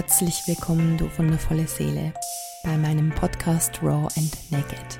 Herzlich 0.00 0.46
willkommen, 0.46 0.96
du 0.96 1.10
wundervolle 1.18 1.66
Seele, 1.68 2.14
bei 2.64 2.74
meinem 2.78 3.10
Podcast 3.10 3.82
Raw 3.82 4.08
and 4.16 4.34
Naked. 4.50 4.98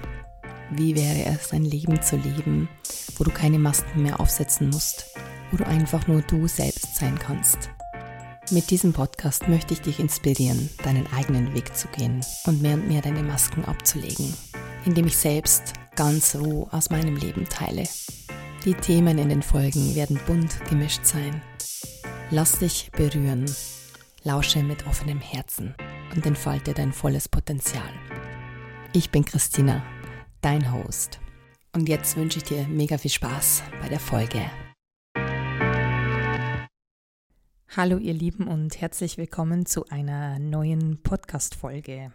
Wie 0.72 0.94
wäre 0.94 1.24
es, 1.24 1.52
ein 1.52 1.64
Leben 1.64 2.02
zu 2.02 2.16
leben, 2.16 2.68
wo 3.16 3.24
du 3.24 3.30
keine 3.30 3.58
Masken 3.58 4.02
mehr 4.02 4.20
aufsetzen 4.20 4.68
musst, 4.68 5.06
wo 5.50 5.56
du 5.56 5.66
einfach 5.66 6.06
nur 6.06 6.20
du 6.20 6.46
selbst 6.46 6.96
sein 6.96 7.18
kannst? 7.18 7.70
Mit 8.50 8.70
diesem 8.70 8.92
Podcast 8.92 9.48
möchte 9.48 9.72
ich 9.72 9.80
dich 9.80 10.00
inspirieren, 10.00 10.68
deinen 10.84 11.10
eigenen 11.14 11.54
Weg 11.54 11.74
zu 11.74 11.88
gehen 11.88 12.20
und 12.44 12.60
mehr 12.60 12.74
und 12.74 12.86
mehr 12.86 13.00
deine 13.00 13.22
Masken 13.22 13.64
abzulegen, 13.64 14.34
indem 14.84 15.06
ich 15.06 15.16
selbst 15.16 15.72
ganz 15.96 16.36
roh 16.36 16.68
aus 16.72 16.90
meinem 16.90 17.16
Leben 17.16 17.48
teile. 17.48 17.84
Die 18.66 18.74
Themen 18.74 19.16
in 19.16 19.30
den 19.30 19.42
Folgen 19.42 19.94
werden 19.94 20.20
bunt 20.26 20.62
gemischt 20.68 21.06
sein. 21.06 21.40
Lass 22.30 22.58
dich 22.58 22.90
berühren 22.92 23.46
Lausche 24.22 24.62
mit 24.62 24.86
offenem 24.86 25.18
Herzen 25.18 25.74
und 26.14 26.26
entfalte 26.26 26.74
dein 26.74 26.92
volles 26.92 27.26
Potenzial. 27.26 27.88
Ich 28.92 29.10
bin 29.10 29.24
Christina, 29.24 29.82
dein 30.42 30.74
Host. 30.74 31.20
Und 31.72 31.88
jetzt 31.88 32.18
wünsche 32.18 32.36
ich 32.36 32.44
dir 32.44 32.68
mega 32.68 32.98
viel 32.98 33.10
Spaß 33.10 33.62
bei 33.80 33.88
der 33.88 33.98
Folge. 33.98 34.44
Hallo 37.74 37.96
ihr 37.96 38.12
Lieben 38.12 38.46
und 38.46 38.78
herzlich 38.82 39.16
willkommen 39.16 39.64
zu 39.64 39.86
einer 39.88 40.38
neuen 40.38 41.02
Podcast-Folge. 41.02 42.12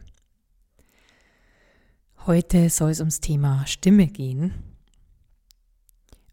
Heute 2.27 2.69
soll 2.69 2.91
es 2.91 2.99
ums 2.99 3.19
Thema 3.19 3.65
Stimme 3.65 4.05
gehen. 4.05 4.53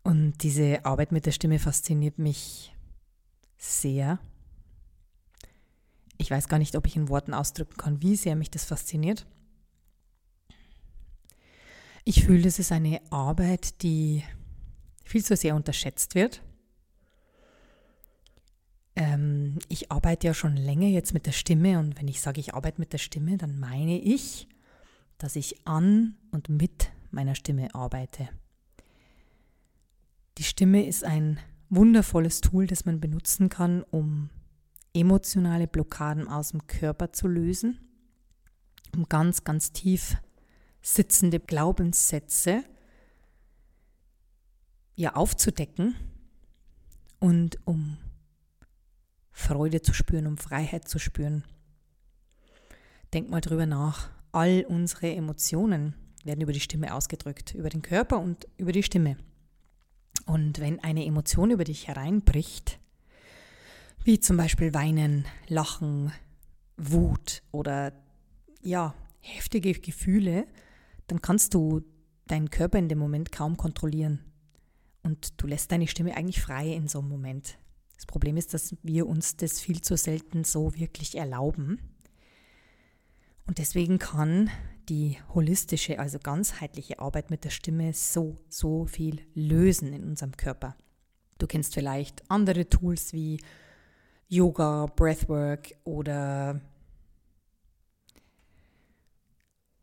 Und 0.03 0.43
diese 0.43 0.85
Arbeit 0.85 1.13
mit 1.13 1.25
der 1.25 1.33
Stimme 1.33 1.59
fasziniert 1.59 2.19
mich 2.19 2.75
sehr 3.57 4.19
ich 6.23 6.31
weiß 6.31 6.49
gar 6.49 6.59
nicht, 6.59 6.77
ob 6.77 6.87
ich 6.87 6.97
in 6.97 7.09
Worten 7.09 7.35
ausdrücken 7.35 7.77
kann, 7.77 8.01
wie 8.01 8.17
sehr 8.17 8.37
mich 8.37 8.51
das 8.51 8.65
fasziniert. 8.65 9.27
Ich 12.05 12.25
fühle, 12.25 12.43
das 12.43 12.59
ist 12.59 12.73
eine 12.73 13.01
Arbeit, 13.11 13.83
die 13.83 14.25
viel 15.05 15.25
zu 15.25 15.37
sehr 15.37 15.55
unterschätzt 15.55 16.15
wird. 16.15 16.43
Ähm, 18.95 19.59
ich 19.69 19.91
arbeite 19.91 20.29
ja 20.29 20.35
schon 20.35 20.57
länger 20.57 20.89
jetzt 20.89 21.13
mit 21.13 21.27
der 21.27 21.33
Stimme 21.33 21.79
und 21.79 21.99
wenn 21.99 22.09
ich 22.09 22.21
sage, 22.21 22.41
ich 22.41 22.55
arbeite 22.55 22.81
mit 22.81 22.93
der 22.93 22.99
Stimme, 22.99 23.37
dann 23.37 23.59
meine 23.59 23.99
ich, 23.99 24.49
dass 25.19 25.37
ich 25.37 25.67
an 25.67 26.17
und 26.31 26.49
mit 26.49 26.91
meiner 27.11 27.35
Stimme 27.35 27.75
arbeite. 27.75 28.29
Die 30.39 30.45
Stimme 30.45 30.87
ist 30.87 31.05
ein 31.05 31.39
wundervolles 31.69 32.41
Tool, 32.41 32.67
das 32.67 32.85
man 32.85 33.01
benutzen 33.01 33.49
kann, 33.49 33.83
um 33.83 34.31
emotionale 34.95 35.67
Blockaden 35.67 36.29
aus 36.29 36.51
dem 36.51 36.67
Körper 36.67 37.13
zu 37.13 37.29
lösen, 37.29 37.81
um 38.95 39.09
ganz, 39.09 39.45
ganz 39.45 39.73
tief 39.73 40.17
sitzende 40.83 41.41
Glaubenssätze 41.41 42.65
ja 44.95 45.15
aufzudecken 45.15 45.95
und 47.21 47.59
um 47.67 47.97
Freude 49.31 49.81
zu 49.81 49.95
spüren, 49.95 50.27
um 50.27 50.37
Freiheit 50.37 50.89
zu 50.89 50.99
spüren. 50.99 51.45
Denk 53.15 53.31
mal 53.31 53.41
drüber 53.41 53.67
nach. 53.67 54.11
All 54.33 54.65
unsere 54.69 55.15
Emotionen 55.15 55.95
werden 56.25 56.41
über 56.41 56.53
die 56.53 56.61
Stimme 56.61 56.95
ausgedrückt, 56.95 57.55
über 57.55 57.69
den 57.69 57.83
Körper 57.83 58.19
und 58.19 58.47
über 58.57 58.73
die 58.73 58.83
Stimme. 58.83 59.17
Und 60.27 60.61
wenn 60.61 60.81
eine 60.81 61.05
Emotion 61.05 61.51
über 61.51 61.65
dich 61.65 61.89
hereinbricht, 61.89 62.79
wie 64.05 64.19
zum 64.19 64.37
Beispiel 64.37 64.75
Weinen, 64.75 65.27
Lachen, 65.49 66.13
Wut 66.77 67.43
oder 67.53 67.93
ja, 68.61 68.95
heftige 69.21 69.73
Gefühle, 69.75 70.47
dann 71.07 71.23
kannst 71.23 71.55
du 71.55 71.83
deinen 72.27 72.51
Körper 72.51 72.79
in 72.79 72.89
dem 72.89 72.99
Moment 72.99 73.33
kaum 73.33 73.57
kontrollieren. 73.57 74.21
Und 75.03 75.41
du 75.41 75.47
lässt 75.47 75.73
deine 75.73 75.89
Stimme 75.89 76.17
eigentlich 76.17 76.41
frei 76.41 76.73
in 76.73 76.89
so 76.89 77.01
einem 77.01 77.09
Moment. 77.09 77.59
Das 77.97 78.07
Problem 78.07 78.37
ist, 78.37 78.55
dass 78.55 78.75
wir 78.83 79.07
uns 79.07 79.37
das 79.37 79.61
viel 79.61 79.81
zu 79.81 79.97
selten 79.97 80.45
so 80.45 80.75
wirklich 80.75 81.17
erlauben. 81.17 81.79
Und 83.47 83.59
deswegen 83.59 83.99
kann 83.99 84.51
die 84.89 85.19
holistische, 85.35 85.99
also 85.99 86.19
ganzheitliche 86.19 86.99
Arbeit 86.99 87.31
mit 87.31 87.45
der 87.45 87.51
Stimme 87.51 87.93
so, 87.93 88.37
so 88.49 88.87
viel 88.87 89.21
lösen 89.35 89.93
in 89.93 90.05
unserem 90.05 90.37
Körper. 90.37 90.77
Du 91.39 91.47
kennst 91.47 91.75
vielleicht 91.75 92.29
andere 92.31 92.69
Tools 92.69 93.13
wie 93.13 93.39
Yoga, 94.33 94.87
Breathwork 94.97 95.75
oder 95.85 96.61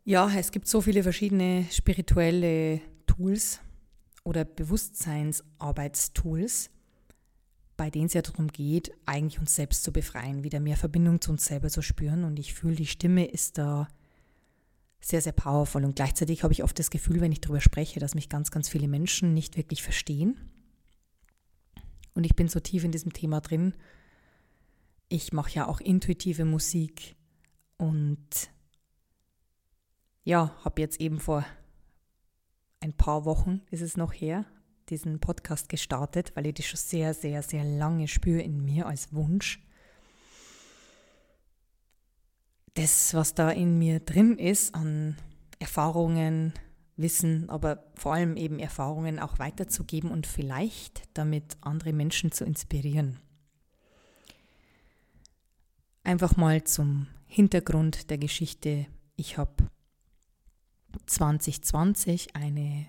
ja, 0.04 0.28
es 0.36 0.50
gibt 0.50 0.66
so 0.66 0.80
viele 0.80 1.04
verschiedene 1.04 1.66
spirituelle 1.70 2.80
Tools 3.06 3.60
oder 4.24 4.44
Bewusstseinsarbeitstools, 4.44 6.70
bei 7.76 7.90
denen 7.90 8.06
es 8.06 8.14
ja 8.14 8.22
darum 8.22 8.48
geht, 8.48 8.90
eigentlich 9.06 9.38
uns 9.38 9.54
selbst 9.54 9.84
zu 9.84 9.92
befreien, 9.92 10.42
wieder 10.42 10.58
mehr 10.58 10.76
Verbindung 10.76 11.20
zu 11.20 11.30
uns 11.30 11.44
selber 11.44 11.68
zu 11.68 11.80
spüren. 11.80 12.24
Und 12.24 12.40
ich 12.40 12.52
fühle, 12.52 12.74
die 12.74 12.86
Stimme 12.86 13.26
ist 13.26 13.56
da 13.56 13.86
sehr, 15.00 15.22
sehr 15.22 15.30
powerful. 15.30 15.84
Und 15.84 15.94
gleichzeitig 15.94 16.42
habe 16.42 16.54
ich 16.54 16.64
oft 16.64 16.76
das 16.76 16.90
Gefühl, 16.90 17.20
wenn 17.20 17.30
ich 17.30 17.40
darüber 17.40 17.60
spreche, 17.60 18.00
dass 18.00 18.16
mich 18.16 18.28
ganz, 18.28 18.50
ganz 18.50 18.68
viele 18.68 18.88
Menschen 18.88 19.32
nicht 19.32 19.56
wirklich 19.56 19.84
verstehen. 19.84 20.40
Und 22.14 22.24
ich 22.24 22.34
bin 22.34 22.48
so 22.48 22.58
tief 22.58 22.82
in 22.82 22.90
diesem 22.90 23.12
Thema 23.12 23.40
drin, 23.40 23.74
ich 25.10 25.32
mache 25.32 25.50
ja 25.50 25.66
auch 25.66 25.80
intuitive 25.80 26.44
Musik 26.44 27.16
und 27.76 28.50
ja, 30.22 30.54
habe 30.64 30.80
jetzt 30.80 31.00
eben 31.00 31.18
vor 31.18 31.44
ein 32.78 32.92
paar 32.92 33.24
Wochen, 33.24 33.60
ist 33.70 33.82
es 33.82 33.96
noch 33.96 34.12
her, 34.12 34.46
diesen 34.88 35.18
Podcast 35.18 35.68
gestartet, 35.68 36.32
weil 36.36 36.46
ich 36.46 36.54
das 36.54 36.66
schon 36.66 36.78
sehr, 36.78 37.12
sehr, 37.12 37.42
sehr 37.42 37.64
lange 37.64 38.06
spüre 38.06 38.40
in 38.40 38.64
mir 38.64 38.86
als 38.86 39.12
Wunsch. 39.12 39.66
Das, 42.74 43.12
was 43.12 43.34
da 43.34 43.50
in 43.50 43.78
mir 43.78 43.98
drin 43.98 44.38
ist 44.38 44.74
an 44.74 45.16
Erfahrungen, 45.58 46.52
Wissen, 46.96 47.50
aber 47.50 47.90
vor 47.94 48.14
allem 48.14 48.36
eben 48.36 48.58
Erfahrungen 48.58 49.18
auch 49.18 49.38
weiterzugeben 49.38 50.10
und 50.10 50.26
vielleicht 50.26 51.02
damit 51.14 51.56
andere 51.62 51.92
Menschen 51.92 52.30
zu 52.30 52.44
inspirieren. 52.44 53.18
Einfach 56.02 56.36
mal 56.36 56.64
zum 56.64 57.08
Hintergrund 57.26 58.10
der 58.10 58.18
Geschichte. 58.18 58.86
Ich 59.16 59.38
habe 59.38 59.70
2020 61.06 62.34
eine 62.34 62.86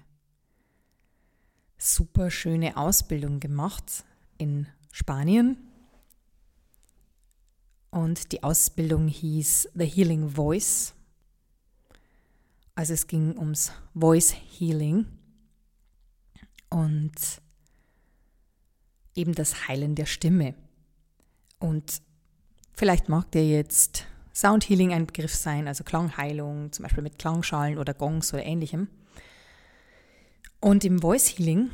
super 1.78 2.32
schöne 2.32 2.78
Ausbildung 2.78 3.40
gemacht 3.40 4.06
in 4.38 4.68
Spanien. 4.92 5.58
Und 7.90 8.32
die 8.32 8.44
Ausbildung 8.44 9.08
hieß 9.08 9.70
The 9.74 9.86
Healing 9.86 10.30
Voice. 10.30 10.94
Also 12.76 12.94
es 12.94 13.08
ging 13.08 13.38
ums 13.38 13.74
Voice 13.94 14.34
Healing 14.34 15.06
und 16.70 17.12
eben 19.14 19.36
das 19.36 19.68
Heilen 19.68 19.96
der 19.96 20.06
Stimme. 20.06 20.56
Und 21.60 22.02
Vielleicht 22.81 23.09
mag 23.09 23.30
dir 23.30 23.47
jetzt 23.47 24.08
Sound 24.34 24.67
Healing 24.67 24.91
ein 24.91 25.06
Begriff 25.06 25.35
sein, 25.35 25.67
also 25.67 25.84
Klangheilung, 25.84 26.72
zum 26.72 26.82
Beispiel 26.82 27.03
mit 27.03 27.20
Klangschalen 27.20 27.78
oder 27.78 27.94
Gongs 27.94 28.34
oder 28.34 28.44
ähnlichem. 28.44 28.88
Und 30.59 30.84
im 30.84 30.97
Voice 30.97 31.28
Healing 31.28 31.70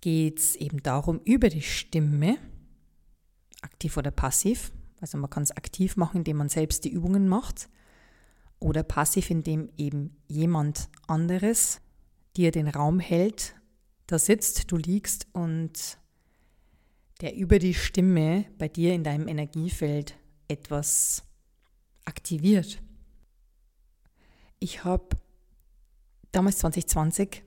geht 0.00 0.38
es 0.38 0.56
eben 0.56 0.82
darum, 0.82 1.20
über 1.26 1.50
die 1.50 1.60
Stimme, 1.60 2.38
aktiv 3.60 3.94
oder 3.98 4.10
passiv, 4.10 4.72
also 5.02 5.18
man 5.18 5.28
kann 5.28 5.42
es 5.42 5.54
aktiv 5.54 5.98
machen, 5.98 6.16
indem 6.16 6.38
man 6.38 6.48
selbst 6.48 6.84
die 6.84 6.92
Übungen 6.92 7.28
macht, 7.28 7.68
oder 8.58 8.84
passiv, 8.84 9.28
indem 9.28 9.68
eben 9.76 10.16
jemand 10.28 10.88
anderes 11.06 11.82
dir 12.38 12.52
den 12.52 12.68
Raum 12.68 13.00
hält, 13.00 13.54
da 14.06 14.18
sitzt, 14.18 14.72
du 14.72 14.78
liegst 14.78 15.26
und 15.34 15.98
der 17.20 17.34
über 17.34 17.58
die 17.58 17.74
Stimme 17.74 18.44
bei 18.58 18.68
dir 18.68 18.94
in 18.94 19.04
deinem 19.04 19.28
Energiefeld 19.28 20.16
etwas 20.48 21.24
aktiviert. 22.04 22.80
Ich 24.58 24.84
habe 24.84 25.16
damals 26.32 26.58
2020, 26.58 27.42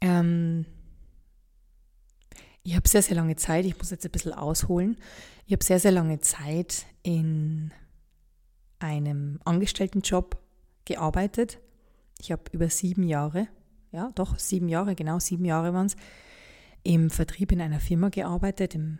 ähm, 0.00 0.66
ich 2.62 2.74
habe 2.76 2.88
sehr, 2.88 3.02
sehr 3.02 3.16
lange 3.16 3.36
Zeit, 3.36 3.64
ich 3.64 3.76
muss 3.76 3.90
jetzt 3.90 4.04
ein 4.04 4.10
bisschen 4.12 4.32
ausholen, 4.32 4.96
ich 5.46 5.52
habe 5.52 5.64
sehr, 5.64 5.80
sehr 5.80 5.92
lange 5.92 6.20
Zeit 6.20 6.86
in 7.02 7.72
einem 8.78 9.40
Angestelltenjob 9.44 10.38
gearbeitet. 10.84 11.58
Ich 12.20 12.32
habe 12.32 12.42
über 12.52 12.68
sieben 12.68 13.02
Jahre, 13.02 13.48
ja 13.92 14.10
doch, 14.14 14.38
sieben 14.38 14.68
Jahre, 14.68 14.94
genau 14.94 15.18
sieben 15.18 15.44
Jahre 15.44 15.74
waren 15.74 15.86
es, 15.86 15.96
im 16.84 17.10
Vertrieb 17.10 17.50
in 17.50 17.60
einer 17.60 17.80
Firma 17.80 18.10
gearbeitet, 18.10 18.74
im 18.74 18.98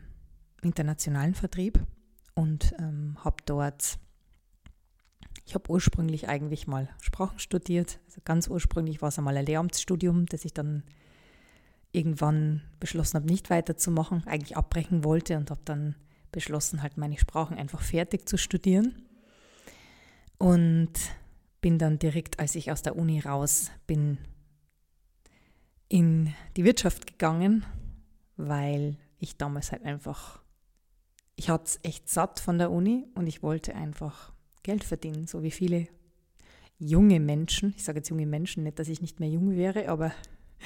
internationalen 0.62 1.34
Vertrieb. 1.34 1.78
und 2.34 2.75
ähm, 2.81 3.16
habe 3.22 3.36
dort, 3.46 3.98
ich 5.44 5.54
habe 5.54 5.70
ursprünglich 5.70 6.28
eigentlich 6.28 6.66
mal 6.66 6.88
Sprachen 7.00 7.38
studiert. 7.38 8.00
Also 8.06 8.20
ganz 8.25 8.48
ursprünglich 8.48 9.02
war 9.02 9.10
es 9.10 9.19
einmal 9.19 9.36
ein 9.36 9.46
Lehramtsstudium, 9.46 10.26
das 10.26 10.44
ich 10.44 10.52
dann 10.52 10.82
irgendwann 11.92 12.62
beschlossen 12.81 13.19
habe, 13.19 13.26
nicht 13.26 13.50
weiterzumachen, 13.50 14.26
eigentlich 14.26 14.56
abbrechen 14.56 15.04
wollte 15.04 15.36
und 15.36 15.50
habe 15.50 15.60
dann 15.64 15.94
beschlossen, 16.32 16.82
halt 16.82 16.96
meine 16.96 17.19
Sprachen 17.19 17.56
einfach 17.56 17.82
fertig 17.82 18.28
zu 18.28 18.36
studieren. 18.36 19.02
Und 20.38 20.92
bin 21.60 21.78
dann 21.78 22.00
direkt, 22.00 22.40
als 22.40 22.56
ich 22.56 22.72
aus 22.72 22.82
der 22.82 22.96
Uni 22.96 23.20
raus 23.20 23.70
bin, 23.86 24.19
in 25.88 26.34
die 26.56 26.64
Wirtschaft 26.64 27.06
gegangen, 27.06 27.64
weil 28.36 28.96
ich 29.19 29.36
damals 29.36 29.72
halt 29.72 29.84
einfach, 29.84 30.40
ich 31.36 31.50
hatte 31.50 31.64
es 31.64 31.81
echt 31.82 32.08
satt 32.08 32.40
von 32.40 32.58
der 32.58 32.70
Uni 32.70 33.06
und 33.14 33.26
ich 33.26 33.42
wollte 33.42 33.75
einfach 33.75 34.32
Geld 34.62 34.84
verdienen, 34.84 35.26
so 35.26 35.42
wie 35.42 35.50
viele 35.50 35.88
junge 36.78 37.20
Menschen. 37.20 37.75
Ich 37.76 37.84
sage 37.84 37.98
jetzt 37.98 38.08
junge 38.08 38.26
Menschen, 38.26 38.64
nicht, 38.64 38.78
dass 38.78 38.88
ich 38.88 39.00
nicht 39.00 39.20
mehr 39.20 39.28
jung 39.28 39.56
wäre, 39.56 39.88
aber 39.88 40.12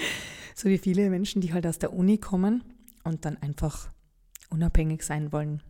so 0.54 0.68
wie 0.68 0.78
viele 0.78 1.10
Menschen, 1.10 1.40
die 1.40 1.52
halt 1.52 1.66
aus 1.66 1.78
der 1.78 1.92
Uni 1.92 2.18
kommen 2.18 2.64
und 3.04 3.24
dann 3.24 3.36
einfach 3.38 3.90
unabhängig 4.50 5.02
sein 5.02 5.32
wollen 5.32 5.62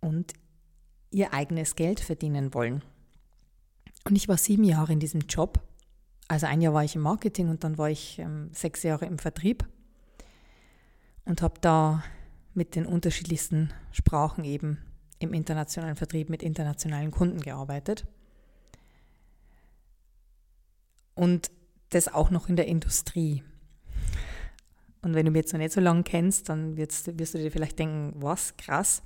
und 0.00 0.32
ihr 1.10 1.32
eigenes 1.32 1.74
Geld 1.74 2.00
verdienen 2.00 2.54
wollen. 2.54 2.82
Und 4.04 4.16
ich 4.16 4.28
war 4.28 4.36
sieben 4.36 4.64
Jahre 4.64 4.92
in 4.92 5.00
diesem 5.00 5.22
Job. 5.22 5.60
Also 6.28 6.46
ein 6.46 6.60
Jahr 6.60 6.74
war 6.74 6.84
ich 6.84 6.94
im 6.94 7.00
Marketing 7.02 7.48
und 7.48 7.64
dann 7.64 7.78
war 7.78 7.88
ich 7.88 8.18
ähm, 8.18 8.50
sechs 8.52 8.82
Jahre 8.82 9.06
im 9.06 9.18
Vertrieb 9.18 9.66
und 11.24 11.40
habe 11.40 11.54
da 11.60 12.04
mit 12.52 12.74
den 12.74 12.84
unterschiedlichsten 12.84 13.72
Sprachen 13.92 14.44
eben 14.44 14.78
im 15.18 15.32
internationalen 15.32 15.96
Vertrieb 15.96 16.28
mit 16.28 16.42
internationalen 16.42 17.10
Kunden 17.10 17.40
gearbeitet. 17.40 18.06
Und 21.14 21.50
das 21.90 22.08
auch 22.08 22.30
noch 22.30 22.48
in 22.48 22.56
der 22.56 22.66
Industrie. 22.66 23.42
Und 25.00 25.14
wenn 25.14 25.24
du 25.24 25.32
mich 25.32 25.40
jetzt 25.40 25.52
noch 25.52 25.58
nicht 25.58 25.72
so 25.72 25.80
lange 25.80 26.02
kennst, 26.02 26.48
dann 26.48 26.76
wirst, 26.76 27.18
wirst 27.18 27.34
du 27.34 27.38
dir 27.38 27.50
vielleicht 27.50 27.78
denken, 27.78 28.12
was, 28.16 28.56
krass. 28.56 29.02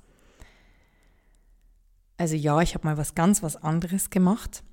Also 2.17 2.35
ja, 2.35 2.61
ich 2.61 2.75
habe 2.75 2.85
mal 2.85 2.97
was 2.97 3.15
ganz 3.15 3.41
was 3.41 3.55
anderes 3.55 4.09
gemacht. 4.09 4.63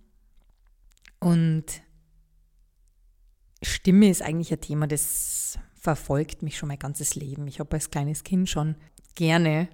Und 1.21 1.83
Stimme 3.63 4.09
ist 4.09 4.23
eigentlich 4.23 4.53
ein 4.53 4.61
Thema, 4.61 4.87
das 4.87 5.59
verfolgt 5.75 6.43
mich 6.43 6.57
schon 6.57 6.69
mein 6.69 6.79
ganzes 6.79 7.15
Leben. 7.15 7.47
Ich 7.47 7.61
habe 7.61 7.73
als 7.73 7.91
kleines 7.91 8.25
Kind 8.25 8.49
schon 8.49 8.77
gerne 9.15 9.69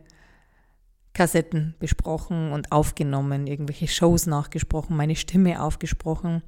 Kassetten 1.12 1.74
besprochen 1.78 2.52
und 2.52 2.72
aufgenommen, 2.72 3.46
irgendwelche 3.46 3.88
Shows 3.88 4.26
nachgesprochen, 4.26 4.96
meine 4.96 5.16
Stimme 5.16 5.62
aufgesprochen. 5.62 6.42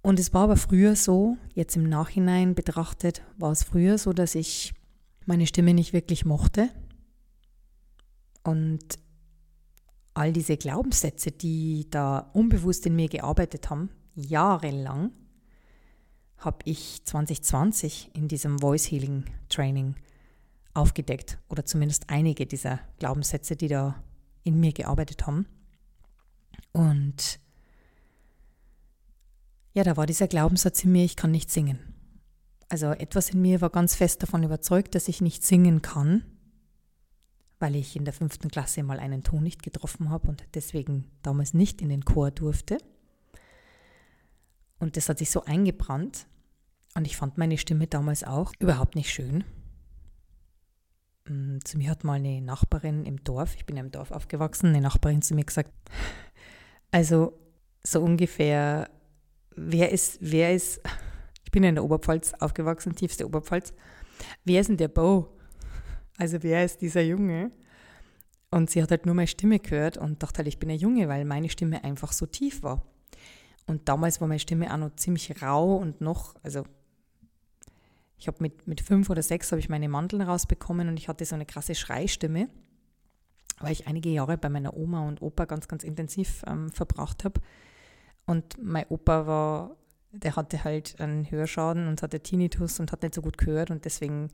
Und 0.00 0.20
es 0.20 0.32
war 0.32 0.44
aber 0.44 0.56
früher 0.56 0.94
so, 0.94 1.36
jetzt 1.54 1.76
im 1.76 1.88
Nachhinein 1.88 2.54
betrachtet, 2.54 3.22
war 3.36 3.50
es 3.50 3.64
früher 3.64 3.98
so, 3.98 4.12
dass 4.12 4.34
ich 4.34 4.74
meine 5.26 5.46
Stimme 5.46 5.74
nicht 5.74 5.92
wirklich 5.92 6.24
mochte. 6.24 6.70
Und 8.44 8.98
all 10.14 10.32
diese 10.32 10.56
Glaubenssätze, 10.56 11.30
die 11.32 11.88
da 11.90 12.30
unbewusst 12.32 12.86
in 12.86 12.96
mir 12.96 13.08
gearbeitet 13.08 13.70
haben, 13.70 13.90
jahrelang, 14.14 15.12
habe 16.38 16.58
ich 16.64 17.04
2020 17.04 18.10
in 18.14 18.28
diesem 18.28 18.58
Voice 18.58 18.90
Healing 18.90 19.24
Training 19.48 19.96
aufgedeckt 20.74 21.38
oder 21.48 21.64
zumindest 21.64 22.08
einige 22.08 22.46
dieser 22.46 22.80
Glaubenssätze, 22.98 23.56
die 23.56 23.68
da 23.68 24.02
in 24.44 24.60
mir 24.60 24.72
gearbeitet 24.72 25.26
haben. 25.26 25.46
Und 26.72 27.40
ja, 29.74 29.82
da 29.84 29.96
war 29.96 30.06
dieser 30.06 30.28
Glaubenssatz 30.28 30.84
in 30.84 30.92
mir, 30.92 31.04
ich 31.04 31.16
kann 31.16 31.30
nicht 31.30 31.50
singen. 31.50 31.78
Also 32.68 32.86
etwas 32.88 33.30
in 33.30 33.40
mir 33.40 33.60
war 33.60 33.70
ganz 33.70 33.94
fest 33.94 34.22
davon 34.22 34.42
überzeugt, 34.42 34.94
dass 34.94 35.08
ich 35.08 35.20
nicht 35.20 35.42
singen 35.44 35.82
kann, 35.82 36.24
weil 37.58 37.74
ich 37.76 37.96
in 37.96 38.04
der 38.04 38.14
fünften 38.14 38.48
Klasse 38.48 38.82
mal 38.82 39.00
einen 39.00 39.22
Ton 39.22 39.42
nicht 39.42 39.62
getroffen 39.62 40.10
habe 40.10 40.28
und 40.28 40.44
deswegen 40.54 41.10
damals 41.22 41.54
nicht 41.54 41.80
in 41.80 41.88
den 41.88 42.04
Chor 42.04 42.30
durfte. 42.30 42.78
Und 44.78 44.96
das 44.96 45.08
hat 45.08 45.18
sich 45.18 45.30
so 45.30 45.44
eingebrannt. 45.44 46.26
Und 46.94 47.06
ich 47.06 47.16
fand 47.16 47.38
meine 47.38 47.58
Stimme 47.58 47.86
damals 47.86 48.24
auch 48.24 48.52
überhaupt 48.58 48.94
nicht 48.94 49.10
schön. 49.10 49.44
Mm, 51.28 51.58
zu 51.64 51.78
mir 51.78 51.90
hat 51.90 52.04
mal 52.04 52.14
eine 52.14 52.40
Nachbarin 52.40 53.04
im 53.04 53.22
Dorf, 53.22 53.54
ich 53.56 53.66
bin 53.66 53.76
ja 53.76 53.82
im 53.82 53.90
Dorf 53.90 54.10
aufgewachsen, 54.10 54.68
eine 54.68 54.80
Nachbarin 54.80 55.22
zu 55.22 55.34
mir 55.34 55.44
gesagt, 55.44 55.72
also 56.90 57.38
so 57.84 58.02
ungefähr, 58.02 58.90
wer 59.54 59.92
ist, 59.92 60.18
wer 60.20 60.54
ist, 60.54 60.80
ich 61.44 61.50
bin 61.50 61.62
ja 61.62 61.68
in 61.68 61.74
der 61.74 61.84
Oberpfalz 61.84 62.34
aufgewachsen, 62.40 62.94
tiefste 62.94 63.26
Oberpfalz, 63.26 63.72
wer 64.44 64.60
ist 64.60 64.68
denn 64.68 64.76
der 64.76 64.88
Bo? 64.88 65.36
Also 66.16 66.42
wer 66.42 66.64
ist 66.64 66.80
dieser 66.80 67.02
Junge? 67.02 67.52
Und 68.50 68.70
sie 68.70 68.82
hat 68.82 68.90
halt 68.90 69.06
nur 69.06 69.14
meine 69.14 69.28
Stimme 69.28 69.58
gehört 69.58 69.98
und 69.98 70.22
dachte 70.22 70.38
halt, 70.38 70.48
ich 70.48 70.58
bin 70.58 70.70
ein 70.70 70.78
Junge, 70.78 71.08
weil 71.08 71.24
meine 71.24 71.50
Stimme 71.50 71.84
einfach 71.84 72.12
so 72.12 72.26
tief 72.26 72.62
war. 72.62 72.84
Und 73.68 73.86
damals 73.86 74.20
war 74.20 74.28
meine 74.28 74.40
Stimme 74.40 74.72
auch 74.72 74.78
noch 74.78 74.96
ziemlich 74.96 75.42
rau 75.42 75.76
und 75.76 76.00
noch, 76.00 76.34
also 76.42 76.64
ich 78.16 78.26
habe 78.26 78.38
mit, 78.40 78.66
mit 78.66 78.80
fünf 78.80 79.10
oder 79.10 79.22
sechs 79.22 79.52
habe 79.52 79.60
ich 79.60 79.68
meine 79.68 79.90
Mandeln 79.90 80.22
rausbekommen 80.22 80.88
und 80.88 80.98
ich 80.98 81.08
hatte 81.08 81.24
so 81.26 81.34
eine 81.34 81.44
krasse 81.44 81.74
Schreistimme, 81.74 82.48
weil 83.60 83.72
ich 83.72 83.86
einige 83.86 84.08
Jahre 84.08 84.38
bei 84.38 84.48
meiner 84.48 84.74
Oma 84.74 85.06
und 85.06 85.20
Opa 85.20 85.44
ganz, 85.44 85.68
ganz 85.68 85.84
intensiv 85.84 86.42
ähm, 86.46 86.72
verbracht 86.72 87.24
habe. 87.24 87.42
Und 88.24 88.56
mein 88.60 88.86
Opa 88.88 89.26
war, 89.26 89.76
der 90.12 90.34
hatte 90.34 90.64
halt 90.64 90.98
einen 90.98 91.30
Hörschaden 91.30 91.88
und 91.88 92.00
hatte 92.00 92.20
Tinnitus 92.20 92.80
und 92.80 92.90
hat 92.90 93.02
nicht 93.02 93.14
so 93.14 93.20
gut 93.20 93.36
gehört 93.36 93.70
und 93.70 93.84
deswegen 93.84 94.28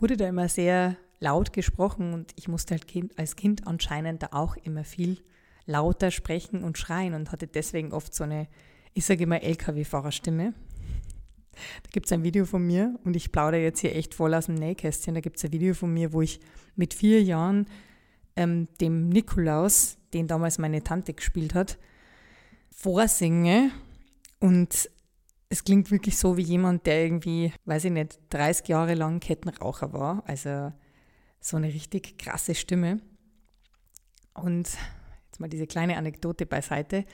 wurde 0.00 0.16
da 0.16 0.26
immer 0.26 0.48
sehr 0.48 0.96
laut 1.20 1.52
gesprochen 1.52 2.12
und 2.14 2.32
ich 2.34 2.48
musste 2.48 2.74
halt 2.74 2.88
kind, 2.88 3.16
als 3.16 3.36
Kind 3.36 3.68
anscheinend 3.68 4.24
da 4.24 4.30
auch 4.32 4.56
immer 4.56 4.82
viel 4.82 5.22
lauter 5.66 6.10
sprechen 6.10 6.64
und 6.64 6.78
schreien 6.78 7.14
und 7.14 7.30
hatte 7.30 7.46
deswegen 7.46 7.92
oft 7.92 8.12
so 8.12 8.24
eine 8.24 8.48
ich 8.94 9.04
sage 9.04 9.24
immer 9.24 9.42
LKW-Fahrerstimme. 9.42 10.54
Da 11.52 11.90
gibt 11.92 12.06
es 12.06 12.12
ein 12.12 12.22
Video 12.22 12.44
von 12.44 12.66
mir 12.66 12.98
und 13.04 13.14
ich 13.14 13.30
plaudere 13.30 13.62
jetzt 13.62 13.80
hier 13.80 13.94
echt 13.94 14.14
voll 14.14 14.34
aus 14.34 14.46
dem 14.46 14.54
Nähkästchen. 14.54 15.14
Da 15.14 15.20
gibt 15.20 15.36
es 15.36 15.44
ein 15.44 15.52
Video 15.52 15.74
von 15.74 15.92
mir, 15.92 16.12
wo 16.12 16.22
ich 16.22 16.40
mit 16.76 16.94
vier 16.94 17.22
Jahren 17.22 17.66
ähm, 18.36 18.68
dem 18.80 19.08
Nikolaus, 19.08 19.98
den 20.14 20.26
damals 20.26 20.58
meine 20.58 20.82
Tante 20.82 21.12
gespielt 21.12 21.54
hat, 21.54 21.78
vorsinge. 22.70 23.70
Und 24.40 24.90
es 25.48 25.64
klingt 25.64 25.90
wirklich 25.90 26.16
so 26.16 26.36
wie 26.36 26.42
jemand, 26.42 26.86
der 26.86 27.04
irgendwie, 27.04 27.52
weiß 27.66 27.84
ich 27.84 27.92
nicht, 27.92 28.18
30 28.30 28.68
Jahre 28.68 28.94
lang 28.94 29.20
Kettenraucher 29.20 29.92
war. 29.92 30.22
Also 30.26 30.72
so 31.40 31.56
eine 31.56 31.68
richtig 31.68 32.18
krasse 32.18 32.54
Stimme. 32.54 33.00
Und 34.34 34.70
jetzt 35.26 35.40
mal 35.40 35.48
diese 35.48 35.66
kleine 35.66 35.98
Anekdote 35.98 36.46
beiseite. 36.46 37.04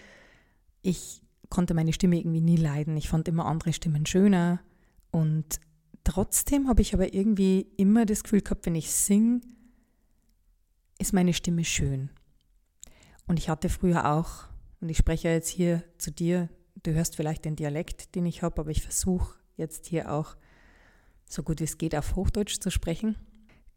Ich 0.82 1.22
konnte 1.48 1.74
meine 1.74 1.92
Stimme 1.92 2.18
irgendwie 2.18 2.40
nie 2.40 2.56
leiden. 2.56 2.96
Ich 2.96 3.08
fand 3.08 3.28
immer 3.28 3.46
andere 3.46 3.72
Stimmen 3.72 4.06
schöner. 4.06 4.60
Und 5.10 5.60
trotzdem 6.04 6.68
habe 6.68 6.82
ich 6.82 6.94
aber 6.94 7.14
irgendwie 7.14 7.66
immer 7.76 8.06
das 8.06 8.22
Gefühl 8.22 8.42
gehabt, 8.42 8.66
wenn 8.66 8.74
ich 8.74 8.90
singe, 8.92 9.40
ist 10.98 11.12
meine 11.12 11.32
Stimme 11.32 11.64
schön. 11.64 12.10
Und 13.26 13.38
ich 13.38 13.48
hatte 13.48 13.68
früher 13.68 14.12
auch, 14.12 14.44
und 14.80 14.88
ich 14.88 14.98
spreche 14.98 15.28
jetzt 15.28 15.48
hier 15.48 15.82
zu 15.98 16.10
dir, 16.10 16.48
du 16.82 16.92
hörst 16.92 17.16
vielleicht 17.16 17.44
den 17.44 17.56
Dialekt, 17.56 18.14
den 18.14 18.26
ich 18.26 18.42
habe, 18.42 18.60
aber 18.60 18.70
ich 18.70 18.82
versuche 18.82 19.34
jetzt 19.56 19.86
hier 19.86 20.12
auch 20.12 20.36
so 21.26 21.42
gut 21.42 21.60
wie 21.60 21.64
es 21.64 21.78
geht 21.78 21.94
auf 21.94 22.16
Hochdeutsch 22.16 22.58
zu 22.60 22.70
sprechen. 22.70 23.16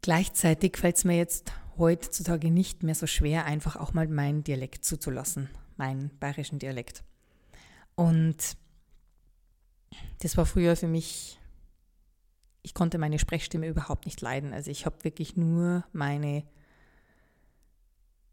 Gleichzeitig 0.00 0.76
fällt 0.76 0.96
es 0.96 1.04
mir 1.04 1.16
jetzt 1.16 1.52
heutzutage 1.76 2.50
nicht 2.50 2.82
mehr 2.82 2.94
so 2.94 3.06
schwer, 3.06 3.44
einfach 3.44 3.76
auch 3.76 3.92
mal 3.92 4.08
meinen 4.08 4.42
Dialekt 4.42 4.84
zuzulassen, 4.84 5.48
meinen 5.76 6.10
bayerischen 6.18 6.58
Dialekt. 6.58 7.04
Und 7.94 8.56
das 10.20 10.36
war 10.36 10.46
früher 10.46 10.76
für 10.76 10.88
mich, 10.88 11.38
ich 12.62 12.74
konnte 12.74 12.98
meine 12.98 13.18
Sprechstimme 13.18 13.68
überhaupt 13.68 14.06
nicht 14.06 14.20
leiden. 14.20 14.52
Also 14.52 14.70
ich 14.70 14.86
habe 14.86 15.04
wirklich 15.04 15.36
nur 15.36 15.84
meine 15.92 16.44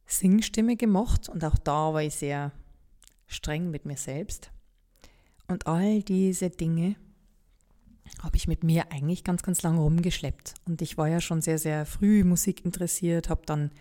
Singstimme 0.06 0.76
gemocht 0.76 1.30
und 1.30 1.44
auch 1.44 1.58
da 1.58 1.94
war 1.94 2.02
ich 2.02 2.16
sehr 2.16 2.52
streng 3.28 3.70
mit 3.70 3.86
mir 3.86 3.98
selbst. 3.98 4.52
Und 5.48 5.68
all 5.68 6.02
diese 6.04 6.50
Dinge 6.50 6.96
habe 8.22 8.38
ich 8.38 8.48
mit 8.48 8.64
mir 8.64 8.92
eigentlich 8.92 9.24
ganz, 9.24 9.44
ganz 9.44 9.62
lange 9.62 9.80
rumgeschleppt. 9.80 10.56
Und 10.66 10.82
ich 10.82 10.98
war 10.98 11.08
ja 11.08 11.22
schon 11.22 11.42
sehr, 11.42 11.58
sehr 11.58 11.86
früh 11.86 12.24
Musik 12.24 12.66
interessiert, 12.66 13.30
habe 13.30 13.42
dann 13.46 13.72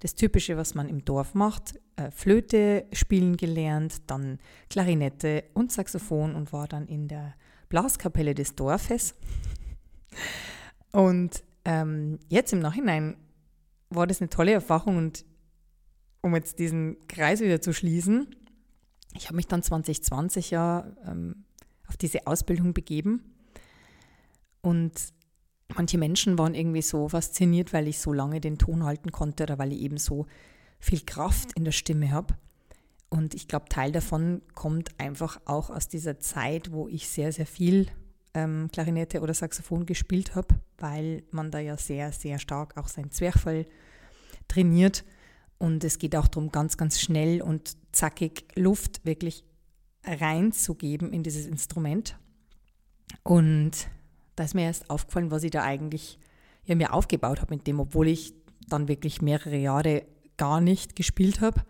das 0.00 0.14
Typische, 0.14 0.56
was 0.56 0.74
man 0.74 0.88
im 0.88 1.04
Dorf 1.04 1.34
macht, 1.34 1.78
äh, 1.96 2.10
Flöte 2.10 2.86
spielen 2.92 3.36
gelernt, 3.36 4.02
dann 4.06 4.38
Klarinette 4.70 5.44
und 5.54 5.72
Saxophon 5.72 6.34
und 6.34 6.52
war 6.52 6.68
dann 6.68 6.86
in 6.86 7.08
der 7.08 7.34
Blaskapelle 7.68 8.34
des 8.34 8.54
Dorfes. 8.54 9.14
Und 10.92 11.42
ähm, 11.64 12.18
jetzt 12.28 12.52
im 12.52 12.60
Nachhinein 12.60 13.16
war 13.90 14.06
das 14.06 14.20
eine 14.20 14.30
tolle 14.30 14.52
Erfahrung 14.52 14.96
und 14.96 15.24
um 16.20 16.34
jetzt 16.34 16.58
diesen 16.58 16.96
Kreis 17.08 17.40
wieder 17.40 17.60
zu 17.60 17.72
schließen, 17.72 18.34
ich 19.14 19.26
habe 19.26 19.36
mich 19.36 19.46
dann 19.46 19.62
2020 19.62 20.50
ja 20.50 20.90
ähm, 21.06 21.44
auf 21.86 21.96
diese 21.96 22.26
Ausbildung 22.26 22.74
begeben 22.74 23.34
und 24.60 24.92
manche 25.74 25.98
Menschen 25.98 26.38
waren 26.38 26.54
irgendwie 26.54 26.82
so 26.82 27.08
fasziniert, 27.08 27.72
weil 27.72 27.88
ich 27.88 27.98
so 27.98 28.12
lange 28.12 28.40
den 28.40 28.58
Ton 28.58 28.84
halten 28.84 29.12
konnte 29.12 29.44
oder 29.44 29.58
weil 29.58 29.72
ich 29.72 29.80
eben 29.80 29.98
so 29.98 30.26
viel 30.80 31.00
Kraft 31.00 31.52
in 31.54 31.64
der 31.64 31.72
Stimme 31.72 32.10
habe. 32.10 32.34
Und 33.10 33.34
ich 33.34 33.48
glaube, 33.48 33.68
Teil 33.68 33.92
davon 33.92 34.42
kommt 34.54 34.90
einfach 34.98 35.40
auch 35.46 35.70
aus 35.70 35.88
dieser 35.88 36.18
Zeit, 36.18 36.72
wo 36.72 36.88
ich 36.88 37.08
sehr, 37.08 37.32
sehr 37.32 37.46
viel 37.46 37.88
ähm, 38.34 38.68
Klarinette 38.72 39.20
oder 39.20 39.32
Saxophon 39.32 39.86
gespielt 39.86 40.34
habe, 40.34 40.54
weil 40.78 41.22
man 41.30 41.50
da 41.50 41.58
ja 41.58 41.76
sehr, 41.76 42.12
sehr 42.12 42.38
stark 42.38 42.76
auch 42.76 42.88
sein 42.88 43.10
Zwerchfell 43.10 43.66
trainiert. 44.46 45.04
Und 45.58 45.84
es 45.84 45.98
geht 45.98 46.14
auch 46.14 46.28
darum, 46.28 46.52
ganz, 46.52 46.76
ganz 46.76 47.00
schnell 47.00 47.42
und 47.42 47.76
zackig 47.92 48.46
Luft 48.54 49.04
wirklich 49.04 49.44
reinzugeben 50.04 51.12
in 51.12 51.22
dieses 51.22 51.46
Instrument. 51.46 52.18
Und 53.22 53.88
da 54.38 54.44
ist 54.44 54.54
mir 54.54 54.62
erst 54.62 54.90
aufgefallen, 54.90 55.30
was 55.30 55.42
ich 55.42 55.50
da 55.50 55.62
eigentlich 55.62 56.18
ja, 56.64 56.74
mir 56.74 56.92
aufgebaut 56.92 57.40
habe 57.40 57.54
mit 57.54 57.66
dem, 57.66 57.80
obwohl 57.80 58.08
ich 58.08 58.34
dann 58.68 58.88
wirklich 58.88 59.22
mehrere 59.22 59.56
Jahre 59.56 60.04
gar 60.36 60.60
nicht 60.60 60.96
gespielt 60.96 61.40
habe 61.40 61.62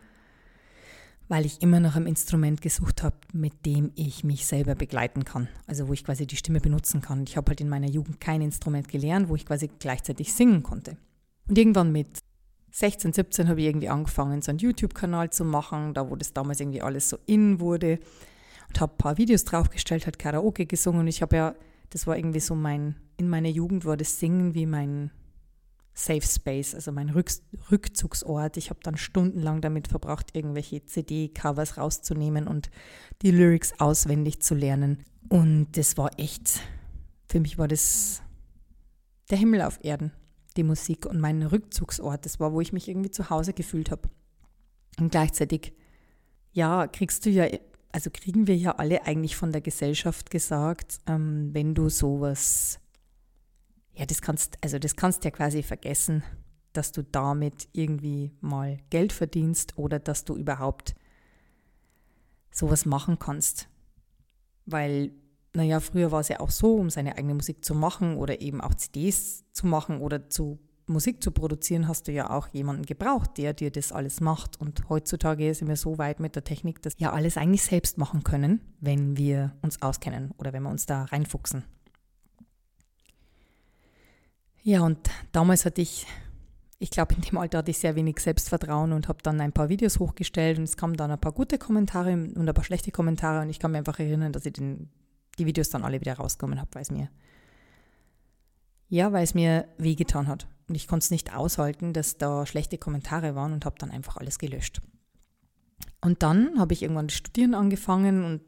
weil 1.29 1.45
ich 1.45 1.63
immer 1.63 1.79
nach 1.79 1.95
einem 1.95 2.07
Instrument 2.07 2.63
gesucht 2.63 3.03
habe, 3.03 3.17
mit 3.33 3.67
dem 3.67 3.93
ich 3.95 4.25
mich 4.25 4.47
selber 4.47 4.75
begleiten 4.75 5.25
kann. 5.25 5.49
Also 5.67 5.89
wo 5.89 5.93
ich 5.93 6.05
quasi 6.05 6.27
die 6.27 6.37
Stimme 6.37 6.61
benutzen 6.61 7.03
kann. 7.03 7.25
Ich 7.25 7.37
habe 7.37 7.51
halt 7.51 7.61
in 7.61 7.69
meiner 7.69 7.89
Jugend 7.89 8.21
kein 8.21 8.41
Instrument 8.41 8.89
gelernt, 8.89 9.29
wo 9.29 9.37
ich 9.37 9.45
quasi 9.45 9.69
gleichzeitig 9.79 10.33
singen 10.33 10.63
konnte. 10.63 10.97
Und 11.47 11.59
irgendwann 11.59 11.93
mit 11.93 12.19
16, 12.71 13.13
17 13.13 13.49
habe 13.49 13.61
ich 13.61 13.67
irgendwie 13.67 13.89
angefangen, 13.91 14.43
so 14.43 14.51
einen 14.51 14.59
YouTube-Kanal 14.59 15.31
zu 15.31 15.45
machen, 15.45 15.95
da 15.95 16.11
wo 16.11 16.17
das 16.17 16.33
damals 16.33 16.61
irgendwie 16.61 16.83
alles 16.83 17.11
so 17.11 17.19
in 17.27 17.61
wurde. 17.61 17.99
Und 18.69 18.81
habe 18.81 18.95
ein 18.95 18.99
paar 18.99 19.19
Videos 19.19 19.45
draufgestellt, 19.45 20.07
hat 20.07 20.19
Karaoke 20.19 20.67
gesungen. 20.67 21.01
Und 21.01 21.09
ich 21.09 21.21
habe 21.21 21.37
ja, 21.37 21.55
das 21.91 22.07
war 22.07 22.17
irgendwie 22.17 22.41
so 22.41 22.55
mein, 22.55 22.97
in 23.17 23.29
meiner 23.29 23.49
Jugend 23.49 23.85
war 23.85 23.97
das 23.97 24.19
Singen 24.19 24.55
wie 24.55 24.67
mein 24.67 25.11
Safe 25.95 26.23
Space, 26.23 26.77
also 26.77 26.93
mein 26.93 27.11
Rück 27.11 27.31
Rückzugsort. 27.73 28.57
Ich 28.57 28.71
habe 28.71 28.79
dann 28.83 28.97
stundenlang 28.97 29.61
damit 29.61 29.89
verbracht, 29.89 30.37
irgendwelche 30.37 30.85
CD-Covers 30.85 31.77
rauszunehmen 31.77 32.47
und 32.47 32.71
die 33.23 33.33
Lyrics 33.33 33.73
auswendig 33.81 34.41
zu 34.41 34.55
lernen. 34.55 35.03
Und 35.29 35.77
das 35.77 35.97
war 35.97 36.11
echt, 36.19 36.61
für 37.29 37.41
mich 37.41 37.59
war 37.59 37.67
das 37.67 38.23
der 39.29 39.39
Himmel 39.39 39.63
auf 39.63 39.81
Erden, 39.83 40.13
die 40.57 40.63
Musik 40.63 41.05
und 41.05 41.21
mein 41.21 41.43
Rückzugsort. 41.43 42.25
Das 42.25 42.39
war, 42.39 42.53
wo 42.53 42.61
ich 42.61 42.73
mich 42.73 42.89
irgendwie 42.89 43.11
zu 43.11 43.29
Hause 43.29 43.53
gefühlt 43.53 43.91
habe. 43.91 44.09
Und 45.01 45.11
gleichzeitig, 45.11 45.73
ja, 46.53 46.87
kriegst 46.87 47.27
du 47.27 47.31
ja, 47.31 47.47
also 47.93 48.11
kriegen 48.13 48.47
wir 48.47 48.57
ja 48.57 48.73
alle 48.73 49.07
eigentlich 49.07 49.37
von 49.37 49.53
der 49.53 49.61
Gesellschaft 49.61 50.31
gesagt, 50.31 50.99
ähm, 51.07 51.51
wenn 51.53 51.75
du 51.75 51.89
sowas 51.89 52.81
ja, 53.99 54.07
das 54.07 54.23
kannst, 54.23 54.59
also 54.63 54.79
das 54.79 54.95
kannst 54.95 55.25
ja 55.25 55.33
quasi 55.33 55.65
vergessen, 55.65 56.23
dass 56.73 56.93
du 56.93 57.03
damit 57.03 57.69
irgendwie 57.73 58.31
mal 58.41 58.79
Geld 58.91 59.13
verdienst 59.13 59.77
oder 59.77 59.99
dass 59.99 60.25
du 60.25 60.37
überhaupt 60.37 60.95
sowas 62.53 62.87
machen 62.87 63.19
kannst. 63.19 63.69
Weil, 64.67 65.11
naja, 65.53 65.81
früher 65.81 66.13
war 66.13 66.21
es 66.21 66.29
ja 66.29 66.39
auch 66.39 66.53
so, 66.53 66.77
um 66.77 66.91
seine 66.91 67.17
eigene 67.17 67.35
Musik 67.35 67.65
zu 67.65 67.75
machen 67.75 68.17
oder 68.17 68.41
eben 68.41 68.61
auch 68.61 68.75
CDs 68.75 69.45
zu 69.53 69.67
machen 69.67 70.01
oder 70.01 70.31
zu 70.31 70.61
Musik 70.89 71.23
zu 71.23 71.31
produzieren, 71.31 71.89
hast 71.89 72.09
du 72.09 72.13
ja 72.13 72.31
auch 72.31 72.49
jemanden 72.49 72.85
gebraucht, 72.85 73.39
der 73.39 73.55
dir 73.55 73.71
das 73.71 73.93
alles 73.93 74.21
macht. 74.21 74.61
Und 74.61 74.89
heutzutage 74.89 75.53
sind 75.55 75.69
wir 75.69 75.77
so 75.77 75.99
weit 75.99 76.21
mit 76.21 76.35
der 76.35 76.45
Technik, 76.45 76.83
dass 76.83 76.99
wir 76.99 77.13
alles 77.13 77.37
eigentlich 77.37 77.63
selbst 77.63 77.99
machen 77.99 78.25
können, 78.25 78.61
wenn 78.81 79.17
wir 79.17 79.57
uns 79.63 79.83
auskennen 79.83 80.33
oder 80.39 80.53
wenn 80.53 80.63
wir 80.63 80.71
uns 80.71 80.87
da 80.87 81.05
reinfuchsen. 81.05 81.65
Ja, 84.63 84.83
und 84.83 84.99
damals 85.33 85.65
hatte 85.65 85.81
ich, 85.81 86.07
ich 86.79 86.91
glaube, 86.91 87.15
in 87.15 87.23
dem 87.23 87.39
Alter 87.39 87.59
hatte 87.59 87.71
ich 87.71 87.79
sehr 87.79 87.95
wenig 87.95 88.19
Selbstvertrauen 88.21 88.93
und 88.93 89.09
habe 89.09 89.23
dann 89.23 89.41
ein 89.41 89.53
paar 89.53 89.69
Videos 89.69 89.99
hochgestellt 89.99 90.59
und 90.59 90.65
es 90.65 90.77
kamen 90.77 90.95
dann 90.95 91.11
ein 91.11 91.21
paar 91.21 91.33
gute 91.33 91.57
Kommentare 91.57 92.13
und 92.13 92.49
ein 92.49 92.55
paar 92.55 92.65
schlechte 92.65 92.91
Kommentare 92.91 93.41
und 93.43 93.51
ich 93.51 93.59
kann 93.59 93.73
mir 93.73 93.79
einfach 93.79 93.99
erinnern, 93.99 94.33
dass 94.33 94.45
ich 94.45 94.53
den, 94.53 94.91
die 95.39 95.47
Videos 95.47 95.71
dann 95.71 95.85
alle 95.85 96.01
wieder 96.01 96.15
rausgekommen 96.15 96.61
habe, 96.61 96.69
weil 96.75 96.83
es 96.83 96.91
mir, 96.91 97.09
ja, 98.89 99.13
weil 99.13 99.25
es 99.25 99.35
mir 99.35 99.69
wehgetan 99.79 100.27
hat. 100.27 100.47
Und 100.69 100.75
ich 100.75 100.87
konnte 100.87 101.05
es 101.05 101.11
nicht 101.11 101.35
aushalten, 101.35 101.93
dass 101.93 102.19
da 102.19 102.45
schlechte 102.47 102.79
Kommentare 102.79 103.35
waren 103.35 103.53
und 103.53 103.65
habe 103.65 103.77
dann 103.79 103.91
einfach 103.91 104.17
alles 104.19 104.39
gelöscht. 104.39 104.81
Und 106.01 106.23
dann 106.23 106.59
habe 106.59 106.75
ich 106.75 106.83
irgendwann 106.83 107.09
das 107.09 107.17
Studieren 107.17 107.55
angefangen 107.55 108.25
und 108.25 108.43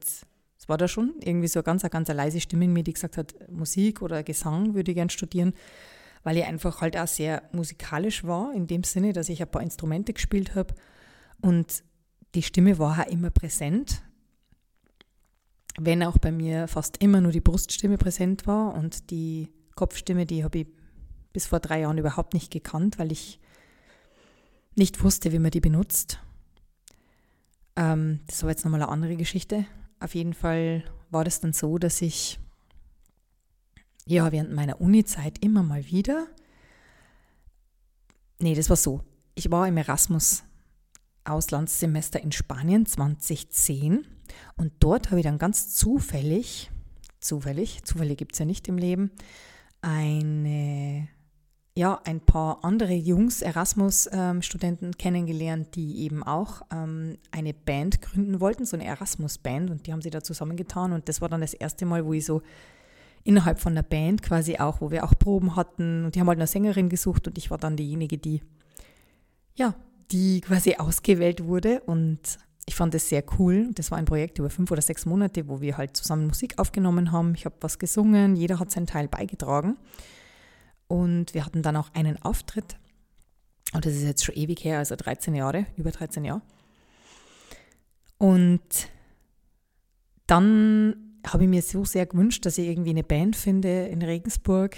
es 0.57 0.69
war 0.69 0.77
da 0.77 0.87
schon 0.87 1.15
irgendwie 1.19 1.47
so 1.47 1.59
eine 1.59 1.63
ganz, 1.63 1.83
eine 1.83 1.89
ganz 1.89 2.07
leise 2.09 2.39
Stimme 2.39 2.65
in 2.65 2.73
mir, 2.73 2.83
die 2.83 2.93
gesagt 2.93 3.17
hat, 3.17 3.33
Musik 3.49 4.01
oder 4.01 4.23
Gesang 4.23 4.75
würde 4.75 4.91
ich 4.91 4.95
gern 4.95 5.09
studieren 5.09 5.53
weil 6.23 6.37
ich 6.37 6.45
einfach 6.45 6.81
halt 6.81 6.97
auch 6.97 7.07
sehr 7.07 7.43
musikalisch 7.51 8.23
war, 8.23 8.53
in 8.53 8.67
dem 8.67 8.83
Sinne, 8.83 9.13
dass 9.13 9.29
ich 9.29 9.41
ein 9.41 9.49
paar 9.49 9.63
Instrumente 9.63 10.13
gespielt 10.13 10.55
habe 10.55 10.73
und 11.41 11.83
die 12.35 12.43
Stimme 12.43 12.77
war 12.79 12.99
auch 12.99 13.11
immer 13.11 13.29
präsent, 13.29 14.03
wenn 15.79 16.03
auch 16.03 16.17
bei 16.17 16.31
mir 16.31 16.67
fast 16.67 17.01
immer 17.01 17.21
nur 17.21 17.31
die 17.31 17.41
Bruststimme 17.41 17.97
präsent 17.97 18.45
war 18.45 18.75
und 18.75 19.09
die 19.09 19.49
Kopfstimme, 19.75 20.25
die 20.25 20.43
habe 20.43 20.59
ich 20.59 20.67
bis 21.33 21.47
vor 21.47 21.59
drei 21.59 21.81
Jahren 21.81 21.97
überhaupt 21.97 22.33
nicht 22.33 22.51
gekannt, 22.51 22.99
weil 22.99 23.11
ich 23.11 23.39
nicht 24.75 25.03
wusste, 25.03 25.31
wie 25.31 25.39
man 25.39 25.51
die 25.51 25.59
benutzt. 25.59 26.19
Ähm, 27.75 28.21
das 28.27 28.43
war 28.43 28.49
jetzt 28.49 28.65
nochmal 28.65 28.81
eine 28.81 28.91
andere 28.91 29.15
Geschichte. 29.15 29.65
Auf 29.99 30.15
jeden 30.15 30.33
Fall 30.33 30.83
war 31.09 31.23
das 31.23 31.39
dann 31.41 31.53
so, 31.53 31.77
dass 31.77 32.01
ich 32.01 32.39
ja, 34.05 34.31
während 34.31 34.53
meiner 34.53 34.79
Uni-Zeit 34.81 35.43
immer 35.43 35.63
mal 35.63 35.87
wieder. 35.87 36.27
Nee, 38.39 38.53
das 38.55 38.69
war 38.69 38.77
so. 38.77 39.03
Ich 39.35 39.51
war 39.51 39.67
im 39.67 39.75
Erasmus-Auslandssemester 39.77 42.21
in 42.21 42.31
Spanien 42.31 42.85
2010 42.85 44.07
und 44.57 44.73
dort 44.79 45.11
habe 45.11 45.19
ich 45.19 45.25
dann 45.25 45.37
ganz 45.37 45.75
zufällig, 45.75 46.71
zufällig, 47.19 47.83
zufällig 47.83 48.17
gibt 48.17 48.33
es 48.33 48.39
ja 48.39 48.45
nicht 48.45 48.67
im 48.67 48.77
Leben, 48.77 49.11
eine, 49.81 51.07
ja, 51.77 52.01
ein 52.03 52.19
paar 52.19 52.63
andere 52.63 52.93
Jungs, 52.93 53.41
Erasmus-Studenten 53.41 54.85
ähm, 54.87 54.97
kennengelernt, 54.97 55.75
die 55.75 56.03
eben 56.03 56.21
auch 56.21 56.63
ähm, 56.71 57.17
eine 57.31 57.53
Band 57.53 58.01
gründen 58.01 58.41
wollten, 58.41 58.65
so 58.65 58.75
eine 58.75 58.85
Erasmus-Band 58.85 59.71
und 59.71 59.87
die 59.87 59.93
haben 59.93 60.01
sie 60.01 60.09
da 60.09 60.21
zusammengetan. 60.21 60.91
Und 60.91 61.07
das 61.07 61.21
war 61.21 61.29
dann 61.29 61.41
das 61.41 61.53
erste 61.53 61.85
Mal, 61.85 62.05
wo 62.05 62.11
ich 62.11 62.25
so 62.25 62.41
innerhalb 63.23 63.59
von 63.59 63.73
der 63.73 63.83
Band 63.83 64.21
quasi 64.21 64.57
auch, 64.57 64.81
wo 64.81 64.91
wir 64.91 65.05
auch 65.05 65.17
Proben 65.17 65.55
hatten. 65.55 66.05
Und 66.05 66.15
die 66.15 66.19
haben 66.19 66.27
halt 66.27 66.39
eine 66.39 66.47
Sängerin 66.47 66.89
gesucht 66.89 67.27
und 67.27 67.37
ich 67.37 67.49
war 67.51 67.57
dann 67.57 67.77
diejenige, 67.77 68.17
die, 68.17 68.41
ja, 69.55 69.73
die 70.11 70.41
quasi 70.41 70.75
ausgewählt 70.75 71.45
wurde. 71.45 71.79
Und 71.85 72.19
ich 72.65 72.75
fand 72.75 72.93
das 72.93 73.07
sehr 73.07 73.23
cool. 73.39 73.69
Das 73.75 73.91
war 73.91 73.97
ein 73.97 74.05
Projekt 74.05 74.39
über 74.39 74.49
fünf 74.49 74.71
oder 74.71 74.81
sechs 74.81 75.05
Monate, 75.05 75.47
wo 75.47 75.61
wir 75.61 75.77
halt 75.77 75.95
zusammen 75.95 76.27
Musik 76.27 76.59
aufgenommen 76.59 77.13
haben. 77.13 77.33
Ich 77.33 77.45
habe 77.45 77.55
was 77.61 77.79
gesungen, 77.79 78.35
jeder 78.35 78.59
hat 78.59 78.71
seinen 78.71 78.87
Teil 78.87 79.07
beigetragen 79.07 79.77
und 80.91 81.33
wir 81.33 81.45
hatten 81.45 81.61
dann 81.63 81.77
auch 81.77 81.93
einen 81.93 82.21
Auftritt 82.21 82.75
und 83.71 83.85
das 83.85 83.93
ist 83.93 84.03
jetzt 84.03 84.25
schon 84.25 84.35
ewig 84.35 84.61
her, 84.65 84.79
also 84.79 84.97
13 84.97 85.33
Jahre, 85.33 85.65
über 85.77 85.91
13 85.91 86.25
Jahre. 86.25 86.41
Und 88.17 88.89
dann 90.27 91.21
habe 91.25 91.43
ich 91.43 91.49
mir 91.49 91.61
so 91.61 91.85
sehr 91.85 92.05
gewünscht, 92.05 92.45
dass 92.45 92.57
ich 92.57 92.67
irgendwie 92.67 92.89
eine 92.89 93.05
Band 93.05 93.37
finde 93.37 93.87
in 93.87 94.01
Regensburg. 94.01 94.75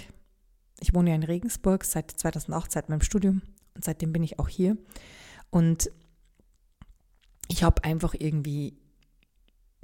Ich 0.79 0.93
wohne 0.93 1.09
ja 1.09 1.15
in 1.15 1.23
Regensburg 1.23 1.83
seit 1.83 2.11
2008, 2.11 2.71
seit 2.71 2.89
meinem 2.89 3.01
Studium 3.01 3.41
und 3.73 3.83
seitdem 3.83 4.13
bin 4.13 4.21
ich 4.21 4.37
auch 4.37 4.49
hier. 4.49 4.77
Und 5.49 5.89
ich 7.47 7.63
habe 7.63 7.83
einfach 7.83 8.13
irgendwie, 8.13 8.77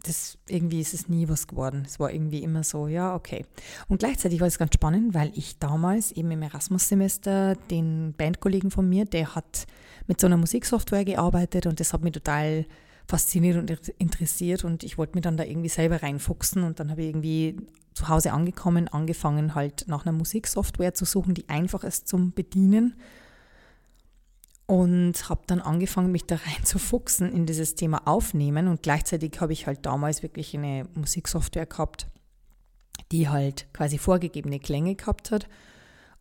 das, 0.04 0.38
irgendwie 0.48 0.82
ist 0.82 0.94
es 0.94 1.10
nie 1.10 1.28
was 1.28 1.48
geworden. 1.48 1.84
Es 1.86 2.00
war 2.00 2.12
irgendwie 2.12 2.44
immer 2.44 2.64
so, 2.64 2.88
ja, 2.88 3.16
okay. 3.16 3.46
Und 3.88 4.00
gleichzeitig 4.00 4.40
war 4.40 4.48
es 4.48 4.58
ganz 4.58 4.74
spannend, 4.74 5.14
weil 5.14 5.32
ich 5.36 5.60
damals 5.60 6.12
eben 6.12 6.32
im 6.32 6.42
Erasmus-Semester 6.42 7.56
den 7.70 8.14
Bandkollegen 8.18 8.72
von 8.72 8.88
mir, 8.88 9.06
der 9.06 9.36
hat 9.36 9.66
mit 10.08 10.20
so 10.20 10.28
einer 10.28 10.38
Musiksoftware 10.38 11.06
gearbeitet 11.06 11.66
und 11.66 11.80
das 11.80 11.94
hat 11.94 12.04
mich 12.04 12.14
total 12.14 12.66
fasziniert 13.08 13.58
und 13.58 13.92
interessiert 13.98 14.64
und 14.64 14.84
ich 14.84 14.98
wollte 14.98 15.16
mir 15.16 15.22
dann 15.22 15.38
da 15.38 15.44
irgendwie 15.44 15.70
selber 15.70 16.04
reinfuchsen 16.04 16.64
und 16.64 16.80
dann 16.80 16.92
habe 16.92 17.02
ich 17.02 17.08
irgendwie 17.08 17.58
zu 17.96 18.08
Hause 18.08 18.34
angekommen, 18.34 18.88
angefangen 18.88 19.56
halt 19.56 19.86
nach 19.88 20.06
einer 20.06 20.16
Musiksoftware 20.16 20.94
zu 20.94 21.06
suchen, 21.06 21.34
die 21.34 21.50
einfach 21.50 21.84
ist 21.84 22.08
zum 22.08 22.32
Bedienen 22.34 22.96
und 24.70 25.30
habe 25.30 25.42
dann 25.48 25.62
angefangen, 25.62 26.12
mich 26.12 26.28
da 26.28 26.36
reinzufuchsen 26.36 27.34
in 27.34 27.48
dieses 27.48 27.74
Thema 27.74 28.06
Aufnehmen 28.06 28.68
und 28.68 28.84
gleichzeitig 28.84 29.42
habe 29.42 29.52
ich 29.52 29.66
halt 29.66 29.84
damals 29.88 30.22
wirklich 30.22 30.56
eine 30.56 30.88
Musiksoftware 30.94 31.66
gehabt, 31.66 32.08
die 33.12 33.30
halt 33.30 33.68
quasi 33.74 33.98
vorgegebene 33.98 34.60
Klänge 34.60 34.94
gehabt 34.94 35.32
hat 35.32 35.50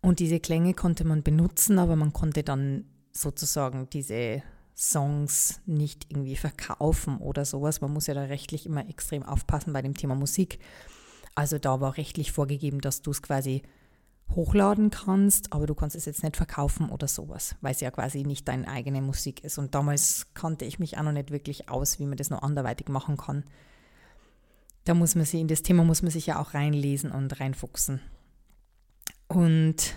Und 0.00 0.18
diese 0.18 0.40
Klänge 0.40 0.72
konnte 0.72 1.04
man 1.04 1.22
benutzen, 1.22 1.78
aber 1.78 1.94
man 1.94 2.14
konnte 2.14 2.42
dann 2.42 2.86
sozusagen 3.12 3.90
diese 3.90 4.42
Songs 4.74 5.60
nicht 5.66 6.06
irgendwie 6.08 6.36
verkaufen 6.36 7.18
oder 7.18 7.44
sowas. 7.44 7.82
Man 7.82 7.92
muss 7.92 8.06
ja 8.06 8.14
da 8.14 8.22
rechtlich 8.22 8.64
immer 8.64 8.88
extrem 8.88 9.24
aufpassen 9.24 9.74
bei 9.74 9.82
dem 9.82 9.92
Thema 9.92 10.14
Musik. 10.14 10.58
Also 11.34 11.58
da 11.58 11.82
war 11.82 11.98
rechtlich 11.98 12.32
vorgegeben, 12.32 12.80
dass 12.80 13.02
du 13.02 13.10
es 13.10 13.20
quasi 13.20 13.60
hochladen 14.34 14.90
kannst, 14.90 15.52
aber 15.52 15.66
du 15.66 15.74
kannst 15.74 15.96
es 15.96 16.04
jetzt 16.04 16.22
nicht 16.22 16.36
verkaufen 16.36 16.90
oder 16.90 17.08
sowas, 17.08 17.56
weil 17.60 17.72
es 17.72 17.80
ja 17.80 17.90
quasi 17.90 18.24
nicht 18.24 18.46
deine 18.46 18.68
eigene 18.68 19.00
Musik 19.00 19.42
ist. 19.42 19.58
Und 19.58 19.74
damals 19.74 20.26
kannte 20.34 20.64
ich 20.64 20.78
mich 20.78 20.98
auch 20.98 21.02
noch 21.02 21.12
nicht 21.12 21.30
wirklich 21.30 21.68
aus, 21.68 21.98
wie 21.98 22.06
man 22.06 22.16
das 22.16 22.30
noch 22.30 22.42
anderweitig 22.42 22.88
machen 22.88 23.16
kann. 23.16 23.44
Da 24.84 24.94
muss 24.94 25.14
man 25.14 25.24
sich, 25.24 25.40
in 25.40 25.48
das 25.48 25.62
Thema 25.62 25.84
muss 25.84 26.02
man 26.02 26.10
sich 26.10 26.26
ja 26.26 26.40
auch 26.40 26.54
reinlesen 26.54 27.10
und 27.10 27.40
reinfuchsen. 27.40 28.00
Und 29.28 29.96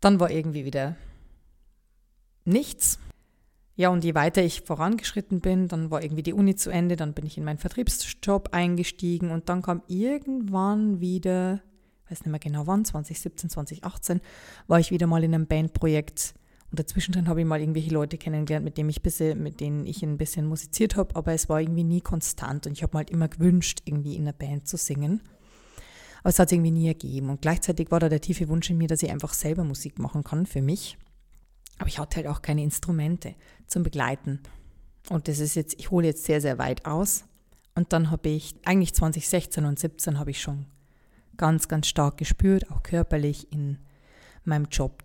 dann 0.00 0.20
war 0.20 0.30
irgendwie 0.30 0.64
wieder 0.64 0.96
nichts. 2.44 2.98
Ja, 3.76 3.88
und 3.88 4.04
je 4.04 4.14
weiter 4.14 4.42
ich 4.42 4.60
vorangeschritten 4.60 5.40
bin, 5.40 5.66
dann 5.66 5.90
war 5.90 6.02
irgendwie 6.02 6.22
die 6.22 6.32
Uni 6.32 6.54
zu 6.54 6.70
Ende, 6.70 6.94
dann 6.96 7.12
bin 7.12 7.26
ich 7.26 7.36
in 7.36 7.44
meinen 7.44 7.58
Vertriebsjob 7.58 8.50
eingestiegen 8.52 9.30
und 9.30 9.48
dann 9.48 9.62
kam 9.62 9.82
irgendwann 9.88 11.00
wieder, 11.00 11.60
weiß 12.14 12.24
nicht 12.24 12.30
mehr 12.30 12.40
genau 12.40 12.66
wann, 12.66 12.84
2017, 12.84 13.50
2018, 13.50 14.20
war 14.66 14.78
ich 14.78 14.90
wieder 14.90 15.06
mal 15.06 15.24
in 15.24 15.34
einem 15.34 15.46
Bandprojekt 15.46 16.34
und 16.70 16.80
dazwischen 16.80 17.28
habe 17.28 17.40
ich 17.40 17.46
mal 17.46 17.60
irgendwelche 17.60 17.92
Leute 17.92 18.18
kennengelernt, 18.18 18.64
mit 18.64 18.76
denen 18.76 18.88
ich, 18.88 19.02
bisschen, 19.02 19.40
mit 19.40 19.60
denen 19.60 19.86
ich 19.86 20.02
ein 20.02 20.16
bisschen 20.16 20.46
musiziert 20.46 20.96
habe, 20.96 21.14
aber 21.14 21.32
es 21.32 21.48
war 21.48 21.60
irgendwie 21.60 21.84
nie 21.84 22.00
konstant 22.00 22.66
und 22.66 22.72
ich 22.72 22.82
habe 22.82 22.96
mir 22.96 22.98
halt 22.98 23.10
immer 23.10 23.28
gewünscht, 23.28 23.82
irgendwie 23.84 24.16
in 24.16 24.22
einer 24.22 24.32
Band 24.32 24.66
zu 24.66 24.76
singen. 24.76 25.20
Aber 26.20 26.30
es 26.30 26.38
hat 26.40 26.48
es 26.48 26.52
irgendwie 26.52 26.72
nie 26.72 26.88
ergeben. 26.88 27.30
Und 27.30 27.42
gleichzeitig 27.42 27.92
war 27.92 28.00
da 28.00 28.08
der 28.08 28.20
tiefe 28.20 28.48
Wunsch 28.48 28.70
in 28.70 28.78
mir, 28.78 28.88
dass 28.88 29.04
ich 29.04 29.10
einfach 29.12 29.34
selber 29.34 29.62
Musik 29.62 29.98
machen 29.98 30.24
kann 30.24 30.46
für 30.46 30.62
mich. 30.62 30.96
Aber 31.78 31.86
ich 31.86 32.00
hatte 32.00 32.16
halt 32.16 32.26
auch 32.26 32.42
keine 32.42 32.64
Instrumente 32.64 33.34
zum 33.68 33.82
Begleiten. 33.82 34.40
Und 35.10 35.28
das 35.28 35.38
ist 35.38 35.54
jetzt, 35.54 35.78
ich 35.78 35.92
hole 35.92 36.06
jetzt 36.08 36.24
sehr, 36.24 36.40
sehr 36.40 36.58
weit 36.58 36.86
aus. 36.86 37.24
Und 37.76 37.92
dann 37.92 38.10
habe 38.10 38.30
ich, 38.30 38.56
eigentlich 38.64 38.94
2016 38.94 39.64
und 39.64 39.78
2017 39.78 40.18
habe 40.18 40.32
ich 40.32 40.40
schon 40.40 40.66
ganz, 41.36 41.68
ganz 41.68 41.86
stark 41.86 42.16
gespürt, 42.16 42.70
auch 42.70 42.82
körperlich 42.82 43.52
in 43.52 43.78
meinem 44.44 44.66
Job. 44.66 45.04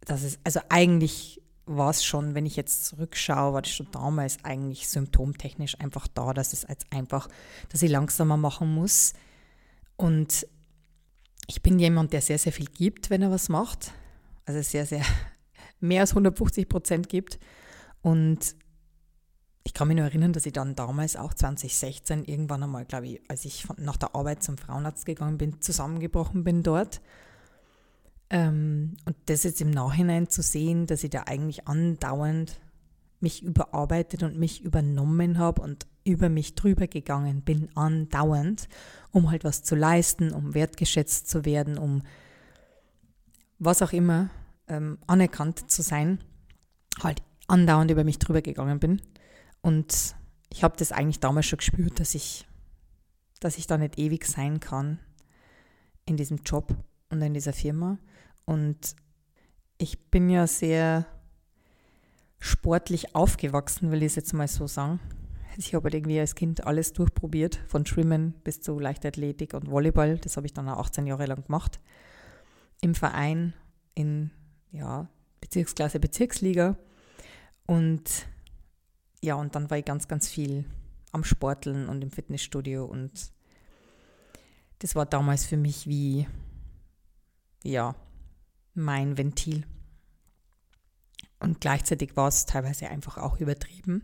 Das 0.00 0.22
ist, 0.22 0.40
also 0.44 0.60
eigentlich 0.68 1.42
war 1.66 1.90
es 1.90 2.04
schon, 2.04 2.34
wenn 2.34 2.46
ich 2.46 2.56
jetzt 2.56 2.86
zurückschaue, 2.86 3.52
war 3.52 3.62
das 3.62 3.72
schon 3.72 3.90
damals 3.90 4.42
eigentlich 4.42 4.88
symptomtechnisch 4.88 5.78
einfach 5.80 6.08
da, 6.08 6.32
dass 6.32 6.52
es 6.52 6.64
als 6.64 6.84
einfach, 6.90 7.28
dass 7.68 7.82
ich 7.82 7.90
langsamer 7.90 8.36
machen 8.38 8.74
muss. 8.74 9.12
Und 9.96 10.46
ich 11.46 11.62
bin 11.62 11.78
jemand, 11.78 12.12
der 12.12 12.22
sehr, 12.22 12.38
sehr 12.38 12.52
viel 12.52 12.66
gibt, 12.66 13.10
wenn 13.10 13.22
er 13.22 13.30
was 13.30 13.48
macht 13.48 13.92
also 14.48 14.62
sehr, 14.62 14.86
sehr 14.86 15.02
mehr 15.80 16.00
als 16.00 16.10
150 16.10 16.68
Prozent 16.68 17.08
gibt. 17.08 17.38
Und 18.00 18.56
ich 19.68 19.74
kann 19.74 19.86
mich 19.86 19.98
nur 19.98 20.06
erinnern, 20.06 20.32
dass 20.32 20.46
ich 20.46 20.54
dann 20.54 20.74
damals 20.74 21.14
auch 21.14 21.34
2016 21.34 22.24
irgendwann 22.24 22.62
einmal, 22.62 22.86
glaube 22.86 23.06
ich, 23.06 23.20
als 23.28 23.44
ich 23.44 23.66
nach 23.76 23.98
der 23.98 24.14
Arbeit 24.14 24.42
zum 24.42 24.56
Frauenarzt 24.56 25.04
gegangen 25.04 25.36
bin, 25.36 25.60
zusammengebrochen 25.60 26.42
bin 26.42 26.62
dort. 26.62 27.02
Ähm, 28.30 28.96
und 29.04 29.14
das 29.26 29.42
jetzt 29.42 29.60
im 29.60 29.70
Nachhinein 29.70 30.30
zu 30.30 30.40
sehen, 30.40 30.86
dass 30.86 31.04
ich 31.04 31.10
da 31.10 31.24
eigentlich 31.26 31.68
andauernd 31.68 32.58
mich 33.20 33.42
überarbeitet 33.42 34.22
und 34.22 34.38
mich 34.38 34.64
übernommen 34.64 35.36
habe 35.36 35.60
und 35.60 35.86
über 36.02 36.30
mich 36.30 36.54
drüber 36.54 36.86
gegangen 36.86 37.42
bin, 37.42 37.68
andauernd, 37.76 38.70
um 39.10 39.30
halt 39.30 39.44
was 39.44 39.64
zu 39.64 39.74
leisten, 39.74 40.32
um 40.32 40.54
wertgeschätzt 40.54 41.28
zu 41.28 41.44
werden, 41.44 41.76
um 41.76 42.04
was 43.58 43.82
auch 43.82 43.92
immer, 43.92 44.30
ähm, 44.66 44.96
anerkannt 45.06 45.70
zu 45.70 45.82
sein, 45.82 46.24
halt 47.02 47.22
andauernd 47.48 47.90
über 47.90 48.04
mich 48.04 48.18
drüber 48.18 48.40
gegangen 48.40 48.78
bin. 48.78 49.02
Und 49.68 50.16
ich 50.48 50.64
habe 50.64 50.78
das 50.78 50.92
eigentlich 50.92 51.20
damals 51.20 51.44
schon 51.44 51.58
gespürt, 51.58 52.00
dass 52.00 52.14
ich, 52.14 52.48
dass 53.38 53.58
ich 53.58 53.66
da 53.66 53.76
nicht 53.76 53.98
ewig 53.98 54.24
sein 54.24 54.60
kann 54.60 54.98
in 56.06 56.16
diesem 56.16 56.38
Job 56.38 56.74
und 57.10 57.20
in 57.20 57.34
dieser 57.34 57.52
Firma. 57.52 57.98
Und 58.46 58.96
ich 59.76 60.10
bin 60.10 60.30
ja 60.30 60.46
sehr 60.46 61.04
sportlich 62.38 63.14
aufgewachsen, 63.14 63.90
will 63.90 64.02
ich 64.02 64.12
es 64.12 64.16
jetzt 64.16 64.32
mal 64.32 64.48
so 64.48 64.66
sagen. 64.66 65.00
Ich 65.58 65.74
habe 65.74 65.84
halt 65.84 65.94
irgendwie 65.96 66.18
als 66.18 66.34
Kind 66.34 66.66
alles 66.66 66.94
durchprobiert, 66.94 67.60
von 67.66 67.84
Schwimmen 67.84 68.32
bis 68.44 68.62
zu 68.62 68.78
Leichtathletik 68.78 69.52
und 69.52 69.70
Volleyball. 69.70 70.16
Das 70.16 70.38
habe 70.38 70.46
ich 70.46 70.54
dann 70.54 70.66
auch 70.70 70.78
18 70.78 71.06
Jahre 71.06 71.26
lang 71.26 71.44
gemacht 71.44 71.78
im 72.80 72.94
Verein 72.94 73.52
in 73.94 74.30
ja, 74.72 75.10
Bezirksklasse, 75.42 76.00
Bezirksliga. 76.00 76.78
Und 77.66 78.26
ja, 79.20 79.34
und 79.34 79.54
dann 79.54 79.70
war 79.70 79.78
ich 79.78 79.84
ganz, 79.84 80.08
ganz 80.08 80.28
viel 80.28 80.64
am 81.12 81.24
Sporteln 81.24 81.88
und 81.88 82.02
im 82.02 82.10
Fitnessstudio 82.10 82.84
und 82.84 83.10
das 84.80 84.94
war 84.94 85.06
damals 85.06 85.46
für 85.46 85.56
mich 85.56 85.86
wie, 85.86 86.26
ja, 87.64 87.96
mein 88.74 89.18
Ventil. 89.18 89.64
Und 91.40 91.60
gleichzeitig 91.60 92.16
war 92.16 92.28
es 92.28 92.46
teilweise 92.46 92.88
einfach 92.88 93.18
auch 93.18 93.38
übertrieben. 93.38 94.02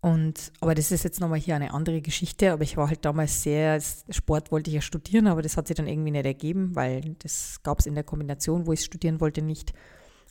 Und, 0.00 0.52
aber 0.60 0.76
das 0.76 0.92
ist 0.92 1.02
jetzt 1.02 1.20
nochmal 1.20 1.40
hier 1.40 1.56
eine 1.56 1.74
andere 1.74 2.00
Geschichte, 2.00 2.52
aber 2.52 2.62
ich 2.62 2.76
war 2.76 2.88
halt 2.88 3.04
damals 3.04 3.42
sehr, 3.42 3.80
Sport 4.10 4.52
wollte 4.52 4.70
ich 4.70 4.74
ja 4.74 4.80
studieren, 4.80 5.26
aber 5.26 5.42
das 5.42 5.56
hat 5.56 5.66
sich 5.66 5.76
dann 5.76 5.88
irgendwie 5.88 6.12
nicht 6.12 6.24
ergeben, 6.24 6.76
weil 6.76 7.16
das 7.18 7.60
gab 7.64 7.80
es 7.80 7.86
in 7.86 7.96
der 7.96 8.04
Kombination, 8.04 8.66
wo 8.66 8.72
ich 8.72 8.84
studieren 8.84 9.20
wollte, 9.20 9.42
nicht. 9.42 9.72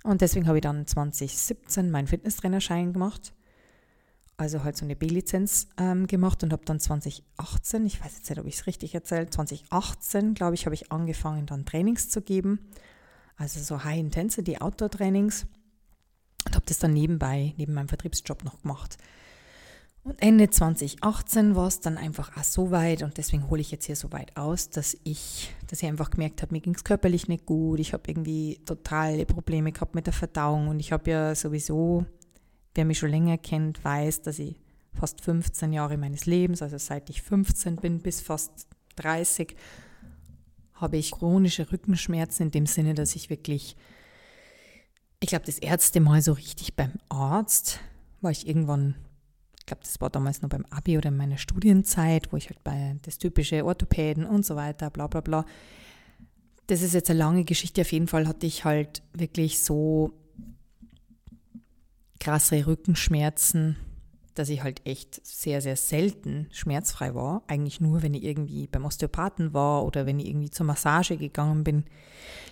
Und 0.03 0.21
deswegen 0.21 0.47
habe 0.47 0.59
ich 0.59 0.61
dann 0.61 0.87
2017 0.87 1.91
meinen 1.91 2.07
Fitnesstrainerschein 2.07 2.93
gemacht, 2.93 3.33
also 4.37 4.63
halt 4.63 4.77
so 4.77 4.85
eine 4.85 4.95
B-Lizenz 4.95 5.67
ähm, 5.77 6.05
gemacht 6.05 6.43
und 6.43 6.53
habe 6.53 6.63
dann 6.63 6.79
2018, 6.79 7.85
ich 7.87 8.03
weiß 8.03 8.17
jetzt 8.17 8.29
nicht, 8.29 8.39
ob 8.39 8.45
ich 8.45 8.55
es 8.55 8.67
richtig 8.67 8.93
erzähle, 8.93 9.29
2018, 9.29 10.35
glaube 10.35 10.53
ich, 10.53 10.65
habe 10.65 10.75
ich 10.75 10.91
angefangen, 10.91 11.47
dann 11.47 11.65
Trainings 11.65 12.09
zu 12.09 12.21
geben, 12.21 12.59
also 13.35 13.59
so 13.59 13.83
High-Intensity 13.83 14.57
Outdoor-Trainings 14.57 15.47
und 16.45 16.55
habe 16.55 16.65
das 16.67 16.77
dann 16.77 16.93
nebenbei, 16.93 17.53
neben 17.57 17.73
meinem 17.73 17.89
Vertriebsjob 17.89 18.43
noch 18.43 18.61
gemacht. 18.61 18.97
Und 20.03 20.21
Ende 20.21 20.49
2018 20.49 21.55
war 21.55 21.67
es 21.67 21.81
dann 21.81 21.97
einfach 21.97 22.37
auch 22.37 22.43
so 22.43 22.71
weit 22.71 23.03
und 23.03 23.17
deswegen 23.17 23.49
hole 23.49 23.59
ich 23.59 23.71
jetzt 23.71 23.85
hier 23.85 23.97
so 23.97 24.13
weit 24.13 24.37
aus, 24.37 24.69
dass 24.69 24.95
ich, 25.03 25.53
dass 25.67 25.81
ich 25.81 25.89
einfach 25.89 26.11
gemerkt 26.11 26.41
habe, 26.41 26.53
mir 26.53 26.61
ging 26.61 26.75
es 26.75 26.85
körperlich 26.85 27.27
nicht 27.27 27.45
gut. 27.45 27.81
Ich 27.81 27.91
habe 27.91 28.03
irgendwie 28.07 28.61
totale 28.63 29.25
Probleme 29.25 29.73
gehabt 29.73 29.95
mit 29.95 30.05
der 30.05 30.13
Verdauung 30.13 30.69
und 30.69 30.79
ich 30.79 30.93
habe 30.93 31.11
ja 31.11 31.35
sowieso, 31.35 32.05
wer 32.77 32.85
mich 32.85 32.99
schon 32.99 33.09
länger 33.09 33.37
kennt, 33.37 33.83
weiß, 33.83 34.21
dass 34.21 34.39
ich 34.39 34.55
fast 34.93 35.21
15 35.21 35.73
Jahre 35.73 35.97
meines 35.97 36.25
Lebens, 36.25 36.61
also 36.61 36.77
seit 36.77 37.09
ich 37.09 37.21
15 37.21 37.75
bin 37.75 37.99
bis 37.99 38.21
fast 38.21 38.67
30, 38.95 39.55
habe 40.73 40.97
ich 40.97 41.11
chronische 41.11 41.71
Rückenschmerzen 41.71 42.47
in 42.47 42.51
dem 42.51 42.65
Sinne, 42.65 42.93
dass 42.93 43.15
ich 43.15 43.29
wirklich, 43.29 43.75
ich 45.19 45.29
glaube, 45.29 45.45
das 45.45 45.59
erste 45.59 45.99
Mal 45.99 46.21
so 46.21 46.33
richtig 46.33 46.75
beim 46.75 46.93
Arzt 47.09 47.79
war 48.21 48.31
ich 48.31 48.47
irgendwann 48.47 48.95
glaube, 49.67 49.83
das 49.83 50.01
war 50.01 50.09
damals 50.09 50.41
noch 50.41 50.49
beim 50.49 50.65
Abi 50.71 50.97
oder 50.97 51.09
in 51.09 51.17
meiner 51.17 51.37
Studienzeit, 51.37 52.31
wo 52.31 52.37
ich 52.37 52.49
halt 52.49 52.63
bei 52.63 52.95
das 53.03 53.19
typische 53.19 53.63
Orthopäden 53.63 54.25
und 54.25 54.45
so 54.45 54.55
weiter, 54.55 54.89
bla 54.89 55.05
bla 55.07 55.21
bla. 55.21 55.45
Das 56.65 56.81
ist 56.81 56.93
jetzt 56.93 57.09
eine 57.09 57.19
lange 57.19 57.43
Geschichte. 57.43 57.81
Auf 57.81 57.91
jeden 57.91 58.07
Fall 58.07 58.27
hatte 58.27 58.47
ich 58.47 58.65
halt 58.65 59.03
wirklich 59.13 59.59
so 59.59 60.13
krasse 62.19 62.67
Rückenschmerzen, 62.67 63.77
dass 64.33 64.49
ich 64.49 64.63
halt 64.63 64.85
echt 64.85 65.25
sehr, 65.25 65.61
sehr 65.61 65.75
selten 65.75 66.47
schmerzfrei 66.51 67.15
war. 67.15 67.43
Eigentlich 67.47 67.81
nur, 67.81 68.03
wenn 68.03 68.13
ich 68.13 68.23
irgendwie 68.23 68.67
beim 68.67 68.85
Osteopathen 68.85 69.53
war 69.53 69.83
oder 69.85 70.05
wenn 70.05 70.19
ich 70.19 70.27
irgendwie 70.27 70.51
zur 70.51 70.65
Massage 70.65 71.17
gegangen 71.17 71.63
bin. 71.63 71.85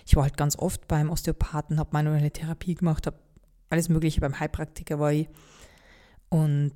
Ich 0.04 0.16
war 0.16 0.24
halt 0.24 0.36
ganz 0.36 0.58
oft 0.58 0.88
beim 0.88 1.10
Osteopathen, 1.10 1.78
habe 1.78 1.90
manuelle 1.92 2.30
Therapie 2.30 2.74
gemacht, 2.74 3.06
habe 3.06 3.18
alles 3.70 3.88
Mögliche 3.88 4.20
beim 4.20 4.38
Heilpraktiker 4.38 4.98
war 4.98 5.12
ich. 5.12 5.28
Und 6.28 6.74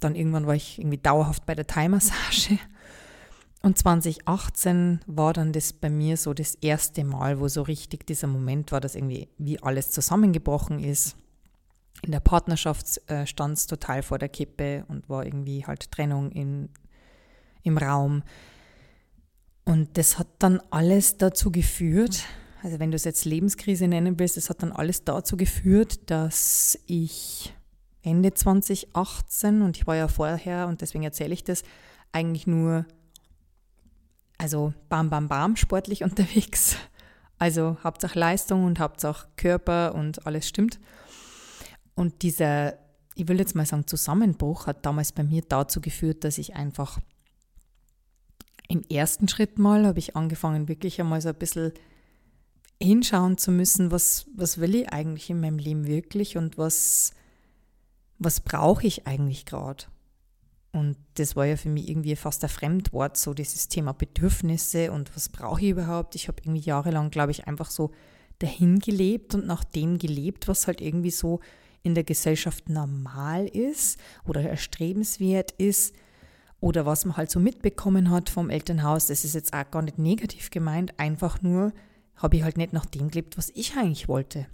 dann 0.00 0.16
irgendwann 0.16 0.46
war 0.46 0.54
ich 0.54 0.78
irgendwie 0.78 0.98
dauerhaft 0.98 1.46
bei 1.46 1.54
der 1.54 1.66
Thai-Massage. 1.66 2.58
Und 3.62 3.78
2018 3.78 5.00
war 5.06 5.32
dann 5.32 5.52
das 5.52 5.72
bei 5.72 5.88
mir 5.88 6.18
so 6.18 6.34
das 6.34 6.54
erste 6.56 7.02
Mal, 7.02 7.40
wo 7.40 7.48
so 7.48 7.62
richtig 7.62 8.06
dieser 8.06 8.26
Moment 8.26 8.72
war, 8.72 8.80
dass 8.80 8.94
irgendwie 8.94 9.28
wie 9.38 9.62
alles 9.62 9.90
zusammengebrochen 9.90 10.80
ist. 10.80 11.16
In 12.04 12.12
der 12.12 12.20
Partnerschaft 12.20 13.00
äh, 13.10 13.26
stand 13.26 13.56
es 13.56 13.66
total 13.66 14.02
vor 14.02 14.18
der 14.18 14.28
Kippe 14.28 14.84
und 14.88 15.08
war 15.08 15.24
irgendwie 15.24 15.66
halt 15.66 15.90
Trennung 15.90 16.30
in, 16.30 16.68
im 17.62 17.78
Raum. 17.78 18.22
Und 19.64 19.96
das 19.96 20.18
hat 20.18 20.26
dann 20.38 20.60
alles 20.70 21.16
dazu 21.16 21.50
geführt, 21.50 22.24
also 22.62 22.78
wenn 22.78 22.90
du 22.90 22.96
es 22.96 23.04
jetzt 23.04 23.24
Lebenskrise 23.24 23.88
nennen 23.88 24.18
willst, 24.18 24.36
das 24.36 24.50
hat 24.50 24.62
dann 24.62 24.72
alles 24.72 25.04
dazu 25.04 25.38
geführt, 25.38 26.10
dass 26.10 26.78
ich 26.86 27.54
Ende 28.02 28.34
2018 28.34 29.62
und 29.62 29.78
ich 29.78 29.86
war 29.86 29.96
ja 29.96 30.08
vorher, 30.08 30.68
und 30.68 30.82
deswegen 30.82 31.04
erzähle 31.04 31.32
ich 31.32 31.44
das, 31.44 31.62
eigentlich 32.12 32.46
nur 32.46 32.84
also 34.36 34.74
bam, 34.90 35.08
bam, 35.08 35.28
bam 35.28 35.56
sportlich 35.56 36.04
unterwegs. 36.04 36.76
Also 37.38 37.78
Hauptsache 37.82 38.18
Leistung 38.18 38.64
und 38.64 38.78
Hauptsache 38.78 39.28
Körper 39.36 39.94
und 39.94 40.26
alles 40.26 40.46
stimmt. 40.46 40.78
Und 41.94 42.22
dieser, 42.22 42.78
ich 43.14 43.28
will 43.28 43.38
jetzt 43.38 43.54
mal 43.54 43.66
sagen, 43.66 43.86
Zusammenbruch 43.86 44.66
hat 44.66 44.84
damals 44.84 45.12
bei 45.12 45.22
mir 45.22 45.42
dazu 45.42 45.80
geführt, 45.80 46.24
dass 46.24 46.38
ich 46.38 46.54
einfach 46.54 46.98
im 48.68 48.82
ersten 48.90 49.28
Schritt 49.28 49.58
mal 49.58 49.86
habe 49.86 49.98
ich 49.98 50.16
angefangen, 50.16 50.68
wirklich 50.68 51.00
einmal 51.00 51.20
so 51.20 51.28
ein 51.28 51.34
bisschen 51.34 51.72
hinschauen 52.82 53.38
zu 53.38 53.50
müssen, 53.50 53.90
was, 53.90 54.26
was 54.34 54.58
will 54.58 54.74
ich 54.74 54.92
eigentlich 54.92 55.30
in 55.30 55.40
meinem 55.40 55.58
Leben 55.58 55.86
wirklich 55.86 56.36
und 56.36 56.58
was, 56.58 57.12
was 58.18 58.40
brauche 58.40 58.86
ich 58.86 59.06
eigentlich 59.06 59.46
gerade. 59.46 59.84
Und 60.72 60.96
das 61.14 61.36
war 61.36 61.46
ja 61.46 61.56
für 61.56 61.68
mich 61.68 61.88
irgendwie 61.88 62.16
fast 62.16 62.42
ein 62.42 62.50
Fremdwort, 62.50 63.16
so 63.16 63.32
dieses 63.32 63.68
Thema 63.68 63.92
Bedürfnisse 63.92 64.90
und 64.90 65.14
was 65.14 65.28
brauche 65.28 65.60
ich 65.60 65.68
überhaupt. 65.68 66.16
Ich 66.16 66.26
habe 66.26 66.42
irgendwie 66.42 66.62
jahrelang, 66.62 67.10
glaube 67.10 67.30
ich, 67.30 67.46
einfach 67.46 67.70
so 67.70 67.92
dahin 68.40 68.80
gelebt 68.80 69.36
und 69.36 69.46
nach 69.46 69.62
dem 69.62 69.98
gelebt, 69.98 70.48
was 70.48 70.66
halt 70.66 70.80
irgendwie 70.80 71.12
so 71.12 71.38
in 71.84 71.94
der 71.94 72.02
Gesellschaft 72.02 72.68
normal 72.68 73.46
ist 73.46 74.00
oder 74.26 74.42
erstrebenswert 74.42 75.52
ist 75.52 75.94
oder 76.58 76.86
was 76.86 77.04
man 77.04 77.16
halt 77.16 77.30
so 77.30 77.38
mitbekommen 77.38 78.10
hat 78.10 78.30
vom 78.30 78.48
Elternhaus. 78.50 79.06
Das 79.06 79.24
ist 79.24 79.34
jetzt 79.34 79.52
auch 79.52 79.70
gar 79.70 79.82
nicht 79.82 79.98
negativ 79.98 80.50
gemeint, 80.50 80.98
einfach 80.98 81.42
nur 81.42 81.72
habe 82.16 82.36
ich 82.36 82.42
halt 82.42 82.56
nicht 82.56 82.72
nach 82.72 82.86
dem 82.86 83.10
gelebt, 83.10 83.36
was 83.36 83.50
ich 83.54 83.76
eigentlich 83.76 84.08
wollte. 84.08 84.46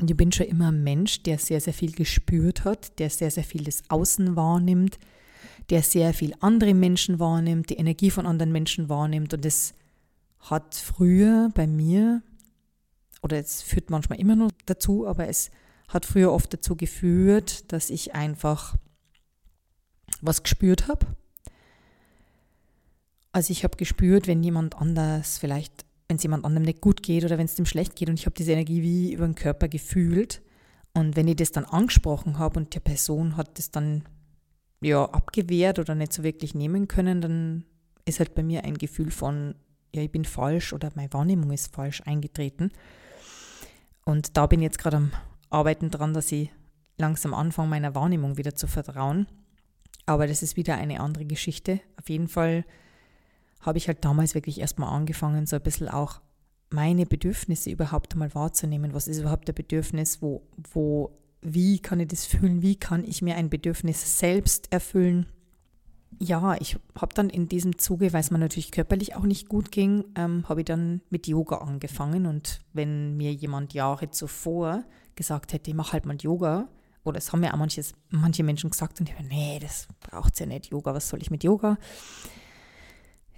Und 0.00 0.10
ich 0.10 0.16
bin 0.16 0.32
schon 0.32 0.46
immer 0.46 0.72
ein 0.72 0.82
Mensch, 0.82 1.22
der 1.22 1.38
sehr, 1.38 1.60
sehr 1.60 1.72
viel 1.72 1.92
gespürt 1.92 2.64
hat, 2.64 2.98
der 2.98 3.10
sehr, 3.10 3.30
sehr 3.30 3.44
viel 3.44 3.64
das 3.64 3.82
Außen 3.88 4.34
wahrnimmt, 4.34 4.98
der 5.70 5.82
sehr 5.82 6.14
viel 6.14 6.34
andere 6.40 6.74
Menschen 6.74 7.18
wahrnimmt, 7.18 7.70
die 7.70 7.76
Energie 7.76 8.10
von 8.10 8.26
anderen 8.26 8.52
Menschen 8.52 8.88
wahrnimmt. 8.88 9.34
Und 9.34 9.44
das 9.44 9.74
hat 10.40 10.74
früher 10.74 11.50
bei 11.54 11.66
mir, 11.66 12.22
oder 13.22 13.38
es 13.38 13.62
führt 13.62 13.90
manchmal 13.90 14.20
immer 14.20 14.36
noch 14.36 14.50
dazu, 14.66 15.06
aber 15.06 15.28
es 15.28 15.50
hat 15.88 16.06
früher 16.06 16.32
oft 16.32 16.52
dazu 16.52 16.76
geführt, 16.76 17.72
dass 17.72 17.90
ich 17.90 18.14
einfach 18.14 18.76
was 20.20 20.42
gespürt 20.42 20.88
habe. 20.88 21.06
Also 23.32 23.52
ich 23.52 23.64
habe 23.64 23.76
gespürt, 23.76 24.26
wenn 24.26 24.42
jemand 24.42 24.76
anders 24.76 25.38
vielleicht 25.38 25.86
wenn 26.08 26.16
es 26.16 26.22
jemand 26.22 26.44
anderem 26.46 26.64
nicht 26.64 26.80
gut 26.80 27.02
geht 27.02 27.24
oder 27.24 27.36
wenn 27.36 27.44
es 27.44 27.54
dem 27.54 27.66
schlecht 27.66 27.94
geht 27.94 28.08
und 28.08 28.18
ich 28.18 28.24
habe 28.24 28.34
diese 28.34 28.52
Energie 28.52 28.82
wie 28.82 29.12
über 29.12 29.26
den 29.26 29.34
Körper 29.34 29.68
gefühlt. 29.68 30.40
Und 30.94 31.16
wenn 31.16 31.28
ich 31.28 31.36
das 31.36 31.52
dann 31.52 31.66
angesprochen 31.66 32.38
habe 32.38 32.58
und 32.58 32.74
die 32.74 32.80
Person 32.80 33.36
hat 33.36 33.58
das 33.58 33.70
dann 33.70 34.04
ja 34.80 35.04
abgewehrt 35.04 35.78
oder 35.78 35.94
nicht 35.94 36.14
so 36.14 36.22
wirklich 36.22 36.54
nehmen 36.54 36.88
können, 36.88 37.20
dann 37.20 37.64
ist 38.06 38.20
halt 38.20 38.34
bei 38.34 38.42
mir 38.42 38.64
ein 38.64 38.78
Gefühl 38.78 39.10
von, 39.10 39.54
ja, 39.94 40.00
ich 40.00 40.10
bin 40.10 40.24
falsch 40.24 40.72
oder 40.72 40.90
meine 40.94 41.12
Wahrnehmung 41.12 41.52
ist 41.52 41.74
falsch 41.74 42.00
eingetreten. 42.06 42.72
Und 44.06 44.38
da 44.38 44.46
bin 44.46 44.60
ich 44.60 44.64
jetzt 44.64 44.78
gerade 44.78 44.96
am 44.96 45.12
Arbeiten 45.50 45.90
dran, 45.90 46.14
dass 46.14 46.32
ich 46.32 46.50
langsam 46.98 47.34
anfange, 47.34 47.70
meiner 47.70 47.94
Wahrnehmung 47.94 48.36
wieder 48.36 48.54
zu 48.54 48.66
vertrauen. 48.66 49.26
Aber 50.06 50.26
das 50.26 50.42
ist 50.42 50.56
wieder 50.56 50.76
eine 50.76 51.00
andere 51.00 51.24
Geschichte. 51.24 51.80
Auf 51.98 52.08
jeden 52.08 52.28
Fall 52.28 52.64
habe 53.60 53.78
ich 53.78 53.88
halt 53.88 54.04
damals 54.04 54.34
wirklich 54.34 54.60
erstmal 54.60 54.92
angefangen, 54.94 55.46
so 55.46 55.56
ein 55.56 55.62
bisschen 55.62 55.88
auch 55.88 56.20
meine 56.70 57.06
Bedürfnisse 57.06 57.70
überhaupt 57.70 58.12
einmal 58.12 58.34
wahrzunehmen. 58.34 58.94
Was 58.94 59.08
ist 59.08 59.18
überhaupt 59.18 59.48
der 59.48 59.52
Bedürfnis? 59.52 60.22
Wo, 60.22 60.42
wo, 60.72 61.18
wie 61.40 61.78
kann 61.78 62.00
ich 62.00 62.08
das 62.08 62.26
fühlen? 62.26 62.62
Wie 62.62 62.76
kann 62.76 63.04
ich 63.04 63.22
mir 63.22 63.36
ein 63.36 63.50
Bedürfnis 63.50 64.18
selbst 64.18 64.72
erfüllen? 64.72 65.26
Ja, 66.20 66.56
ich 66.58 66.78
habe 66.98 67.14
dann 67.14 67.30
in 67.30 67.48
diesem 67.48 67.78
Zuge, 67.78 68.12
weil 68.12 68.20
es 68.20 68.30
mir 68.30 68.38
natürlich 68.38 68.72
körperlich 68.72 69.14
auch 69.14 69.22
nicht 69.22 69.48
gut 69.48 69.70
ging, 69.70 70.04
ähm, 70.16 70.48
habe 70.48 70.62
ich 70.62 70.64
dann 70.64 71.00
mit 71.10 71.26
Yoga 71.26 71.58
angefangen. 71.58 72.26
Und 72.26 72.60
wenn 72.72 73.16
mir 73.16 73.32
jemand 73.32 73.72
Jahre 73.74 74.10
zuvor 74.10 74.84
gesagt 75.18 75.52
hätte, 75.52 75.70
ich 75.70 75.76
mache 75.76 75.92
halt 75.92 76.06
mal 76.06 76.16
Yoga, 76.16 76.68
oder 77.04 77.18
es 77.18 77.32
haben 77.32 77.44
ja 77.44 77.52
auch 77.52 77.58
manches, 77.58 77.92
manche 78.08 78.42
Menschen 78.42 78.70
gesagt, 78.70 79.00
und 79.00 79.10
ich 79.10 79.14
habe, 79.14 79.28
nee, 79.28 79.58
das 79.60 79.86
braucht 80.00 80.40
ja 80.40 80.46
nicht, 80.46 80.66
Yoga, 80.66 80.94
was 80.94 81.10
soll 81.10 81.20
ich 81.20 81.30
mit 81.30 81.44
Yoga? 81.44 81.76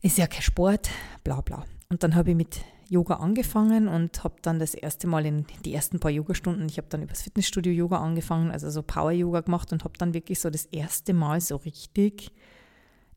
ist 0.02 0.18
ja 0.18 0.26
kein 0.26 0.42
Sport, 0.42 0.90
bla 1.24 1.40
bla. 1.40 1.64
Und 1.88 2.02
dann 2.02 2.14
habe 2.14 2.30
ich 2.30 2.36
mit 2.36 2.60
Yoga 2.88 3.16
angefangen 3.16 3.86
und 3.86 4.24
habe 4.24 4.36
dann 4.42 4.58
das 4.58 4.74
erste 4.74 5.06
Mal 5.06 5.26
in 5.26 5.46
die 5.64 5.74
ersten 5.74 6.00
paar 6.00 6.10
Yogastunden, 6.10 6.68
ich 6.68 6.78
habe 6.78 6.88
dann 6.88 7.02
übers 7.02 7.22
Fitnessstudio 7.22 7.72
Yoga 7.72 7.98
angefangen, 7.98 8.50
also 8.50 8.70
so 8.70 8.82
Power 8.82 9.12
Yoga 9.12 9.40
gemacht 9.42 9.72
und 9.72 9.84
habe 9.84 9.96
dann 9.98 10.14
wirklich 10.14 10.40
so 10.40 10.50
das 10.50 10.66
erste 10.66 11.12
Mal 11.12 11.40
so 11.40 11.56
richtig 11.56 12.32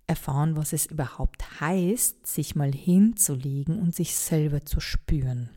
erfahren, 0.05 0.57
was 0.57 0.73
es 0.73 0.85
überhaupt 0.87 1.61
heißt, 1.61 2.27
sich 2.27 2.55
mal 2.55 2.71
hinzulegen 2.71 3.79
und 3.79 3.95
sich 3.95 4.15
selber 4.15 4.65
zu 4.65 4.79
spüren. 4.79 5.49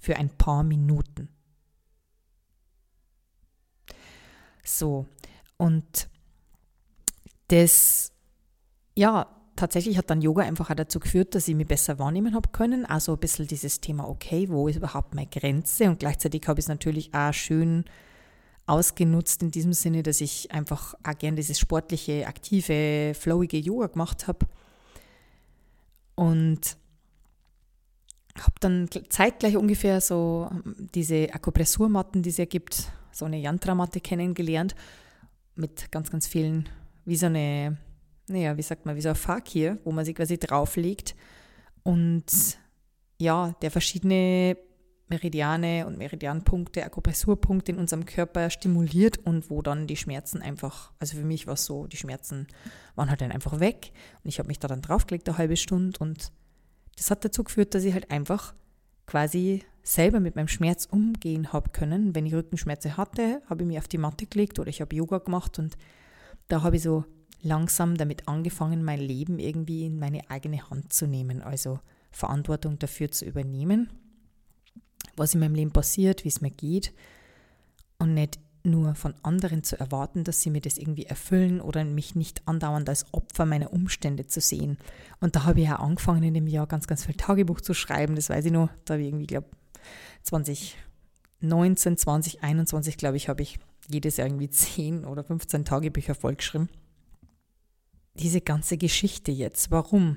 Für 0.00 0.16
ein 0.16 0.30
paar 0.30 0.64
Minuten. 0.64 1.28
So, 4.64 5.06
und 5.56 6.08
das, 7.48 8.12
ja, 8.96 9.26
tatsächlich 9.56 9.98
hat 9.98 10.10
dann 10.10 10.22
Yoga 10.22 10.42
einfach 10.42 10.70
auch 10.70 10.74
dazu 10.74 10.98
geführt, 10.98 11.34
dass 11.34 11.46
ich 11.48 11.54
mich 11.54 11.68
besser 11.68 11.98
wahrnehmen 11.98 12.34
habe 12.34 12.48
können. 12.50 12.84
Also 12.84 13.12
ein 13.12 13.20
bisschen 13.20 13.46
dieses 13.46 13.80
Thema, 13.80 14.08
okay, 14.08 14.48
wo 14.48 14.68
ist 14.68 14.76
überhaupt 14.76 15.14
meine 15.14 15.28
Grenze? 15.28 15.88
Und 15.88 16.00
gleichzeitig 16.00 16.42
habe 16.48 16.58
ich 16.58 16.64
es 16.64 16.68
natürlich 16.68 17.14
auch 17.14 17.32
schön 17.32 17.84
ausgenutzt 18.66 19.42
in 19.42 19.50
diesem 19.50 19.74
Sinne, 19.74 20.02
dass 20.02 20.20
ich 20.20 20.50
einfach 20.50 20.94
auch 21.04 21.18
gern 21.18 21.36
dieses 21.36 21.58
sportliche, 21.58 22.26
aktive, 22.26 23.12
flowige 23.14 23.58
Yoga 23.58 23.88
gemacht 23.88 24.26
habe. 24.26 24.46
Und 26.14 26.76
habe 28.38 28.54
dann 28.60 28.88
zeitgleich 29.10 29.56
ungefähr 29.56 30.00
so 30.00 30.50
diese 30.94 31.32
Akupressurmatten, 31.32 32.22
die 32.22 32.30
es 32.30 32.38
ja 32.38 32.46
gibt, 32.46 32.90
so 33.14 33.24
eine 33.24 33.38
Yantra-Matte 33.38 34.00
kennengelernt, 34.00 34.74
mit 35.54 35.90
ganz, 35.92 36.10
ganz 36.10 36.26
vielen, 36.26 36.68
wie 37.04 37.16
so 37.16 37.26
eine 37.26 37.78
naja, 38.28 38.56
wie 38.56 38.62
sagt 38.62 38.86
man, 38.86 38.96
wie 38.96 39.00
so 39.00 39.10
ein 39.10 39.14
Fakir, 39.14 39.78
wo 39.84 39.92
man 39.92 40.04
sich 40.04 40.14
quasi 40.14 40.38
drauflegt. 40.38 41.14
Und 41.82 42.24
ja, 43.18 43.54
der 43.60 43.70
verschiedene 43.70 44.56
Meridiane 45.08 45.86
und 45.86 45.98
Meridianpunkte, 45.98 46.84
Akupressurpunkte 46.84 47.72
in 47.72 47.78
unserem 47.78 48.06
Körper 48.06 48.48
stimuliert 48.48 49.18
und 49.18 49.50
wo 49.50 49.60
dann 49.60 49.86
die 49.86 49.96
Schmerzen 49.96 50.40
einfach, 50.40 50.92
also 50.98 51.18
für 51.18 51.24
mich 51.24 51.46
war 51.46 51.54
es 51.54 51.66
so, 51.66 51.86
die 51.86 51.98
Schmerzen 51.98 52.46
waren 52.94 53.10
halt 53.10 53.20
dann 53.20 53.32
einfach 53.32 53.60
weg. 53.60 53.92
Und 54.22 54.28
ich 54.28 54.38
habe 54.38 54.48
mich 54.48 54.58
da 54.58 54.68
dann 54.68 54.80
draufgelegt, 54.80 55.28
eine 55.28 55.38
halbe 55.38 55.56
Stunde 55.56 55.98
und 55.98 56.32
das 56.96 57.10
hat 57.10 57.24
dazu 57.24 57.44
geführt, 57.44 57.74
dass 57.74 57.84
ich 57.84 57.92
halt 57.92 58.10
einfach 58.10 58.54
quasi 59.06 59.62
selber 59.82 60.18
mit 60.18 60.34
meinem 60.34 60.48
Schmerz 60.48 60.86
umgehen 60.86 61.52
habe 61.52 61.70
können. 61.70 62.14
Wenn 62.14 62.26
ich 62.26 62.34
Rückenschmerzen 62.34 62.96
hatte, 62.96 63.42
habe 63.48 63.62
ich 63.62 63.68
mich 63.68 63.78
auf 63.78 63.88
die 63.88 63.98
Matte 63.98 64.26
gelegt 64.26 64.58
oder 64.58 64.68
ich 64.68 64.80
habe 64.80 64.96
Yoga 64.96 65.18
gemacht 65.18 65.58
und 65.58 65.76
da 66.48 66.62
habe 66.62 66.76
ich 66.76 66.82
so 66.82 67.04
langsam 67.42 67.96
damit 67.96 68.26
angefangen, 68.26 68.82
mein 68.82 69.00
Leben 69.00 69.38
irgendwie 69.38 69.84
in 69.84 69.98
meine 69.98 70.30
eigene 70.30 70.70
Hand 70.70 70.92
zu 70.92 71.06
nehmen, 71.06 71.42
also 71.42 71.78
Verantwortung 72.10 72.78
dafür 72.78 73.10
zu 73.10 73.26
übernehmen, 73.26 73.90
was 75.16 75.34
in 75.34 75.40
meinem 75.40 75.54
Leben 75.54 75.72
passiert, 75.72 76.24
wie 76.24 76.28
es 76.28 76.40
mir 76.40 76.50
geht 76.50 76.94
und 77.98 78.14
nicht 78.14 78.38
nur 78.64 78.94
von 78.94 79.14
anderen 79.22 79.62
zu 79.62 79.78
erwarten, 79.78 80.24
dass 80.24 80.40
sie 80.40 80.50
mir 80.50 80.60
das 80.60 80.78
irgendwie 80.78 81.06
erfüllen 81.06 81.60
oder 81.60 81.84
mich 81.84 82.14
nicht 82.14 82.42
andauernd 82.46 82.88
als 82.88 83.06
Opfer 83.12 83.46
meiner 83.46 83.72
Umstände 83.72 84.26
zu 84.26 84.40
sehen. 84.40 84.78
Und 85.20 85.36
da 85.36 85.44
habe 85.44 85.60
ich 85.60 85.66
ja 85.66 85.76
angefangen, 85.76 86.22
in 86.22 86.34
dem 86.34 86.46
Jahr 86.46 86.66
ganz, 86.66 86.86
ganz 86.86 87.04
viel 87.04 87.14
Tagebuch 87.14 87.60
zu 87.60 87.74
schreiben. 87.74 88.16
Das 88.16 88.30
weiß 88.30 88.46
ich 88.46 88.52
noch. 88.52 88.70
Da 88.84 88.94
habe 88.94 89.02
ich 89.02 89.08
irgendwie, 89.08 89.26
glaube 89.26 89.48
2019, 90.22 91.98
2021, 91.98 92.96
glaube 92.96 93.18
ich, 93.18 93.28
habe 93.28 93.42
ich 93.42 93.58
jedes 93.88 94.16
Jahr 94.16 94.28
irgendwie 94.28 94.48
10 94.48 95.04
oder 95.04 95.22
15 95.22 95.64
Tagebücher 95.64 96.14
vollgeschrieben 96.14 96.68
diese 98.14 98.40
ganze 98.40 98.76
Geschichte 98.76 99.32
jetzt. 99.32 99.70
Warum? 99.70 100.16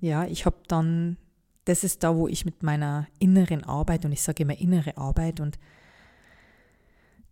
Ja, 0.00 0.26
ich 0.26 0.46
habe 0.46 0.56
dann, 0.68 1.16
das 1.64 1.84
ist 1.84 2.02
da, 2.02 2.16
wo 2.16 2.28
ich 2.28 2.44
mit 2.44 2.62
meiner 2.62 3.06
inneren 3.18 3.64
Arbeit, 3.64 4.04
und 4.04 4.12
ich 4.12 4.22
sage 4.22 4.42
immer 4.42 4.58
innere 4.58 4.96
Arbeit, 4.96 5.40
und 5.40 5.58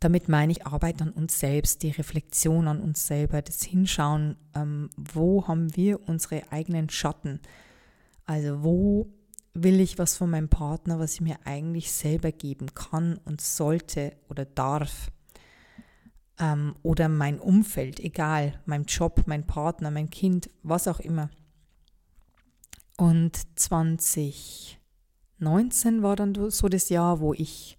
damit 0.01 0.29
meine 0.29 0.53
ich 0.53 0.67
Arbeit 0.67 1.03
an 1.03 1.11
uns 1.11 1.39
selbst, 1.39 1.83
die 1.83 1.91
Reflexion 1.91 2.69
an 2.69 2.81
uns 2.81 3.07
selber, 3.07 3.43
das 3.43 3.63
Hinschauen, 3.63 4.37
ähm, 4.55 4.91
wo 4.97 5.47
haben 5.49 5.75
wir 5.77 6.09
unsere 6.09 6.53
eigenen 6.53 6.91
Schatten? 6.91 7.41
Also 8.25 8.63
wo 8.63 9.09
will 9.55 9.81
ich 9.81 9.99
was 9.99 10.17
von 10.17 10.31
meinem 10.31 10.49
Partner, 10.49 10.99
was 10.99 11.15
ich 11.15 11.21
mir 11.23 11.39
eigentlich 11.45 11.93
selber 11.93 12.31
geben 12.31 12.75
kann 12.75 13.19
und 13.25 13.41
sollte 13.41 14.13
oder 14.29 14.45
darf? 14.45 15.11
ähm, 16.39 16.75
oder 16.83 17.09
mein 17.09 17.39
Umfeld, 17.39 18.01
egal, 18.01 18.61
mein 18.67 18.85
Job, 18.85 19.23
mein 19.27 19.47
Partner, 19.47 19.91
mein 19.91 20.11
Kind, 20.11 20.51
was 20.63 20.89
auch 20.89 21.01
immer. 21.01 21.31
Und 22.97 23.37
2019 23.59 26.03
war 26.03 26.17
dann 26.17 26.51
so 26.51 26.69
das 26.69 26.89
Jahr, 26.89 27.21
wo 27.21 27.35
ich 27.35 27.79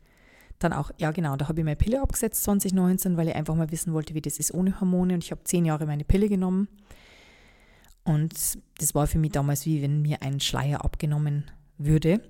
dann 0.59 0.73
auch, 0.73 0.91
ja 0.97 1.11
genau, 1.11 1.35
da 1.35 1.47
habe 1.47 1.59
ich 1.61 1.65
meine 1.65 1.75
Pille 1.75 2.01
abgesetzt 2.01 2.43
2019, 2.43 3.17
weil 3.17 3.27
ich 3.27 3.35
einfach 3.35 3.55
mal 3.55 3.71
wissen 3.71 3.93
wollte, 3.93 4.13
wie 4.13 4.21
das 4.21 4.39
ist 4.39 4.53
ohne 4.53 4.79
Hormone. 4.79 5.13
Und 5.13 5.23
ich 5.23 5.31
habe 5.31 5.43
zehn 5.43 5.65
Jahre 5.65 5.85
meine 5.85 6.03
Pille 6.03 6.29
genommen. 6.29 6.67
Und 8.03 8.33
das 8.79 8.95
war 8.95 9.05
für 9.05 9.19
mich 9.19 9.31
damals 9.31 9.65
wie 9.65 9.81
wenn 9.81 10.01
mir 10.01 10.21
ein 10.21 10.39
Schleier 10.39 10.85
abgenommen 10.85 11.51
würde. 11.77 12.21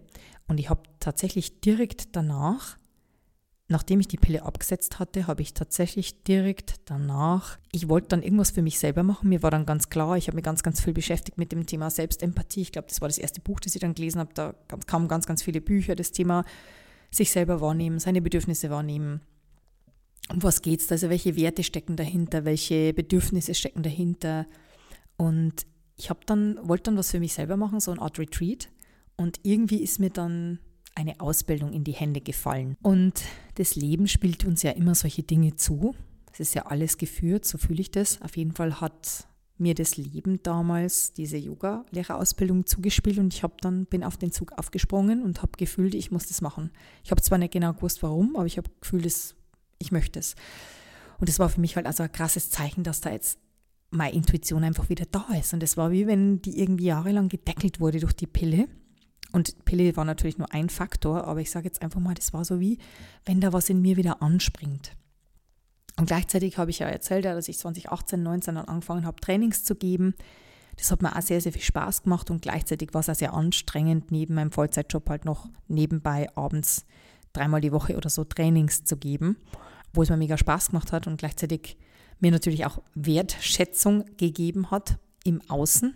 Und 0.48 0.60
ich 0.60 0.70
habe 0.70 0.82
tatsächlich 1.00 1.62
direkt 1.62 2.16
danach, 2.16 2.78
nachdem 3.68 4.00
ich 4.00 4.08
die 4.08 4.18
Pille 4.18 4.44
abgesetzt 4.44 4.98
hatte, 4.98 5.28
habe 5.28 5.42
ich 5.42 5.54
tatsächlich 5.54 6.24
direkt 6.24 6.76
danach, 6.86 7.60
ich 7.72 7.90
wollte 7.90 8.08
dann 8.10 8.24
irgendwas 8.24 8.52
für 8.52 8.62
mich 8.62 8.80
selber 8.80 9.04
machen. 9.04 9.30
Mir 9.30 9.44
war 9.44 9.52
dann 9.52 9.66
ganz 9.66 9.90
klar, 9.90 10.18
ich 10.18 10.28
habe 10.28 10.36
mich 10.36 10.46
ganz, 10.46 10.64
ganz 10.64 10.82
viel 10.82 10.94
beschäftigt 10.94 11.38
mit 11.38 11.52
dem 11.52 11.66
Thema 11.66 11.90
Selbstempathie. 11.90 12.62
Ich 12.62 12.72
glaube, 12.72 12.88
das 12.88 13.02
war 13.02 13.08
das 13.08 13.18
erste 13.18 13.42
Buch, 13.42 13.60
das 13.60 13.76
ich 13.76 13.82
dann 13.82 13.94
gelesen 13.94 14.20
habe. 14.20 14.34
Da 14.34 14.56
kamen 14.88 15.08
ganz, 15.08 15.28
ganz 15.28 15.44
viele 15.44 15.62
Bücher, 15.62 15.96
das 15.96 16.12
Thema 16.12 16.44
sich 17.12 17.32
selber 17.32 17.62
wahrnehmen, 17.62 18.00
seine 18.00 18.22
Bedürfnisse 18.22 18.70
wahrnehmen. 18.70 19.22
Um 20.30 20.44
was 20.44 20.62
geht 20.62 20.82
es? 20.82 20.92
Also 20.92 21.10
welche 21.10 21.36
Werte 21.36 21.64
stecken 21.64 21.96
dahinter, 21.96 22.46
welche 22.46 22.94
Bedürfnisse 22.94 23.54
stecken 23.54 23.84
dahinter? 23.84 24.46
Und 25.16 25.66
ich 25.96 26.10
habe 26.10 26.20
dann, 26.26 26.60
wollte 26.68 26.84
dann 26.84 26.98
was 26.98 27.12
für 27.12 27.20
mich 27.20 27.34
selber 27.34 27.58
machen, 27.58 27.80
so 27.80 27.92
eine 27.92 28.02
Art 28.02 28.20
Retreat. 28.20 28.70
Und 29.16 29.40
irgendwie 29.44 29.82
ist 29.82 30.00
mir 30.00 30.10
dann 30.10 30.60
eine 30.96 31.20
Ausbildung 31.20 31.74
in 31.74 31.84
die 31.84 31.94
Hände 31.94 32.22
gefallen. 32.22 32.76
Und 32.82 33.24
das 33.56 33.76
Leben 33.76 34.08
spielt 34.08 34.46
uns 34.46 34.64
ja 34.64 34.72
immer 34.72 34.96
solche 34.96 35.24
Dinge 35.24 35.56
zu. 35.56 35.96
Es 36.34 36.40
ist 36.40 36.56
ja 36.56 36.66
alles 36.66 36.98
geführt, 36.98 37.46
so 37.46 37.58
fühle 37.58 37.82
ich 37.82 37.92
das. 37.92 38.22
Auf 38.22 38.36
jeden 38.38 38.52
Fall 38.52 38.82
hat 38.82 39.28
mir 39.58 39.74
das 39.74 39.98
Leben 39.98 40.42
damals 40.44 41.14
diese 41.14 41.38
Yoga-Lehrerausbildung 41.38 42.66
zugespielt 42.66 43.18
und 43.18 43.34
ich 43.34 43.44
habe 43.44 43.56
dann 43.62 43.86
bin 43.86 44.04
auf 44.04 44.18
den 44.18 44.32
Zug 44.32 44.54
aufgesprungen 44.54 45.24
und 45.24 45.42
habe 45.42 45.54
gefühlt, 45.58 45.96
ich 45.96 46.12
muss 46.12 46.28
das 46.28 46.42
machen. 46.42 46.72
Ich 47.04 47.12
habe 47.12 47.22
zwar 47.22 47.38
nicht 47.38 47.54
genau 47.54 47.74
gewusst, 47.74 48.04
warum, 48.04 48.36
aber 48.36 48.46
ich 48.46 48.58
habe 48.58 48.70
gefühlt, 48.82 49.36
ich 49.80 49.92
möchte 49.92 50.20
es. 50.20 50.36
Und 51.20 51.30
das 51.30 51.40
war 51.40 51.50
für 51.50 51.62
mich 51.62 51.76
halt 51.76 51.88
also 51.88 52.04
ein 52.04 52.12
krasses 52.12 52.50
Zeichen, 52.50 52.84
dass 52.84 53.02
da 53.02 53.12
jetzt 53.12 53.40
meine 53.90 54.14
Intuition 54.14 54.64
einfach 54.64 54.90
wieder 54.90 55.06
da 55.10 55.26
ist. 55.40 55.54
Und 55.54 55.64
es 55.64 55.78
war 55.78 55.92
wie 55.92 56.08
wenn 56.08 56.42
die 56.42 56.60
irgendwie 56.60 56.86
jahrelang 56.86 57.30
gedeckelt 57.30 57.80
wurde 57.80 58.00
durch 58.00 58.14
die 58.14 58.28
Pille. 58.28 58.68
Und 59.32 59.66
Pille 59.66 59.96
war 59.98 60.06
natürlich 60.06 60.38
nur 60.38 60.54
ein 60.54 60.70
Faktor, 60.70 61.26
aber 61.26 61.42
ich 61.42 61.52
sage 61.52 61.66
jetzt 61.66 61.82
einfach 61.82 62.00
mal, 62.00 62.14
das 62.14 62.34
war 62.34 62.46
so 62.46 62.60
wie, 62.60 62.80
wenn 63.26 63.42
da 63.42 63.54
was 63.54 63.70
in 63.70 63.82
mir 63.82 63.98
wieder 63.98 64.22
anspringt. 64.22 64.96
Und 65.98 66.06
gleichzeitig 66.06 66.58
habe 66.58 66.70
ich 66.70 66.80
ja 66.80 66.88
erzählt, 66.88 67.26
dass 67.26 67.48
ich 67.48 67.58
2018, 67.58 68.22
19 68.22 68.56
dann 68.56 68.66
angefangen 68.66 69.06
habe, 69.06 69.20
Trainings 69.20 69.64
zu 69.64 69.76
geben. 69.76 70.14
Das 70.78 70.92
hat 70.92 71.02
mir 71.02 71.16
auch 71.16 71.22
sehr, 71.22 71.42
sehr 71.42 71.52
viel 71.52 71.64
Spaß 71.64 72.04
gemacht 72.04 72.30
und 72.30 72.44
gleichzeitig 72.44 72.94
war 72.94 73.02
es 73.02 73.10
auch 73.10 73.16
sehr 73.16 73.34
anstrengend, 73.34 74.12
neben 74.12 74.36
meinem 74.36 74.52
Vollzeitjob 74.52 75.10
halt 75.10 75.26
noch 75.26 75.50
nebenbei 75.68 76.30
abends 76.36 76.86
dreimal 77.34 77.62
die 77.62 77.72
Woche 77.72 77.98
oder 77.98 78.12
so 78.12 78.24
Trainings 78.24 78.84
zu 78.84 78.96
geben, 78.96 79.38
wo 79.92 80.04
es 80.04 80.10
mir 80.10 80.18
mega 80.18 80.38
Spaß 80.38 80.70
gemacht 80.70 80.92
hat 80.92 81.08
und 81.08 81.18
gleichzeitig 81.18 81.78
mir 82.20 82.32
natürlich 82.32 82.66
auch 82.68 82.80
Wertschätzung 82.94 84.06
gegeben 84.18 84.70
hat 84.70 85.00
im 85.24 85.42
Außen, 85.50 85.96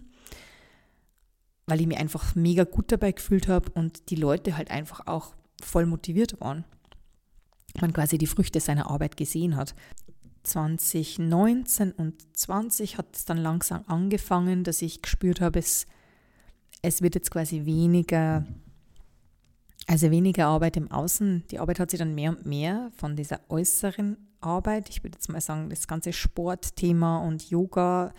weil 1.67 1.79
ich 1.79 1.87
mich 1.87 1.97
einfach 1.97 2.33
mega 2.33 2.63
gut 2.63 2.91
dabei 2.91 3.11
gefühlt 3.11 3.47
habe 3.47 3.69
und 3.71 4.09
die 4.09 4.15
Leute 4.15 4.57
halt 4.57 4.71
einfach 4.71 5.05
auch 5.05 5.35
voll 5.61 5.85
motiviert 5.85 6.41
waren 6.41 6.65
man 7.79 7.93
quasi 7.93 8.17
die 8.17 8.27
Früchte 8.27 8.59
seiner 8.59 8.89
Arbeit 8.89 9.17
gesehen 9.17 9.55
hat. 9.55 9.75
2019 10.43 11.91
und 11.91 12.15
20 12.35 12.97
hat 12.97 13.15
es 13.15 13.25
dann 13.25 13.37
langsam 13.37 13.83
angefangen, 13.87 14.63
dass 14.63 14.81
ich 14.81 15.01
gespürt 15.01 15.41
habe, 15.41 15.59
es, 15.59 15.85
es 16.81 17.01
wird 17.01 17.15
jetzt 17.15 17.31
quasi 17.31 17.65
weniger, 17.65 18.45
also 19.87 20.09
weniger 20.09 20.47
Arbeit 20.47 20.77
im 20.77 20.89
Außen. 20.91 21.43
Die 21.51 21.59
Arbeit 21.59 21.79
hat 21.79 21.91
sich 21.91 21.99
dann 21.99 22.15
mehr 22.15 22.31
und 22.31 22.45
mehr 22.45 22.91
von 22.97 23.15
dieser 23.15 23.39
äußeren 23.49 24.17
Arbeit, 24.41 24.89
ich 24.89 25.03
würde 25.03 25.17
jetzt 25.17 25.29
mal 25.29 25.41
sagen, 25.41 25.69
das 25.69 25.87
ganze 25.87 26.13
Sportthema 26.13 27.19
und 27.19 27.49
Yoga. 27.49 28.13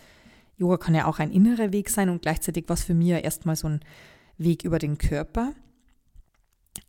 Yoga 0.57 0.77
kann 0.77 0.95
ja 0.95 1.05
auch 1.05 1.19
ein 1.19 1.31
innerer 1.31 1.73
Weg 1.73 1.89
sein 1.89 2.09
und 2.09 2.21
gleichzeitig 2.21 2.69
war 2.69 2.75
es 2.75 2.83
für 2.83 2.93
mich 2.93 3.09
ja 3.09 3.17
erstmal 3.17 3.57
so 3.57 3.67
ein 3.67 3.81
Weg 4.37 4.63
über 4.63 4.79
den 4.79 4.97
Körper, 4.97 5.53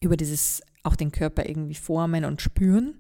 über 0.01 0.17
dieses 0.17 0.63
auch 0.85 0.97
den 0.97 1.11
Körper 1.11 1.49
irgendwie 1.49 1.75
formen 1.75 2.25
und 2.25 2.41
spüren, 2.41 2.95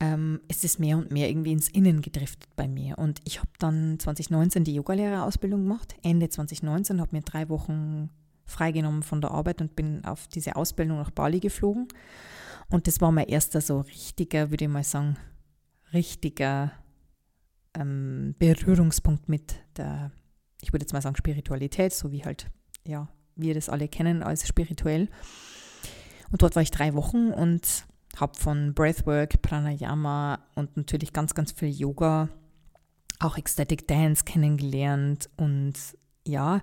ähm, 0.00 0.40
ist 0.48 0.64
es 0.64 0.78
mehr 0.78 0.98
und 0.98 1.12
mehr 1.12 1.28
irgendwie 1.28 1.52
ins 1.52 1.68
Innen 1.68 2.00
gedriftet 2.00 2.48
bei 2.56 2.66
mir. 2.66 2.98
Und 2.98 3.20
ich 3.24 3.38
habe 3.38 3.50
dann 3.58 3.98
2019 3.98 4.64
die 4.64 4.74
Yogalehrerausbildung 4.74 5.62
gemacht, 5.62 5.94
Ende 6.02 6.28
2019, 6.28 7.00
habe 7.00 7.14
mir 7.14 7.22
drei 7.22 7.48
Wochen 7.48 8.10
freigenommen 8.44 9.02
von 9.02 9.20
der 9.20 9.30
Arbeit 9.30 9.60
und 9.60 9.76
bin 9.76 10.04
auf 10.04 10.26
diese 10.28 10.56
Ausbildung 10.56 10.98
nach 10.98 11.10
Bali 11.10 11.40
geflogen. 11.40 11.88
Und 12.68 12.86
das 12.86 13.00
war 13.00 13.12
mein 13.12 13.28
erster 13.28 13.60
so 13.60 13.80
richtiger, 13.80 14.50
würde 14.50 14.64
ich 14.64 14.70
mal 14.70 14.84
sagen, 14.84 15.16
richtiger 15.92 16.72
ähm, 17.74 18.34
Berührungspunkt 18.38 19.28
mit 19.28 19.54
der, 19.76 20.10
ich 20.60 20.72
würde 20.72 20.84
jetzt 20.84 20.92
mal 20.92 21.02
sagen, 21.02 21.16
Spiritualität, 21.16 21.92
so 21.92 22.10
wie 22.10 22.24
halt, 22.24 22.50
ja, 22.86 23.08
wir 23.36 23.54
das 23.54 23.68
alle 23.68 23.88
kennen 23.88 24.22
als 24.22 24.46
spirituell. 24.46 25.08
Und 26.34 26.42
dort 26.42 26.56
war 26.56 26.64
ich 26.64 26.72
drei 26.72 26.94
Wochen 26.94 27.30
und 27.30 27.86
habe 28.16 28.36
von 28.36 28.74
Breathwork, 28.74 29.40
Pranayama 29.40 30.40
und 30.56 30.76
natürlich 30.76 31.12
ganz, 31.12 31.32
ganz 31.32 31.52
viel 31.52 31.68
Yoga, 31.68 32.28
auch 33.20 33.38
Ecstatic 33.38 33.86
Dance 33.86 34.24
kennengelernt. 34.24 35.30
Und 35.36 35.74
ja, 36.26 36.60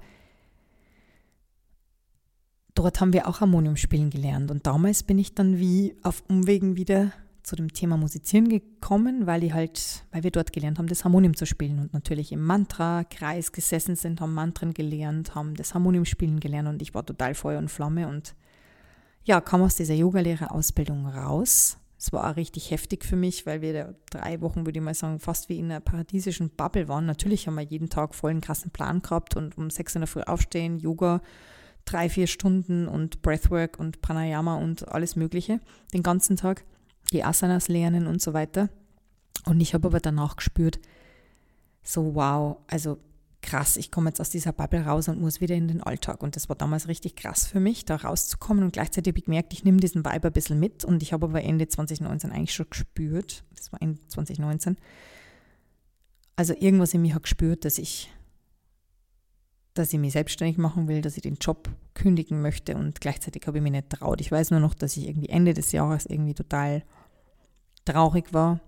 dort 2.75 2.99
haben 2.99 3.13
wir 3.13 3.29
auch 3.29 3.39
Harmonium 3.39 3.77
spielen 3.77 4.09
gelernt. 4.09 4.51
Und 4.51 4.67
damals 4.67 5.03
bin 5.03 5.17
ich 5.17 5.35
dann 5.35 5.57
wie 5.57 5.95
auf 6.03 6.21
Umwegen 6.27 6.75
wieder 6.75 7.13
zu 7.41 7.55
dem 7.55 7.71
Thema 7.71 7.95
Musizieren 7.95 8.49
gekommen, 8.49 9.25
weil 9.25 9.45
ich 9.45 9.53
halt, 9.53 10.03
weil 10.11 10.23
wir 10.23 10.31
dort 10.31 10.51
gelernt 10.51 10.79
haben, 10.79 10.87
das 10.87 11.05
Harmonium 11.05 11.37
zu 11.37 11.45
spielen 11.45 11.79
und 11.79 11.93
natürlich 11.93 12.33
im 12.33 12.43
Mantra-Kreis 12.43 13.53
gesessen 13.53 13.95
sind, 13.95 14.19
haben 14.19 14.33
Mantren 14.33 14.73
gelernt, 14.73 15.33
haben 15.33 15.55
das 15.55 15.73
Harmonium 15.73 16.03
spielen 16.03 16.41
gelernt 16.41 16.67
und 16.67 16.81
ich 16.81 16.93
war 16.93 17.05
total 17.05 17.35
Feuer 17.35 17.59
und 17.59 17.71
Flamme 17.71 18.09
und 18.09 18.35
ja, 19.23 19.41
kam 19.41 19.61
aus 19.61 19.75
dieser 19.75 19.93
Yogalehrerausbildung 19.93 21.07
raus. 21.07 21.77
Es 21.97 22.11
war 22.11 22.31
auch 22.31 22.35
richtig 22.35 22.71
heftig 22.71 23.05
für 23.05 23.15
mich, 23.15 23.45
weil 23.45 23.61
wir 23.61 23.73
da 23.73 23.93
drei 24.09 24.41
Wochen, 24.41 24.65
würde 24.65 24.79
ich 24.79 24.83
mal 24.83 24.95
sagen, 24.95 25.19
fast 25.19 25.49
wie 25.49 25.59
in 25.59 25.65
einer 25.65 25.79
paradiesischen 25.79 26.49
Bubble 26.49 26.87
waren. 26.87 27.05
Natürlich 27.05 27.45
haben 27.45 27.55
wir 27.55 27.61
jeden 27.61 27.89
Tag 27.89 28.15
voll 28.15 28.31
einen 28.31 28.41
krassen 28.41 28.71
Plan 28.71 29.03
gehabt 29.03 29.35
und 29.35 29.55
um 29.57 29.69
sechs 29.69 29.93
in 29.93 30.01
der 30.01 30.07
Früh 30.07 30.21
aufstehen, 30.21 30.79
Yoga, 30.79 31.21
drei, 31.85 32.09
vier 32.09 32.25
Stunden 32.25 32.87
und 32.87 33.21
Breathwork 33.21 33.79
und 33.79 34.01
Pranayama 34.01 34.55
und 34.55 34.87
alles 34.87 35.15
Mögliche 35.15 35.59
den 35.93 36.01
ganzen 36.01 36.37
Tag, 36.37 36.63
die 37.11 37.23
Asanas 37.23 37.67
lernen 37.67 38.07
und 38.07 38.19
so 38.19 38.33
weiter. 38.33 38.69
Und 39.45 39.61
ich 39.61 39.75
habe 39.75 39.87
aber 39.87 39.99
danach 39.99 40.37
gespürt, 40.37 40.79
so 41.83 42.15
wow, 42.15 42.57
also 42.67 42.97
krass, 43.41 43.77
ich 43.77 43.91
komme 43.91 44.09
jetzt 44.09 44.21
aus 44.21 44.29
dieser 44.29 44.53
Bubble 44.53 44.85
raus 44.85 45.07
und 45.07 45.19
muss 45.19 45.41
wieder 45.41 45.55
in 45.55 45.67
den 45.67 45.81
Alltag. 45.81 46.23
Und 46.23 46.35
das 46.35 46.49
war 46.49 46.55
damals 46.55 46.87
richtig 46.87 47.15
krass 47.15 47.47
für 47.47 47.59
mich, 47.59 47.85
da 47.85 47.95
rauszukommen. 47.95 48.63
Und 48.63 48.73
gleichzeitig 48.73 49.11
habe 49.11 49.19
ich 49.19 49.25
gemerkt, 49.25 49.53
ich 49.53 49.63
nehme 49.63 49.79
diesen 49.79 50.05
Vibe 50.05 50.27
ein 50.27 50.33
bisschen 50.33 50.59
mit. 50.59 50.85
Und 50.85 51.03
ich 51.03 51.13
habe 51.13 51.25
aber 51.25 51.43
Ende 51.43 51.67
2019 51.67 52.31
eigentlich 52.31 52.53
schon 52.53 52.69
gespürt, 52.69 53.43
das 53.55 53.71
war 53.71 53.81
Ende 53.81 53.99
2019, 54.07 54.77
also 56.35 56.53
irgendwas 56.53 56.93
in 56.93 57.01
mir 57.01 57.13
hat 57.13 57.23
gespürt, 57.23 57.65
dass 57.65 57.77
ich, 57.77 58.09
dass 59.73 59.93
ich 59.93 59.99
mich 59.99 60.13
selbstständig 60.13 60.57
machen 60.57 60.87
will, 60.87 61.01
dass 61.01 61.17
ich 61.17 61.23
den 61.23 61.35
Job 61.35 61.69
kündigen 61.93 62.41
möchte. 62.41 62.75
Und 62.75 63.01
gleichzeitig 63.01 63.45
habe 63.47 63.57
ich 63.57 63.63
mich 63.63 63.73
nicht 63.73 63.89
traut. 63.89 64.21
Ich 64.21 64.31
weiß 64.31 64.51
nur 64.51 64.59
noch, 64.59 64.73
dass 64.73 64.97
ich 64.97 65.07
irgendwie 65.07 65.29
Ende 65.29 65.53
des 65.53 65.71
Jahres 65.71 66.05
irgendwie 66.05 66.33
total 66.33 66.83
traurig 67.85 68.33
war 68.33 68.59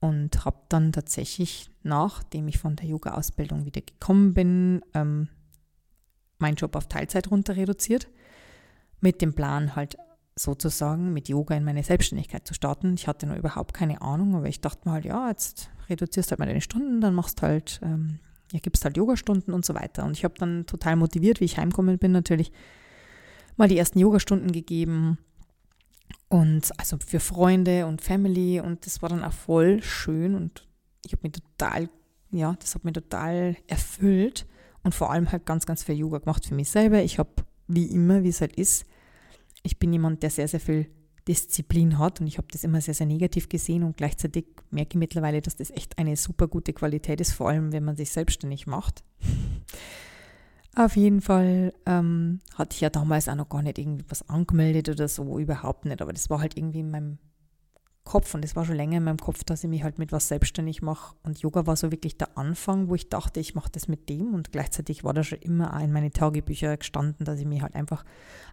und 0.00 0.44
habe 0.44 0.60
dann 0.68 0.92
tatsächlich, 0.92 1.70
nachdem 1.82 2.48
ich 2.48 2.58
von 2.58 2.76
der 2.76 2.86
Yoga-Ausbildung 2.86 3.64
wieder 3.64 3.80
gekommen 3.80 4.34
bin, 4.34 4.82
ähm, 4.94 5.28
meinen 6.38 6.56
Job 6.56 6.76
auf 6.76 6.88
Teilzeit 6.88 7.30
runter 7.30 7.56
reduziert, 7.56 8.08
mit 9.00 9.22
dem 9.22 9.34
Plan 9.34 9.74
halt 9.74 9.96
sozusagen 10.38 11.12
mit 11.14 11.28
Yoga 11.28 11.54
in 11.54 11.64
meine 11.64 11.82
Selbstständigkeit 11.82 12.46
zu 12.46 12.52
starten. 12.52 12.94
Ich 12.94 13.08
hatte 13.08 13.26
noch 13.26 13.36
überhaupt 13.36 13.72
keine 13.72 14.02
Ahnung, 14.02 14.34
aber 14.34 14.48
ich 14.48 14.60
dachte 14.60 14.86
mir 14.86 14.92
halt, 14.92 15.06
ja, 15.06 15.28
jetzt 15.30 15.70
reduzierst 15.88 16.30
halt 16.30 16.38
mal 16.38 16.46
deine 16.46 16.60
Stunden, 16.60 17.00
dann 17.00 17.14
machst 17.14 17.40
halt, 17.40 17.80
ähm, 17.82 18.18
ja, 18.52 18.58
gibst 18.58 18.84
halt 18.84 18.96
Yogastunden 18.96 19.54
und 19.54 19.64
so 19.64 19.74
weiter. 19.74 20.04
Und 20.04 20.12
ich 20.12 20.24
habe 20.24 20.34
dann 20.36 20.66
total 20.66 20.96
motiviert, 20.96 21.40
wie 21.40 21.46
ich 21.46 21.56
heimgekommen 21.56 21.98
bin, 21.98 22.12
natürlich 22.12 22.52
mal 23.56 23.68
die 23.68 23.78
ersten 23.78 23.98
Yogastunden 23.98 24.52
gegeben, 24.52 25.18
und 26.28 26.72
also 26.78 26.96
für 27.04 27.20
Freunde 27.20 27.86
und 27.86 28.02
Family. 28.02 28.60
Und 28.60 28.86
das 28.86 29.02
war 29.02 29.08
dann 29.08 29.24
auch 29.24 29.32
voll 29.32 29.82
schön. 29.82 30.34
Und 30.34 30.66
ich 31.04 31.12
habe 31.12 31.22
mich 31.22 31.32
total, 31.32 31.88
ja, 32.30 32.54
das 32.58 32.74
hat 32.74 32.84
mich 32.84 32.94
total 32.94 33.56
erfüllt. 33.66 34.46
Und 34.82 34.94
vor 34.94 35.10
allem 35.10 35.30
halt 35.30 35.46
ganz, 35.46 35.66
ganz 35.66 35.82
viel 35.82 35.96
Yoga 35.96 36.18
gemacht 36.18 36.46
für 36.46 36.54
mich 36.54 36.70
selber. 36.70 37.02
Ich 37.02 37.18
habe, 37.18 37.30
wie 37.66 37.86
immer, 37.86 38.22
wie 38.22 38.28
es 38.28 38.40
halt 38.40 38.56
ist, 38.56 38.86
ich 39.62 39.78
bin 39.78 39.92
jemand, 39.92 40.22
der 40.22 40.30
sehr, 40.30 40.46
sehr 40.46 40.60
viel 40.60 40.86
Disziplin 41.26 41.98
hat. 41.98 42.20
Und 42.20 42.26
ich 42.26 42.38
habe 42.38 42.48
das 42.50 42.64
immer 42.64 42.80
sehr, 42.80 42.94
sehr 42.94 43.06
negativ 43.06 43.48
gesehen. 43.48 43.82
Und 43.82 43.96
gleichzeitig 43.96 44.46
merke 44.70 44.90
ich 44.90 44.98
mittlerweile, 44.98 45.40
dass 45.40 45.56
das 45.56 45.70
echt 45.70 45.98
eine 45.98 46.16
super 46.16 46.48
gute 46.48 46.72
Qualität 46.72 47.20
ist, 47.20 47.32
vor 47.32 47.48
allem 47.48 47.72
wenn 47.72 47.84
man 47.84 47.96
sich 47.96 48.10
selbstständig 48.10 48.66
macht. 48.66 49.04
Auf 50.78 50.94
jeden 50.94 51.22
Fall 51.22 51.72
ähm, 51.86 52.40
hatte 52.54 52.74
ich 52.74 52.82
ja 52.82 52.90
damals 52.90 53.30
auch 53.30 53.34
noch 53.34 53.48
gar 53.48 53.62
nicht 53.62 53.78
irgendwie 53.78 54.04
was 54.10 54.28
angemeldet 54.28 54.90
oder 54.90 55.08
so, 55.08 55.38
überhaupt 55.38 55.86
nicht. 55.86 56.02
Aber 56.02 56.12
das 56.12 56.28
war 56.28 56.40
halt 56.40 56.58
irgendwie 56.58 56.80
in 56.80 56.90
meinem 56.90 57.18
Kopf 58.04 58.34
und 58.34 58.44
es 58.44 58.54
war 58.56 58.66
schon 58.66 58.76
länger 58.76 58.98
in 58.98 59.04
meinem 59.04 59.16
Kopf, 59.16 59.42
dass 59.42 59.64
ich 59.64 59.70
mich 59.70 59.82
halt 59.82 59.98
mit 59.98 60.12
was 60.12 60.28
selbstständig 60.28 60.82
mache. 60.82 61.16
Und 61.22 61.38
Yoga 61.38 61.66
war 61.66 61.76
so 61.76 61.90
wirklich 61.90 62.18
der 62.18 62.36
Anfang, 62.36 62.90
wo 62.90 62.94
ich 62.94 63.08
dachte, 63.08 63.40
ich 63.40 63.54
mache 63.54 63.70
das 63.72 63.88
mit 63.88 64.10
dem. 64.10 64.34
Und 64.34 64.52
gleichzeitig 64.52 65.02
war 65.02 65.14
da 65.14 65.24
schon 65.24 65.38
immer 65.38 65.80
in 65.80 65.92
meine 65.92 66.10
Tagebücher 66.10 66.76
gestanden, 66.76 67.24
dass 67.24 67.40
ich 67.40 67.46
mir 67.46 67.62
halt 67.62 67.74
einfach 67.74 68.04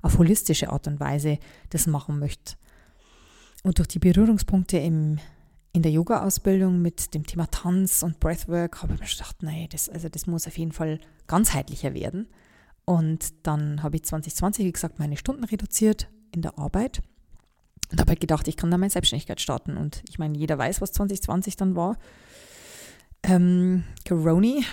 auf 0.02 0.18
holistische 0.18 0.70
Art 0.70 0.88
und 0.88 1.02
Weise 1.02 1.40
das 1.72 1.88
machen 1.88 2.20
möchte. 2.20 2.56
Und 3.64 3.80
durch 3.80 3.90
die 3.90 4.00
Berührungspunkte 4.00 4.78
im, 4.78 5.20
in 5.74 5.82
der 5.82 5.92
Yoga-Ausbildung 5.92 6.82
mit 6.82 7.16
dem 7.16 7.26
Thema 7.26 7.48
Tanz 7.48 8.04
und 8.04 8.20
Breathwork 8.20 8.84
habe 8.84 8.94
ich 8.94 9.00
mir 9.00 9.08
gedacht, 9.08 9.42
nee, 9.42 9.68
das, 9.72 9.90
also 9.90 10.08
das 10.08 10.28
muss 10.28 10.48
auf 10.48 10.58
jeden 10.58 10.72
Fall 10.72 11.00
ganzheitlicher 11.26 11.96
werden. 11.96 12.28
Und 12.86 13.34
dann 13.48 13.82
habe 13.82 13.96
ich 13.96 14.04
2020, 14.04 14.66
wie 14.66 14.72
gesagt, 14.72 15.00
meine 15.00 15.18
Stunden 15.18 15.44
reduziert 15.44 16.10
in 16.32 16.44
der 16.44 16.60
Arbeit 16.60 17.02
und 17.92 18.00
habe 18.00 18.10
halt 18.10 18.20
gedacht, 18.20 18.48
ich 18.48 18.56
kann 18.56 18.70
da 18.70 18.78
meine 18.78 18.92
Selbstständigkeit 18.92 19.42
starten. 19.42 19.76
Und 19.76 20.04
ich 20.08 20.20
meine, 20.20 20.38
jeder 20.38 20.58
weiß, 20.60 20.80
was 20.80 20.92
2020 20.92 21.56
dann 21.56 21.76
war. 21.76 21.98
Ähm, 23.24 23.84
Coroni. 24.08 24.64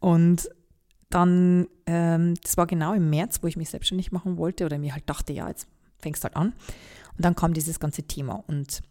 Und 0.00 0.50
dann, 1.08 1.68
ähm, 1.86 2.34
das 2.42 2.58
war 2.58 2.66
genau 2.66 2.92
im 2.92 3.08
März, 3.08 3.38
wo 3.42 3.46
ich 3.46 3.56
mich 3.56 3.70
selbstständig 3.70 4.12
machen 4.12 4.36
wollte 4.36 4.66
oder 4.66 4.78
mir 4.78 4.92
halt 4.92 5.08
dachte, 5.08 5.32
ja, 5.32 5.48
jetzt 5.48 5.68
fängst 6.00 6.22
du 6.22 6.24
halt 6.24 6.36
an. 6.36 6.48
Und 7.16 7.24
dann 7.24 7.34
kam 7.34 7.54
dieses 7.54 7.80
ganze 7.80 8.02
Thema. 8.02 8.44
Und 8.46 8.82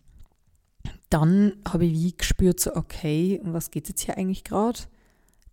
dann 1.14 1.54
habe 1.68 1.86
ich 1.86 1.94
wie 1.94 2.18
gespürt, 2.18 2.60
so, 2.60 2.76
okay, 2.76 3.40
um 3.44 3.54
was 3.54 3.72
geht 3.72 3.86
es 3.86 3.90
jetzt 3.90 4.02
hier 4.02 4.18
eigentlich 4.18 4.44
gerade? 4.44 4.80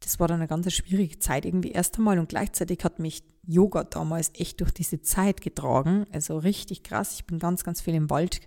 das 0.01 0.19
war 0.19 0.29
dann 0.29 0.41
eine 0.41 0.49
ganz 0.49 0.73
schwierige 0.73 1.19
Zeit 1.19 1.45
irgendwie 1.45 1.73
erst 1.73 1.99
einmal 1.99 2.19
und 2.19 2.31
gleichzeitig 2.31 2.85
hat 2.85 2.99
mich 2.99 3.23
Yoga 3.47 3.85
damals 3.85 4.33
echt 4.35 4.61
durch 4.61 4.73
diese 4.73 5.03
Zeit 5.03 5.41
getragen. 5.41 6.07
Also 6.13 6.39
richtig 6.39 6.83
krass. 6.83 7.15
Ich 7.15 7.27
bin 7.27 7.39
ganz, 7.39 7.65
ganz 7.65 7.81
viel 7.81 7.95
im 7.95 8.11
Wald 8.11 8.41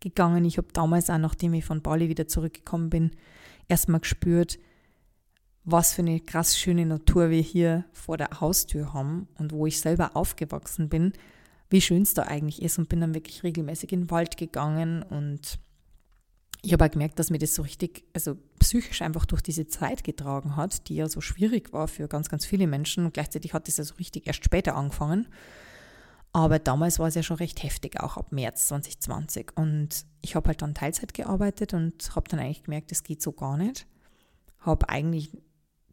gegangen. 0.00 0.44
Ich 0.44 0.56
habe 0.56 0.68
damals 0.72 1.10
auch, 1.10 1.18
nachdem 1.18 1.54
ich 1.54 1.64
von 1.64 1.82
Bali 1.82 2.08
wieder 2.08 2.28
zurückgekommen 2.28 2.90
bin, 2.90 3.10
erstmal 3.68 4.00
gespürt, 4.00 4.58
was 5.64 5.94
für 5.94 6.02
eine 6.02 6.20
krass 6.20 6.58
schöne 6.58 6.86
Natur 6.86 7.30
wir 7.30 7.40
hier 7.40 7.84
vor 7.92 8.16
der 8.16 8.40
Haustür 8.40 8.92
haben 8.92 9.28
und 9.38 9.52
wo 9.52 9.66
ich 9.66 9.80
selber 9.80 10.14
aufgewachsen 10.14 10.88
bin, 10.88 11.12
wie 11.70 11.80
schön 11.80 12.02
es 12.02 12.14
da 12.14 12.24
eigentlich 12.24 12.62
ist 12.62 12.78
und 12.78 12.88
bin 12.88 13.00
dann 13.00 13.14
wirklich 13.14 13.42
regelmäßig 13.42 13.92
in 13.92 14.02
den 14.02 14.10
Wald 14.10 14.36
gegangen 14.36 15.02
und 15.02 15.58
ich 16.64 16.72
habe 16.72 16.84
auch 16.84 16.90
gemerkt, 16.90 17.18
dass 17.18 17.30
mir 17.30 17.38
das 17.38 17.54
so 17.54 17.62
richtig, 17.62 18.04
also 18.14 18.36
psychisch 18.58 19.02
einfach 19.02 19.26
durch 19.26 19.42
diese 19.42 19.66
Zeit 19.66 20.02
getragen 20.02 20.56
hat, 20.56 20.88
die 20.88 20.96
ja 20.96 21.08
so 21.08 21.20
schwierig 21.20 21.72
war 21.72 21.88
für 21.88 22.08
ganz, 22.08 22.30
ganz 22.30 22.46
viele 22.46 22.66
Menschen. 22.66 23.04
Und 23.04 23.14
gleichzeitig 23.14 23.52
hat 23.52 23.68
das 23.68 23.76
ja 23.76 23.84
so 23.84 23.94
richtig 23.96 24.26
erst 24.26 24.44
später 24.44 24.74
angefangen. 24.74 25.28
Aber 26.32 26.58
damals 26.58 26.98
war 26.98 27.06
es 27.06 27.14
ja 27.14 27.22
schon 27.22 27.36
recht 27.36 27.62
heftig, 27.62 28.00
auch 28.00 28.16
ab 28.16 28.32
März 28.32 28.68
2020. 28.68 29.52
Und 29.56 30.06
ich 30.22 30.34
habe 30.34 30.48
halt 30.48 30.62
dann 30.62 30.74
Teilzeit 30.74 31.12
gearbeitet 31.12 31.74
und 31.74 32.16
habe 32.16 32.28
dann 32.28 32.40
eigentlich 32.40 32.64
gemerkt, 32.64 32.90
das 32.90 33.02
geht 33.02 33.22
so 33.22 33.32
gar 33.32 33.56
nicht. 33.56 33.86
Habe 34.58 34.88
eigentlich 34.88 35.30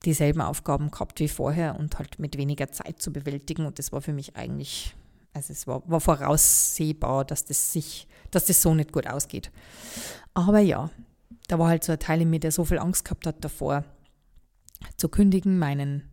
dieselben 0.06 0.42
Aufgaben 0.42 0.90
gehabt 0.90 1.20
wie 1.20 1.28
vorher 1.28 1.78
und 1.78 2.00
halt 2.00 2.18
mit 2.18 2.38
weniger 2.38 2.72
Zeit 2.72 3.02
zu 3.02 3.12
bewältigen. 3.12 3.66
Und 3.66 3.78
das 3.78 3.92
war 3.92 4.02
für 4.02 4.14
mich 4.14 4.38
eigentlich, 4.38 4.96
also 5.34 5.54
es 5.54 5.68
war, 5.68 5.82
war 5.90 6.02
voraussehbar, 6.02 7.26
dass 7.26 7.46
das 7.46 7.72
sich, 7.72 8.08
dass 8.32 8.46
das 8.46 8.62
so 8.62 8.74
nicht 8.74 8.92
gut 8.92 9.08
ausgeht. 9.08 9.52
Aber 10.34 10.60
ja, 10.60 10.90
da 11.48 11.60
war 11.60 11.70
halt 11.70 11.84
so 11.84 11.92
ein 11.92 12.00
Teil 12.00 12.22
in 12.22 12.30
mir, 12.30 12.40
der 12.40 12.52
so 12.52 12.66
viel 12.66 12.80
Angst 12.80 13.06
gehabt 13.06 13.26
hat 13.26 13.44
davor, 13.44 13.84
zu 14.98 15.10
kündigen, 15.10 15.60
meinen, 15.60 16.10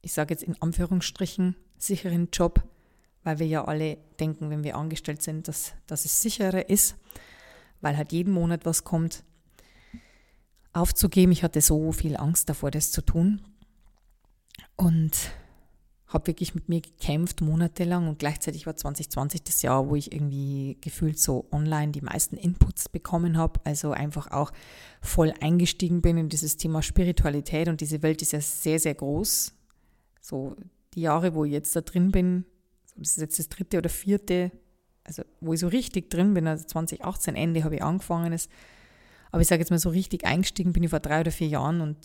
ich 0.00 0.12
sage 0.12 0.34
jetzt 0.34 0.42
in 0.42 0.60
Anführungsstrichen, 0.60 1.56
sicheren 1.78 2.28
Job, 2.32 2.62
weil 3.24 3.38
wir 3.38 3.46
ja 3.46 3.64
alle 3.64 3.98
denken, 4.18 4.50
wenn 4.50 4.64
wir 4.64 4.76
angestellt 4.76 5.22
sind, 5.22 5.48
dass, 5.48 5.72
dass 5.86 6.04
es 6.04 6.20
sicherer 6.22 6.68
ist, 6.68 6.96
weil 7.80 7.96
halt 7.96 8.12
jeden 8.12 8.32
Monat 8.32 8.64
was 8.64 8.84
kommt, 8.84 9.24
aufzugeben. 10.72 11.32
Ich 11.32 11.42
hatte 11.44 11.60
so 11.60 11.92
viel 11.92 12.16
Angst 12.16 12.48
davor, 12.48 12.70
das 12.70 12.90
zu 12.90 13.02
tun. 13.02 13.42
Und 14.76 15.12
habe 16.12 16.26
wirklich 16.26 16.54
mit 16.54 16.68
mir 16.68 16.80
gekämpft, 16.80 17.40
monatelang 17.40 18.08
und 18.08 18.18
gleichzeitig 18.18 18.66
war 18.66 18.76
2020 18.76 19.44
das 19.44 19.62
Jahr, 19.62 19.88
wo 19.88 19.96
ich 19.96 20.12
irgendwie 20.12 20.76
gefühlt 20.80 21.18
so 21.18 21.46
online 21.52 21.92
die 21.92 22.00
meisten 22.00 22.36
Inputs 22.36 22.88
bekommen 22.88 23.36
habe, 23.36 23.60
also 23.64 23.92
einfach 23.92 24.30
auch 24.30 24.52
voll 25.00 25.32
eingestiegen 25.40 26.02
bin 26.02 26.18
in 26.18 26.28
dieses 26.28 26.56
Thema 26.56 26.82
Spiritualität 26.82 27.68
und 27.68 27.80
diese 27.80 28.02
Welt 28.02 28.22
ist 28.22 28.32
ja 28.32 28.40
sehr, 28.40 28.78
sehr 28.78 28.94
groß. 28.94 29.54
So 30.20 30.56
die 30.94 31.02
Jahre, 31.02 31.34
wo 31.34 31.44
ich 31.44 31.52
jetzt 31.52 31.74
da 31.74 31.80
drin 31.80 32.10
bin, 32.10 32.44
das 32.96 33.12
ist 33.12 33.20
jetzt 33.20 33.38
das 33.38 33.48
dritte 33.48 33.78
oder 33.78 33.88
vierte, 33.88 34.52
also 35.04 35.22
wo 35.40 35.52
ich 35.54 35.60
so 35.60 35.68
richtig 35.68 36.10
drin 36.10 36.34
bin, 36.34 36.46
also 36.46 36.64
2018 36.64 37.34
Ende 37.34 37.64
habe 37.64 37.76
ich 37.76 37.82
angefangen, 37.82 38.38
aber 39.30 39.40
ich 39.40 39.48
sage 39.48 39.60
jetzt 39.60 39.70
mal 39.70 39.78
so 39.78 39.88
richtig 39.88 40.26
eingestiegen 40.26 40.72
bin 40.72 40.82
ich 40.82 40.90
vor 40.90 41.00
drei 41.00 41.20
oder 41.20 41.32
vier 41.32 41.48
Jahren 41.48 41.80
und 41.80 41.96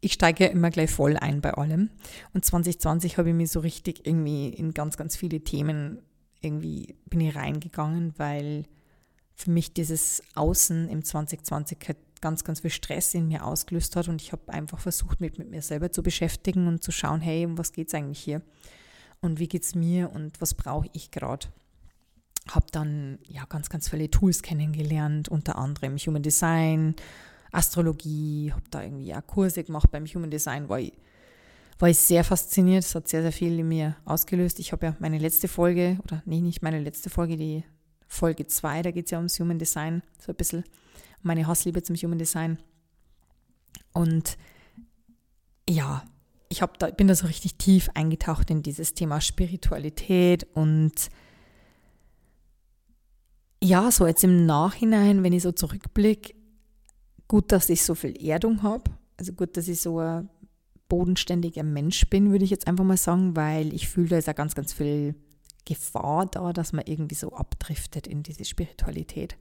ich 0.00 0.12
steige 0.12 0.44
ja 0.44 0.50
immer 0.50 0.70
gleich 0.70 0.90
voll 0.90 1.16
ein 1.16 1.40
bei 1.40 1.54
allem. 1.54 1.90
Und 2.32 2.44
2020 2.44 3.18
habe 3.18 3.30
ich 3.30 3.34
mich 3.34 3.50
so 3.50 3.60
richtig 3.60 4.06
irgendwie 4.06 4.48
in 4.48 4.72
ganz, 4.72 4.96
ganz 4.96 5.16
viele 5.16 5.40
Themen 5.40 5.98
irgendwie 6.40 6.96
bin 7.06 7.20
ich 7.20 7.34
reingegangen, 7.34 8.14
weil 8.16 8.64
für 9.34 9.50
mich 9.50 9.72
dieses 9.72 10.22
Außen 10.34 10.88
im 10.88 11.04
2020 11.04 11.78
halt 11.86 11.98
ganz, 12.20 12.44
ganz 12.44 12.60
viel 12.60 12.70
Stress 12.70 13.14
in 13.14 13.28
mir 13.28 13.44
ausgelöst 13.44 13.94
hat 13.96 14.08
und 14.08 14.22
ich 14.22 14.32
habe 14.32 14.52
einfach 14.52 14.78
versucht, 14.78 15.20
mich 15.20 15.36
mit 15.36 15.50
mir 15.50 15.62
selber 15.62 15.92
zu 15.92 16.02
beschäftigen 16.02 16.66
und 16.66 16.82
zu 16.82 16.92
schauen, 16.92 17.20
hey, 17.20 17.44
um 17.44 17.58
was 17.58 17.72
geht 17.72 17.88
es 17.88 17.94
eigentlich 17.94 18.20
hier? 18.20 18.42
Und 19.20 19.38
wie 19.38 19.48
geht 19.48 19.64
es 19.64 19.74
mir 19.74 20.10
und 20.10 20.40
was 20.40 20.54
brauche 20.54 20.88
ich 20.92 21.10
gerade? 21.10 21.48
Habe 22.48 22.66
dann 22.70 23.18
ja 23.26 23.44
ganz, 23.44 23.68
ganz 23.68 23.88
viele 23.88 24.10
Tools 24.10 24.42
kennengelernt, 24.42 25.28
unter 25.28 25.56
anderem 25.58 25.96
Human 25.98 26.22
Design, 26.22 26.94
Astrologie, 27.56 28.52
habe 28.52 28.64
da 28.70 28.82
irgendwie 28.82 29.14
auch 29.14 29.26
Kurse 29.26 29.64
gemacht 29.64 29.90
beim 29.90 30.06
Human 30.06 30.30
Design, 30.30 30.68
war 30.68 30.78
ich, 30.78 30.92
war 31.78 31.88
ich 31.88 31.98
sehr 31.98 32.22
fasziniert. 32.22 32.84
Es 32.84 32.94
hat 32.94 33.08
sehr, 33.08 33.22
sehr 33.22 33.32
viel 33.32 33.58
in 33.58 33.68
mir 33.68 33.96
ausgelöst. 34.04 34.58
Ich 34.60 34.72
habe 34.72 34.86
ja 34.86 34.96
meine 34.98 35.18
letzte 35.18 35.48
Folge, 35.48 35.98
oder 36.04 36.22
nee, 36.26 36.40
nicht 36.40 36.62
meine 36.62 36.80
letzte 36.80 37.10
Folge, 37.10 37.36
die 37.36 37.64
Folge 38.08 38.46
2, 38.46 38.82
da 38.82 38.90
geht 38.90 39.06
es 39.06 39.10
ja 39.10 39.18
ums 39.18 39.40
Human 39.40 39.58
Design, 39.58 40.02
so 40.18 40.32
ein 40.32 40.36
bisschen 40.36 40.64
meine 41.22 41.46
Hassliebe 41.46 41.82
zum 41.82 41.96
Human 41.96 42.18
Design. 42.18 42.58
Und 43.92 44.36
ja, 45.68 46.04
ich 46.48 46.62
da, 46.78 46.90
bin 46.90 47.08
da 47.08 47.14
so 47.14 47.26
richtig 47.26 47.56
tief 47.56 47.88
eingetaucht 47.94 48.50
in 48.50 48.62
dieses 48.62 48.94
Thema 48.94 49.20
Spiritualität 49.20 50.46
und 50.54 50.92
ja, 53.62 53.90
so 53.90 54.06
jetzt 54.06 54.22
im 54.22 54.46
Nachhinein, 54.46 55.22
wenn 55.22 55.32
ich 55.32 55.42
so 55.42 55.50
zurückblicke, 55.50 56.34
gut, 57.28 57.52
dass 57.52 57.68
ich 57.68 57.82
so 57.82 57.94
viel 57.94 58.14
Erdung 58.24 58.62
habe. 58.62 58.90
Also 59.16 59.32
gut, 59.32 59.56
dass 59.56 59.68
ich 59.68 59.80
so 59.80 59.98
ein 59.98 60.28
bodenständiger 60.88 61.62
Mensch 61.62 62.08
bin, 62.08 62.30
würde 62.30 62.44
ich 62.44 62.50
jetzt 62.50 62.66
einfach 62.66 62.84
mal 62.84 62.96
sagen, 62.96 63.34
weil 63.36 63.74
ich 63.74 63.88
fühle, 63.88 64.08
da 64.08 64.18
ist 64.18 64.26
ja 64.26 64.32
ganz, 64.32 64.54
ganz 64.54 64.72
viel 64.72 65.14
Gefahr 65.64 66.26
da, 66.26 66.52
dass 66.52 66.72
man 66.72 66.84
irgendwie 66.86 67.16
so 67.16 67.32
abdriftet 67.32 68.06
in 68.06 68.22
diese 68.22 68.44
Spiritualität. 68.44 69.36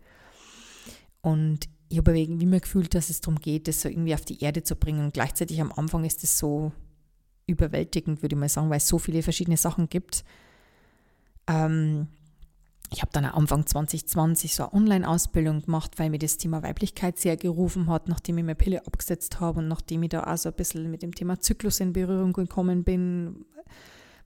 Und 1.21 1.69
ich 1.89 1.97
habe 1.99 2.17
irgendwie 2.17 2.45
immer 2.45 2.59
gefühlt, 2.59 2.93
dass 2.95 3.09
es 3.09 3.21
darum 3.21 3.39
geht, 3.39 3.67
das 3.67 3.81
so 3.81 3.89
irgendwie 3.89 4.13
auf 4.13 4.25
die 4.25 4.43
Erde 4.43 4.63
zu 4.63 4.75
bringen. 4.75 5.05
Und 5.05 5.13
gleichzeitig 5.13 5.61
am 5.61 5.71
Anfang 5.71 6.03
ist 6.03 6.23
es 6.23 6.37
so 6.37 6.71
überwältigend, 7.47 8.21
würde 8.21 8.35
ich 8.35 8.39
mal 8.39 8.49
sagen, 8.49 8.69
weil 8.69 8.77
es 8.77 8.87
so 8.87 8.97
viele 8.97 9.21
verschiedene 9.21 9.57
Sachen 9.57 9.87
gibt. 9.87 10.23
Ähm, 11.47 12.07
ich 12.91 13.01
habe 13.01 13.11
dann 13.11 13.25
Anfang 13.25 13.65
2020 13.65 14.55
so 14.55 14.63
eine 14.63 14.73
Online-Ausbildung 14.73 15.63
gemacht, 15.63 15.97
weil 15.97 16.09
mir 16.09 16.19
das 16.19 16.37
Thema 16.37 16.63
Weiblichkeit 16.63 17.17
sehr 17.17 17.37
gerufen 17.37 17.89
hat, 17.89 18.07
nachdem 18.07 18.37
ich 18.37 18.43
mir 18.43 18.55
Pille 18.55 18.85
abgesetzt 18.85 19.39
habe 19.39 19.59
und 19.59 19.67
nachdem 19.67 20.03
ich 20.03 20.09
da 20.09 20.23
auch 20.23 20.37
so 20.37 20.49
ein 20.49 20.55
bisschen 20.55 20.89
mit 20.91 21.01
dem 21.01 21.13
Thema 21.13 21.39
Zyklus 21.39 21.79
in 21.79 21.93
Berührung 21.93 22.33
gekommen 22.33 22.83
bin, 22.83 23.45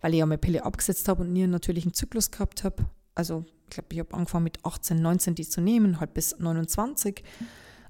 weil 0.01 0.13
ich 0.13 0.19
ja 0.19 0.25
meine 0.25 0.37
Pille 0.37 0.65
abgesetzt 0.65 1.07
habe 1.07 1.23
und 1.23 1.33
nie 1.33 1.43
einen 1.43 1.51
natürlichen 1.51 1.93
Zyklus 1.93 2.31
gehabt 2.31 2.63
habe. 2.63 2.85
Also 3.15 3.45
ich 3.65 3.69
glaube, 3.71 3.87
ich 3.91 3.99
habe 3.99 4.13
angefangen 4.13 4.45
mit 4.45 4.63
18, 4.65 5.01
19 5.01 5.35
die 5.35 5.47
zu 5.47 5.61
nehmen, 5.61 5.99
halt 5.99 6.13
bis 6.13 6.37
29. 6.37 7.23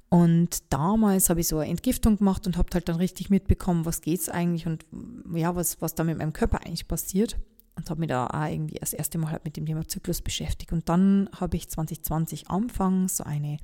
Und 0.10 0.64
damals 0.74 1.30
habe 1.30 1.40
ich 1.40 1.48
so 1.48 1.60
eine 1.60 1.70
Entgiftung 1.70 2.18
gemacht 2.18 2.48
und 2.48 2.58
habe 2.58 2.70
halt 2.74 2.90
dann 2.90 2.96
richtig 2.96 3.30
mitbekommen, 3.30 3.86
was 3.86 4.02
geht 4.02 4.22
es 4.22 4.30
eigentlich 4.30 4.66
und 4.66 4.86
ja, 5.34 5.56
was, 5.56 5.82
was 5.82 5.94
da 5.94 6.04
mit 6.04 6.18
meinem 6.18 6.34
Körper 6.34 6.62
eigentlich 6.66 6.88
passiert 6.88 7.38
und 7.80 7.90
habe 7.90 8.02
mich 8.02 8.10
da 8.10 8.28
auch 8.28 8.52
irgendwie 8.52 8.78
das 8.80 8.94
erste 8.94 9.18
Mal 9.18 9.32
halt 9.32 9.46
mit 9.46 9.56
dem 9.58 9.66
Thema 9.66 9.88
Zyklus 9.88 10.22
beschäftigt. 10.22 10.72
Und 10.72 10.90
dann 10.90 11.30
habe 11.40 11.58
ich 11.58 11.70
2020 11.70 12.50
Anfang 12.50 13.08
so 13.08 13.24
eine, 13.24 13.58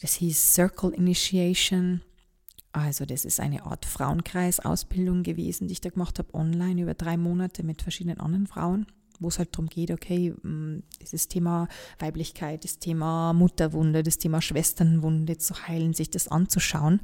das 0.00 0.14
hieß 0.14 0.54
Circle 0.54 0.90
Initiation. 0.90 2.02
Also 2.72 3.04
das 3.04 3.24
ist 3.24 3.40
eine 3.40 3.64
Art 3.64 3.84
Frauenkreisausbildung 3.84 5.24
gewesen, 5.24 5.66
die 5.66 5.72
ich 5.72 5.80
da 5.80 5.90
gemacht 5.90 6.18
habe, 6.18 6.32
online 6.34 6.82
über 6.82 6.94
drei 6.94 7.16
Monate 7.16 7.64
mit 7.64 7.82
verschiedenen 7.82 8.20
anderen 8.20 8.46
Frauen, 8.46 8.86
wo 9.18 9.28
es 9.28 9.38
halt 9.38 9.52
darum 9.54 9.66
geht, 9.66 9.90
okay, 9.90 10.30
mm, 10.30 10.84
dieses 11.00 11.26
Thema 11.26 11.66
Weiblichkeit, 11.98 12.62
das 12.62 12.78
Thema 12.78 13.32
Mutterwunde, 13.32 14.04
das 14.04 14.18
Thema 14.18 14.40
Schwesternwunde 14.40 15.38
zu 15.38 15.66
heilen, 15.66 15.94
sich 15.94 16.10
das 16.10 16.28
anzuschauen. 16.28 17.00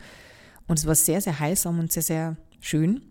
Und 0.69 0.79
es 0.79 0.87
war 0.87 0.95
sehr, 0.95 1.21
sehr 1.21 1.41
heilsam 1.41 1.81
und 1.81 1.91
sehr, 1.91 2.03
sehr 2.03 2.37
schön. 2.61 3.03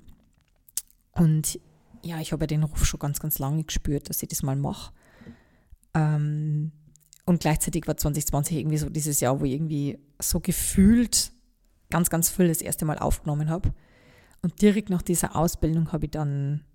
Und 1.11 1.59
ja, 2.03 2.19
ich 2.19 2.31
habe 2.31 2.47
den 2.47 2.63
Ruf 2.63 2.85
schon 2.85 2.99
ganz, 2.99 3.19
ganz 3.19 3.39
lange 3.39 3.63
gespürt, 3.63 4.09
dass 4.09 4.21
ich 4.21 4.29
das 4.29 4.43
mal 4.43 4.55
mache. 4.55 4.93
Ähm, 5.93 6.71
und 7.25 7.39
gleichzeitig 7.39 7.87
war 7.87 7.95
2020 7.95 8.57
irgendwie 8.57 8.77
so 8.77 8.89
dieses 8.89 9.19
Jahr, 9.19 9.39
wo 9.39 9.45
ich 9.45 9.53
irgendwie 9.53 9.99
so 10.21 10.39
gefühlt 10.39 11.31
ganz, 11.89 12.09
ganz 12.09 12.29
viel 12.29 12.47
das 12.47 12.61
erste 12.61 12.85
Mal 12.85 12.99
aufgenommen 12.99 13.49
habe. 13.49 13.73
Und 14.41 14.61
direkt 14.61 14.89
nach 14.89 15.01
dieser 15.01 15.35
Ausbildung 15.35 15.91
habe 15.93 16.05
ich 16.05 16.11
dann 16.11 16.65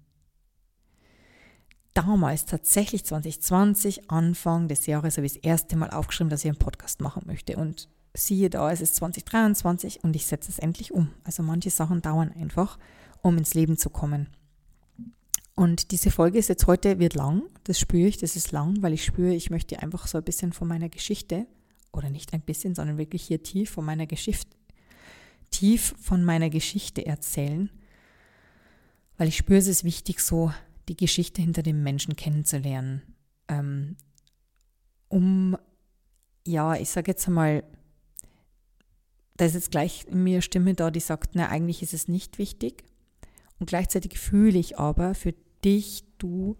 damals 1.92 2.46
tatsächlich 2.46 3.04
2020, 3.04 4.10
Anfang 4.10 4.68
des 4.68 4.86
Jahres, 4.86 5.16
habe 5.16 5.26
ich 5.26 5.34
das 5.34 5.42
erste 5.42 5.76
Mal 5.76 5.90
aufgeschrieben, 5.90 6.30
dass 6.30 6.44
ich 6.44 6.50
einen 6.50 6.58
Podcast 6.58 7.00
machen 7.00 7.24
möchte. 7.26 7.56
Und 7.56 7.88
siehe 8.14 8.48
da, 8.48 8.70
es 8.70 8.80
ist 8.80 8.96
2023 8.96 10.02
und 10.02 10.16
ich 10.16 10.26
setze 10.26 10.50
es 10.50 10.58
endlich 10.58 10.92
um. 10.92 11.10
Also 11.24 11.42
manche 11.42 11.70
Sachen 11.70 12.00
dauern 12.00 12.32
einfach, 12.32 12.78
um 13.20 13.36
ins 13.36 13.54
Leben 13.54 13.76
zu 13.76 13.90
kommen. 13.90 14.28
Und 15.58 15.90
diese 15.90 16.12
Folge 16.12 16.38
ist 16.38 16.48
jetzt 16.48 16.68
heute, 16.68 17.00
wird 17.00 17.16
lang, 17.16 17.42
das 17.64 17.80
spüre 17.80 18.06
ich, 18.06 18.16
das 18.16 18.36
ist 18.36 18.52
lang, 18.52 18.80
weil 18.80 18.92
ich 18.92 19.04
spüre, 19.04 19.34
ich 19.34 19.50
möchte 19.50 19.82
einfach 19.82 20.06
so 20.06 20.16
ein 20.16 20.22
bisschen 20.22 20.52
von 20.52 20.68
meiner 20.68 20.88
Geschichte, 20.88 21.48
oder 21.92 22.10
nicht 22.10 22.32
ein 22.32 22.42
bisschen, 22.42 22.76
sondern 22.76 22.96
wirklich 22.96 23.24
hier 23.24 23.42
tief 23.42 23.70
von 23.70 23.84
meiner 23.84 24.06
Geschichte, 24.06 24.56
tief 25.50 25.96
von 25.98 26.22
meiner 26.22 26.48
Geschichte 26.48 27.04
erzählen, 27.04 27.70
weil 29.16 29.26
ich 29.26 29.36
spüre, 29.36 29.58
es 29.58 29.66
ist 29.66 29.82
wichtig, 29.82 30.20
so 30.20 30.52
die 30.88 30.96
Geschichte 30.96 31.42
hinter 31.42 31.64
dem 31.64 31.82
Menschen 31.82 32.14
kennenzulernen, 32.14 33.02
ähm, 33.48 33.96
um, 35.08 35.58
ja, 36.46 36.76
ich 36.76 36.88
sage 36.88 37.10
jetzt 37.10 37.26
einmal, 37.26 37.64
da 39.36 39.46
ist 39.46 39.54
jetzt 39.54 39.72
gleich 39.72 40.06
in 40.06 40.22
mir 40.22 40.40
Stimme 40.40 40.74
da, 40.74 40.92
die 40.92 41.00
sagt, 41.00 41.30
na, 41.34 41.48
eigentlich 41.48 41.82
ist 41.82 41.94
es 41.94 42.06
nicht 42.06 42.38
wichtig. 42.38 42.84
Und 43.58 43.66
gleichzeitig 43.66 44.20
fühle 44.20 44.56
ich 44.56 44.78
aber 44.78 45.16
für 45.16 45.34
dich, 45.64 46.04
du, 46.18 46.56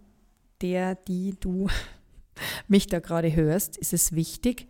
der, 0.61 0.95
die 0.95 1.35
du 1.39 1.67
mich 2.67 2.87
da 2.87 2.99
gerade 2.99 3.35
hörst, 3.35 3.77
ist 3.77 3.93
es 3.93 4.13
wichtig 4.13 4.67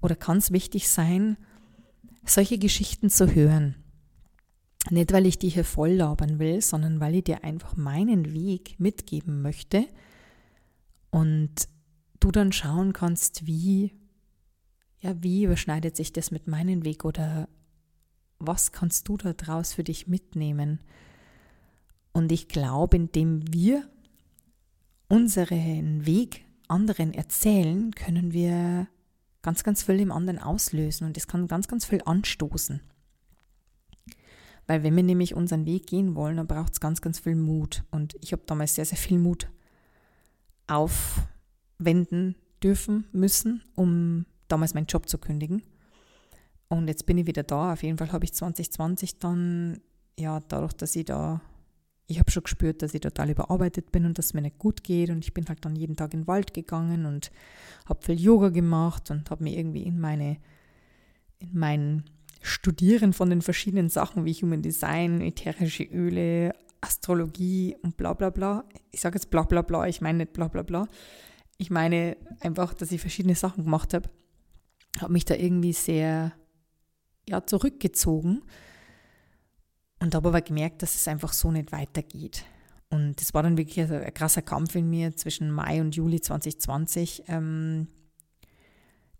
oder 0.00 0.16
kann 0.16 0.38
es 0.38 0.52
wichtig 0.52 0.88
sein, 0.88 1.36
solche 2.24 2.58
Geschichten 2.58 3.10
zu 3.10 3.34
hören. 3.34 3.76
Nicht, 4.90 5.12
weil 5.12 5.26
ich 5.26 5.38
die 5.38 5.48
hier 5.48 5.64
voll 5.64 5.92
labern 5.92 6.38
will, 6.38 6.60
sondern 6.60 7.00
weil 7.00 7.14
ich 7.14 7.24
dir 7.24 7.42
einfach 7.42 7.76
meinen 7.76 8.34
Weg 8.34 8.78
mitgeben 8.78 9.40
möchte 9.40 9.86
und 11.10 11.68
du 12.20 12.30
dann 12.30 12.52
schauen 12.52 12.92
kannst, 12.92 13.46
wie, 13.46 13.94
ja, 15.00 15.14
wie 15.22 15.44
überschneidet 15.44 15.96
sich 15.96 16.12
das 16.12 16.30
mit 16.30 16.48
meinem 16.48 16.84
Weg 16.84 17.04
oder 17.04 17.48
was 18.38 18.72
kannst 18.72 19.08
du 19.08 19.16
da 19.16 19.32
draus 19.32 19.72
für 19.72 19.84
dich 19.84 20.06
mitnehmen? 20.06 20.80
Und 22.14 22.32
ich 22.32 22.48
glaube, 22.48 22.96
indem 22.96 23.52
wir 23.52 23.86
unseren 25.08 26.06
Weg 26.06 26.46
anderen 26.68 27.12
erzählen, 27.12 27.90
können 27.94 28.32
wir 28.32 28.86
ganz, 29.42 29.62
ganz 29.62 29.82
viel 29.82 30.00
im 30.00 30.10
anderen 30.10 30.38
auslösen 30.38 31.06
und 31.06 31.16
es 31.18 31.26
kann 31.26 31.48
ganz, 31.48 31.68
ganz 31.68 31.84
viel 31.84 32.00
anstoßen. 32.06 32.80
Weil 34.66 34.82
wenn 34.82 34.96
wir 34.96 35.02
nämlich 35.02 35.34
unseren 35.34 35.66
Weg 35.66 35.86
gehen 35.86 36.14
wollen, 36.14 36.38
dann 36.38 36.46
braucht 36.46 36.72
es 36.72 36.80
ganz, 36.80 37.02
ganz 37.02 37.18
viel 37.18 37.34
Mut. 37.34 37.84
Und 37.90 38.16
ich 38.22 38.32
habe 38.32 38.42
damals 38.46 38.74
sehr, 38.74 38.86
sehr 38.86 38.96
viel 38.96 39.18
Mut 39.18 39.50
aufwenden 40.66 42.36
dürfen, 42.62 43.04
müssen, 43.12 43.62
um 43.74 44.24
damals 44.48 44.72
meinen 44.72 44.86
Job 44.86 45.08
zu 45.08 45.18
kündigen. 45.18 45.62
Und 46.68 46.88
jetzt 46.88 47.04
bin 47.04 47.18
ich 47.18 47.26
wieder 47.26 47.42
da. 47.42 47.74
Auf 47.74 47.82
jeden 47.82 47.98
Fall 47.98 48.12
habe 48.12 48.24
ich 48.24 48.32
2020 48.32 49.18
dann, 49.18 49.80
ja, 50.18 50.40
dadurch, 50.48 50.72
dass 50.72 50.96
ich 50.96 51.04
da 51.04 51.42
ich 52.06 52.18
habe 52.18 52.30
schon 52.30 52.42
gespürt, 52.42 52.82
dass 52.82 52.94
ich 52.94 53.00
total 53.00 53.30
überarbeitet 53.30 53.90
bin 53.90 54.04
und 54.04 54.18
dass 54.18 54.26
es 54.26 54.34
mir 54.34 54.42
nicht 54.42 54.58
gut 54.58 54.84
geht. 54.84 55.10
Und 55.10 55.24
ich 55.24 55.32
bin 55.32 55.46
halt 55.48 55.64
dann 55.64 55.76
jeden 55.76 55.96
Tag 55.96 56.12
in 56.12 56.20
den 56.20 56.26
Wald 56.26 56.52
gegangen 56.52 57.06
und 57.06 57.30
habe 57.86 58.04
viel 58.04 58.20
Yoga 58.20 58.50
gemacht 58.50 59.10
und 59.10 59.30
habe 59.30 59.44
mir 59.44 59.56
irgendwie 59.56 59.82
in 59.82 59.98
meine, 59.98 60.36
in 61.38 61.50
mein 61.52 62.04
Studieren 62.42 63.14
von 63.14 63.30
den 63.30 63.40
verschiedenen 63.40 63.88
Sachen 63.88 64.26
wie 64.26 64.34
Human 64.34 64.60
Design, 64.60 65.22
ätherische 65.22 65.84
Öle, 65.84 66.52
Astrologie 66.82 67.76
und 67.82 67.96
bla 67.96 68.12
bla 68.12 68.28
bla. 68.28 68.64
Ich 68.90 69.00
sage 69.00 69.16
jetzt 69.16 69.30
bla 69.30 69.42
bla 69.42 69.62
bla, 69.62 69.86
ich 69.86 70.02
meine 70.02 70.18
nicht 70.18 70.34
bla 70.34 70.48
bla 70.48 70.62
bla. 70.62 70.86
Ich 71.56 71.70
meine 71.70 72.18
einfach, 72.40 72.74
dass 72.74 72.92
ich 72.92 73.00
verschiedene 73.00 73.34
Sachen 73.34 73.64
gemacht 73.64 73.94
habe. 73.94 74.10
Habe 75.00 75.12
mich 75.12 75.24
da 75.24 75.34
irgendwie 75.34 75.72
sehr 75.72 76.32
ja, 77.26 77.46
zurückgezogen 77.46 78.42
und 80.04 80.14
habe 80.14 80.28
aber 80.28 80.42
gemerkt, 80.42 80.82
dass 80.82 80.94
es 80.94 81.08
einfach 81.08 81.32
so 81.32 81.50
nicht 81.50 81.72
weitergeht. 81.72 82.44
Und 82.90 83.20
es 83.22 83.32
war 83.32 83.42
dann 83.42 83.56
wirklich 83.56 83.90
ein, 83.90 84.12
krasser 84.12 84.42
Kampf 84.42 84.74
in 84.74 84.88
mir 84.88 85.16
zwischen 85.16 85.50
Mai 85.50 85.80
und 85.80 85.96
Juli 85.96 86.20
2020, 86.20 87.24
ähm, 87.28 87.88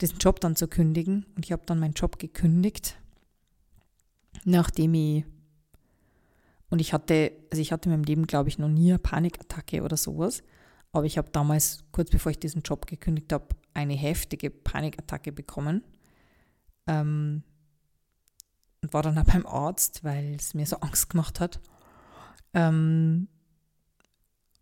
diesen 0.03 0.19
Job 0.19 0.41
dann 0.41 0.57
zu 0.57 0.69
kündigen. 0.69 1.25
Und 1.35 1.45
ich 1.47 1.53
habe 1.53 1.63
dann 1.65 1.81
meinen 1.81 1.95
Job 1.95 2.19
gekündigt, 2.19 2.99
nachdem 4.45 4.93
ich, 4.93 5.25
und 6.69 6.81
ich 6.81 6.93
hatte, 6.93 7.33
also 7.51 7.63
ich 7.63 7.73
hatte 7.73 7.89
in 7.89 7.93
meinem 7.93 8.05
Leben, 8.05 8.27
glaube 8.27 8.51
ich, 8.51 8.59
noch 8.59 8.69
nie 8.69 8.91
eine 8.91 8.99
Panikattacke 8.99 9.83
oder 9.83 9.97
sowas. 9.97 10.43
Aber 10.93 11.07
ich 11.07 11.17
habe 11.17 11.31
damals, 11.31 11.85
kurz 11.93 12.11
bevor 12.11 12.31
ich 12.31 12.39
diesen 12.39 12.61
Job 12.61 12.87
gekündigt 12.87 13.33
habe, 13.33 13.47
eine 13.73 13.95
heftige 13.95 14.51
Panikattacke 14.51 15.33
bekommen. 15.33 15.83
Ähm, 16.87 17.43
und 18.85 18.93
war 18.93 19.03
dann 19.03 19.19
auch 19.19 19.25
beim 19.25 19.47
Arzt, 19.47 20.05
weil 20.05 20.35
es 20.35 20.53
mir 20.53 20.67
so 20.67 20.77
Angst 20.77 21.09
gemacht 21.09 21.41
hat. 21.41 21.59
Ähm, 22.53 23.29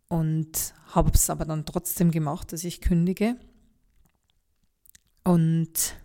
und 0.07 0.73
habe 0.87 1.11
es 1.13 1.29
aber 1.29 1.43
dann 1.43 1.65
trotzdem 1.65 2.09
gemacht, 2.09 2.53
dass 2.53 2.63
ich 2.63 2.79
kündige. 2.79 3.35
Und 5.25 5.97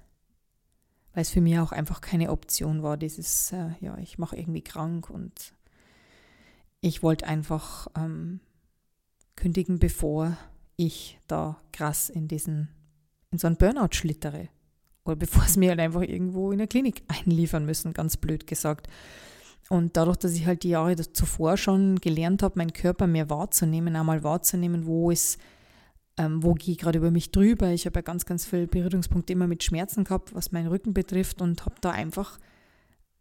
weil 1.13 1.23
es 1.23 1.31
für 1.31 1.41
mich 1.41 1.59
auch 1.61 1.71
einfach 1.71 2.01
keine 2.01 2.33
Option 2.33 2.83
war, 2.83 2.97
dieses, 2.97 3.53
äh, 3.53 3.71
ja, 3.81 3.97
ich 3.99 4.19
mache 4.19 4.37
irgendwie 4.37 4.63
krank 4.63 5.11
und 5.11 5.55
ich 6.81 7.03
wollte 7.05 7.27
einfach 7.27 7.87
ähm, 7.97 8.41
kündigen, 9.37 9.79
bevor 9.79 10.37
ich 10.77 11.21
da 11.29 11.61
krass 11.73 12.09
in 12.09 12.27
diesen, 12.27 12.69
in 13.31 13.39
so 13.39 13.47
einen 13.47 13.57
Burnout 13.57 13.95
schlittere. 13.95 14.49
Oder 15.09 15.17
bevor 15.17 15.45
es 15.45 15.57
mir 15.57 15.71
halt 15.71 15.81
einfach 15.81 16.03
irgendwo 16.03 16.53
in 16.53 16.59
der 16.59 16.67
Klinik 16.67 17.03
einliefern 17.09 17.65
müssen, 17.65 17.95
ganz 17.95 18.19
blöd 18.19 18.47
gesagt. 18.47 18.89
Und 19.71 19.97
dadurch, 19.97 20.19
dass 20.19 20.35
ich 20.35 20.47
halt 20.47 20.63
die 20.63 20.71
Jahre 20.71 20.97
zuvor 20.97 21.57
schon 21.57 21.97
gelernt 21.97 22.43
habe, 22.43 22.59
meinen 22.59 22.75
Körper 22.75 23.07
mehr 23.07 23.31
wahrzunehmen, 23.31 23.97
einmal 23.97 24.23
wahrzunehmen, 24.23 24.87
wo 24.87 25.11
ist, 25.11 25.39
ähm, 26.19 26.43
wo 26.43 26.53
gehe 26.53 26.73
ich 26.73 26.79
gerade 26.79 26.99
über 26.99 27.11
mich 27.11 27.33
drüber. 27.33 27.71
Ich 27.71 27.87
habe 27.87 27.99
ja 27.99 28.03
ganz, 28.03 28.27
ganz 28.27 28.45
viele 28.45 28.67
Berührungspunkte 28.67 29.33
immer 29.33 29.47
mit 29.47 29.65
Schmerzen 29.65 30.05
gehabt, 30.05 30.35
was 30.35 30.53
meinen 30.53 30.69
Rücken 30.69 30.93
betrifft 30.93 31.41
und 31.41 31.65
habe 31.65 31.77
da 31.81 31.91
einfach 31.91 32.39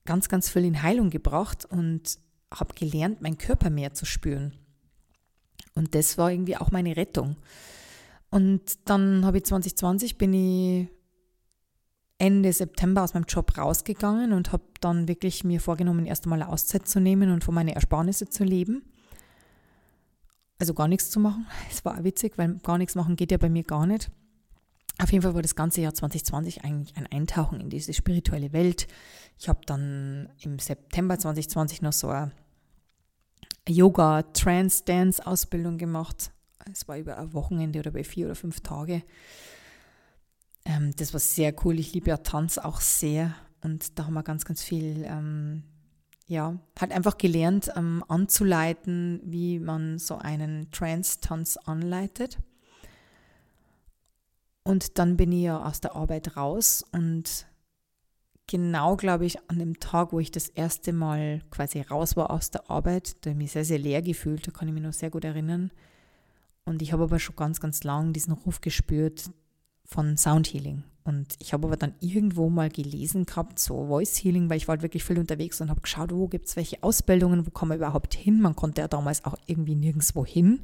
ganz, 0.05 0.27
ganz 0.27 0.49
viel 0.49 0.65
in 0.65 0.81
Heilung 0.81 1.09
gebracht 1.09 1.65
und 1.65 2.19
habe 2.53 2.73
gelernt, 2.75 3.21
meinen 3.21 3.37
Körper 3.37 3.69
mehr 3.69 3.93
zu 3.93 4.05
spüren. 4.05 4.53
Und 5.73 5.95
das 5.95 6.17
war 6.17 6.31
irgendwie 6.31 6.57
auch 6.57 6.71
meine 6.71 6.97
Rettung. 6.97 7.37
Und 8.29 8.61
dann 8.89 9.25
habe 9.25 9.37
ich 9.37 9.45
2020 9.45 10.17
bin 10.17 10.33
ich 10.33 10.96
Ende 12.19 12.51
September 12.51 13.03
aus 13.03 13.13
meinem 13.13 13.25
Job 13.25 13.57
rausgegangen 13.57 14.33
und 14.33 14.51
habe 14.51 14.63
dann 14.81 15.07
wirklich 15.07 15.43
mir 15.43 15.61
vorgenommen, 15.61 16.05
erst 16.05 16.25
einmal 16.25 16.41
eine 16.41 16.51
Auszeit 16.51 16.87
zu 16.87 16.99
nehmen 16.99 17.31
und 17.31 17.43
von 17.43 17.53
meinen 17.53 17.69
Ersparnisse 17.69 18.27
zu 18.27 18.43
leben. 18.43 18.83
Also 20.59 20.73
gar 20.73 20.87
nichts 20.87 21.11
zu 21.11 21.19
machen. 21.19 21.45
Es 21.71 21.85
war 21.85 21.97
auch 21.97 22.03
witzig, 22.03 22.37
weil 22.37 22.55
gar 22.63 22.77
nichts 22.77 22.95
machen 22.95 23.15
geht 23.15 23.31
ja 23.31 23.37
bei 23.37 23.49
mir 23.49 23.63
gar 23.63 23.85
nicht. 23.85 24.09
Auf 24.99 25.11
jeden 25.11 25.21
Fall 25.21 25.35
war 25.35 25.43
das 25.43 25.55
ganze 25.55 25.81
Jahr 25.81 25.93
2020 25.93 26.63
eigentlich 26.63 26.97
ein 26.97 27.05
Eintauchen 27.05 27.59
in 27.61 27.69
diese 27.69 27.93
spirituelle 27.93 28.51
Welt. 28.51 28.87
Ich 29.37 29.47
habe 29.47 29.61
dann 29.67 30.29
im 30.41 30.57
September 30.57 31.19
2020 31.19 31.83
noch 31.83 31.93
so 31.93 32.09
eine 32.09 32.31
Yoga, 33.69 34.23
Trance, 34.33 34.83
Dance 34.85 35.25
Ausbildung 35.25 35.77
gemacht. 35.77 36.31
Es 36.71 36.87
war 36.87 36.97
über 36.97 37.17
ein 37.19 37.33
Wochenende 37.33 37.79
oder 37.79 37.91
bei 37.91 38.03
vier 38.03 38.25
oder 38.25 38.35
fünf 38.35 38.61
Tage. 38.61 39.03
Ähm, 40.67 40.93
das 40.97 41.13
war 41.13 41.19
sehr 41.19 41.55
cool. 41.63 41.79
Ich 41.79 41.93
liebe 41.93 42.09
ja 42.09 42.17
Tanz 42.17 42.57
auch 42.57 42.81
sehr 42.81 43.33
und 43.63 43.97
da 43.97 44.05
haben 44.05 44.13
wir 44.13 44.23
ganz, 44.23 44.45
ganz 44.45 44.61
viel, 44.61 45.05
ähm, 45.05 45.63
ja, 46.27 46.59
halt 46.79 46.91
einfach 46.91 47.17
gelernt 47.17 47.71
ähm, 47.75 48.03
anzuleiten, 48.07 49.21
wie 49.23 49.59
man 49.59 49.97
so 49.97 50.17
einen 50.17 50.69
Trance-Tanz 50.71 51.55
anleitet. 51.57 52.37
Und 54.63 54.99
dann 54.99 55.15
bin 55.15 55.31
ich 55.31 55.43
ja 55.43 55.63
aus 55.63 55.79
der 55.79 55.95
Arbeit 55.95 56.35
raus 56.35 56.83
und 56.91 57.47
genau, 58.47 58.97
glaube 58.97 59.25
ich, 59.25 59.37
an 59.49 59.59
dem 59.59 59.79
Tag, 59.79 60.11
wo 60.11 60.19
ich 60.19 60.31
das 60.31 60.49
erste 60.49 60.91
Mal 60.91 61.41
quasi 61.49 61.79
raus 61.79 62.17
war 62.17 62.29
aus 62.29 62.51
der 62.51 62.69
Arbeit, 62.69 63.15
da 63.21 63.29
habe 63.29 63.39
ich 63.39 63.43
mich 63.45 63.51
sehr, 63.53 63.63
sehr 63.63 63.79
leer 63.79 64.01
gefühlt, 64.01 64.45
da 64.45 64.51
kann 64.51 64.67
ich 64.67 64.73
mich 64.73 64.83
noch 64.83 64.91
sehr 64.91 65.09
gut 65.09 65.23
erinnern. 65.23 65.71
Und 66.65 66.81
ich 66.81 66.91
habe 66.91 67.03
aber 67.03 67.19
schon 67.19 67.37
ganz, 67.37 67.61
ganz 67.61 67.85
lang 67.85 68.11
diesen 68.11 68.33
Ruf 68.33 68.59
gespürt, 68.59 69.31
von 69.87 70.17
Sound 70.17 70.53
Healing. 70.53 70.83
Und 71.05 71.35
ich 71.39 71.53
habe 71.53 71.65
aber 71.67 71.77
dann 71.77 71.95
irgendwo 72.01 72.49
mal 72.49 72.69
gelesen 72.69 73.25
gehabt, 73.25 73.59
so 73.59 73.87
Voice 73.87 74.21
Healing, 74.21 74.49
weil 74.49 74.57
ich 74.57 74.67
war 74.67 74.73
halt 74.73 74.81
wirklich 74.81 75.05
viel 75.05 75.17
unterwegs 75.17 75.61
und 75.61 75.69
habe 75.69 75.79
geschaut, 75.79 76.11
wo 76.11 76.27
gibt 76.27 76.47
es 76.47 76.57
welche 76.57 76.83
Ausbildungen, 76.83 77.47
wo 77.47 77.49
kann 77.49 77.69
man 77.69 77.77
überhaupt 77.77 78.13
hin. 78.13 78.41
Man 78.41 78.57
konnte 78.57 78.81
ja 78.81 78.89
damals 78.89 79.23
auch 79.23 79.37
irgendwie 79.47 79.75
nirgendwo 79.75 80.25
hin. 80.25 80.59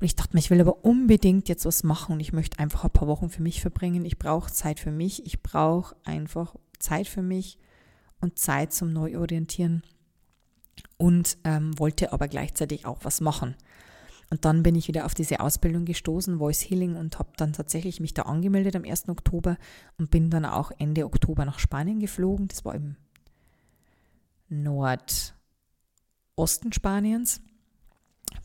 Und 0.00 0.04
ich 0.04 0.16
dachte 0.16 0.34
mir, 0.34 0.40
ich 0.40 0.48
will 0.48 0.60
aber 0.60 0.84
unbedingt 0.84 1.50
jetzt 1.50 1.66
was 1.66 1.84
machen 1.84 2.14
und 2.14 2.20
ich 2.20 2.32
möchte 2.32 2.58
einfach 2.58 2.84
ein 2.84 2.90
paar 2.90 3.08
Wochen 3.08 3.28
für 3.28 3.42
mich 3.42 3.60
verbringen. 3.60 4.06
Ich 4.06 4.18
brauche 4.18 4.50
Zeit 4.50 4.80
für 4.80 4.92
mich. 4.92 5.26
Ich 5.26 5.42
brauche 5.42 5.94
einfach 6.04 6.54
Zeit 6.78 7.06
für 7.06 7.22
mich 7.22 7.58
und 8.20 8.38
Zeit 8.38 8.72
zum 8.72 8.92
Neuorientieren 8.92 9.82
und 10.96 11.36
ähm, 11.44 11.78
wollte 11.78 12.12
aber 12.12 12.28
gleichzeitig 12.28 12.86
auch 12.86 13.00
was 13.02 13.20
machen. 13.20 13.54
Und 14.30 14.44
dann 14.44 14.62
bin 14.62 14.74
ich 14.74 14.88
wieder 14.88 15.06
auf 15.06 15.14
diese 15.14 15.40
Ausbildung 15.40 15.86
gestoßen, 15.86 16.38
Voice 16.38 16.60
Healing, 16.68 16.96
und 16.96 17.18
habe 17.18 17.30
dann 17.36 17.54
tatsächlich 17.54 17.98
mich 18.00 18.12
da 18.12 18.22
angemeldet 18.22 18.76
am 18.76 18.84
1. 18.84 19.08
Oktober 19.08 19.56
und 19.96 20.10
bin 20.10 20.28
dann 20.28 20.44
auch 20.44 20.70
Ende 20.78 21.06
Oktober 21.06 21.46
nach 21.46 21.58
Spanien 21.58 21.98
geflogen. 21.98 22.48
Das 22.48 22.64
war 22.64 22.74
im 22.74 22.96
Nordosten 24.50 25.22
Spaniens, 26.72 27.40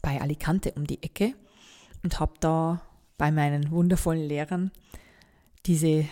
bei 0.01 0.21
Alicante 0.21 0.71
um 0.73 0.87
die 0.87 1.03
Ecke 1.03 1.33
und 2.01 2.19
habe 2.19 2.33
da 2.39 2.81
bei 3.17 3.31
meinen 3.31 3.71
wundervollen 3.71 4.27
Lehrern 4.27 4.71
diese 5.65 6.05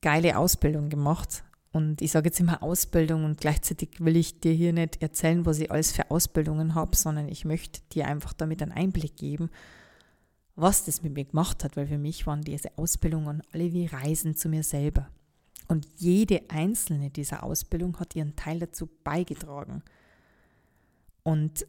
geile 0.00 0.38
Ausbildung 0.38 0.88
gemacht 0.88 1.44
und 1.72 2.02
ich 2.02 2.10
sage 2.10 2.28
jetzt 2.28 2.40
immer 2.40 2.62
Ausbildung 2.62 3.24
und 3.24 3.40
gleichzeitig 3.40 3.90
will 4.00 4.16
ich 4.16 4.40
dir 4.40 4.52
hier 4.52 4.72
nicht 4.72 5.00
erzählen, 5.02 5.46
was 5.46 5.60
ich 5.60 5.70
alles 5.70 5.92
für 5.92 6.10
Ausbildungen 6.10 6.74
habe, 6.74 6.96
sondern 6.96 7.28
ich 7.28 7.44
möchte 7.44 7.80
dir 7.92 8.08
einfach 8.08 8.32
damit 8.32 8.60
einen 8.60 8.72
Einblick 8.72 9.16
geben, 9.16 9.50
was 10.56 10.84
das 10.84 11.02
mit 11.02 11.14
mir 11.14 11.24
gemacht 11.24 11.62
hat, 11.62 11.76
weil 11.76 11.86
für 11.86 11.98
mich 11.98 12.26
waren 12.26 12.42
diese 12.42 12.76
Ausbildungen 12.76 13.42
alle 13.52 13.72
wie 13.72 13.86
Reisen 13.86 14.34
zu 14.34 14.48
mir 14.48 14.64
selber. 14.64 15.08
Und 15.68 15.86
jede 15.98 16.42
einzelne 16.50 17.10
dieser 17.10 17.44
Ausbildung 17.44 18.00
hat 18.00 18.16
ihren 18.16 18.34
Teil 18.34 18.58
dazu 18.58 18.88
beigetragen. 19.04 19.84
Und 21.22 21.64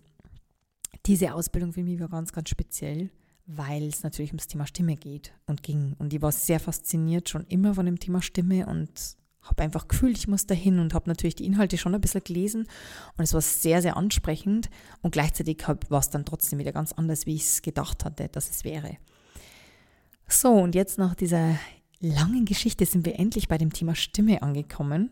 diese 1.05 1.35
Ausbildung 1.35 1.73
für 1.73 1.83
mich 1.83 1.99
war 1.99 2.09
ganz, 2.09 2.33
ganz 2.33 2.49
speziell, 2.49 3.11
weil 3.45 3.83
es 3.83 4.01
natürlich 4.01 4.31
ums 4.31 4.47
Thema 4.47 4.65
Stimme 4.65 4.95
geht 4.95 5.31
und 5.45 5.61
ging. 5.61 5.95
Und 5.99 6.11
ich 6.11 6.21
war 6.23 6.31
sehr 6.31 6.59
fasziniert 6.59 7.29
schon 7.29 7.45
immer 7.45 7.75
von 7.75 7.85
dem 7.85 7.99
Thema 7.99 8.23
Stimme 8.23 8.65
und 8.65 9.20
habe 9.43 9.63
einfach 9.63 9.87
gefühlt, 9.87 10.17
ich 10.17 10.27
muss 10.27 10.45
dahin 10.45 10.79
und 10.79 10.93
habe 10.93 11.09
natürlich 11.09 11.35
die 11.35 11.45
Inhalte 11.45 11.77
schon 11.77 11.95
ein 11.95 12.01
bisschen 12.01 12.23
gelesen 12.23 12.67
und 13.17 13.23
es 13.23 13.33
war 13.33 13.41
sehr, 13.41 13.81
sehr 13.81 13.97
ansprechend 13.97 14.69
und 15.01 15.11
gleichzeitig 15.11 15.63
war 15.89 15.99
es 15.99 16.09
dann 16.09 16.25
trotzdem 16.25 16.59
wieder 16.59 16.71
ganz 16.71 16.93
anders, 16.93 17.25
wie 17.25 17.35
ich 17.35 17.43
es 17.43 17.61
gedacht 17.61 18.05
hatte, 18.05 18.29
dass 18.29 18.49
es 18.49 18.63
wäre. 18.63 18.97
So, 20.27 20.53
und 20.53 20.75
jetzt 20.75 20.97
nach 20.97 21.15
dieser 21.15 21.57
langen 21.99 22.45
Geschichte 22.45 22.85
sind 22.85 23.05
wir 23.05 23.19
endlich 23.19 23.47
bei 23.47 23.57
dem 23.57 23.73
Thema 23.73 23.95
Stimme 23.95 24.41
angekommen. 24.41 25.09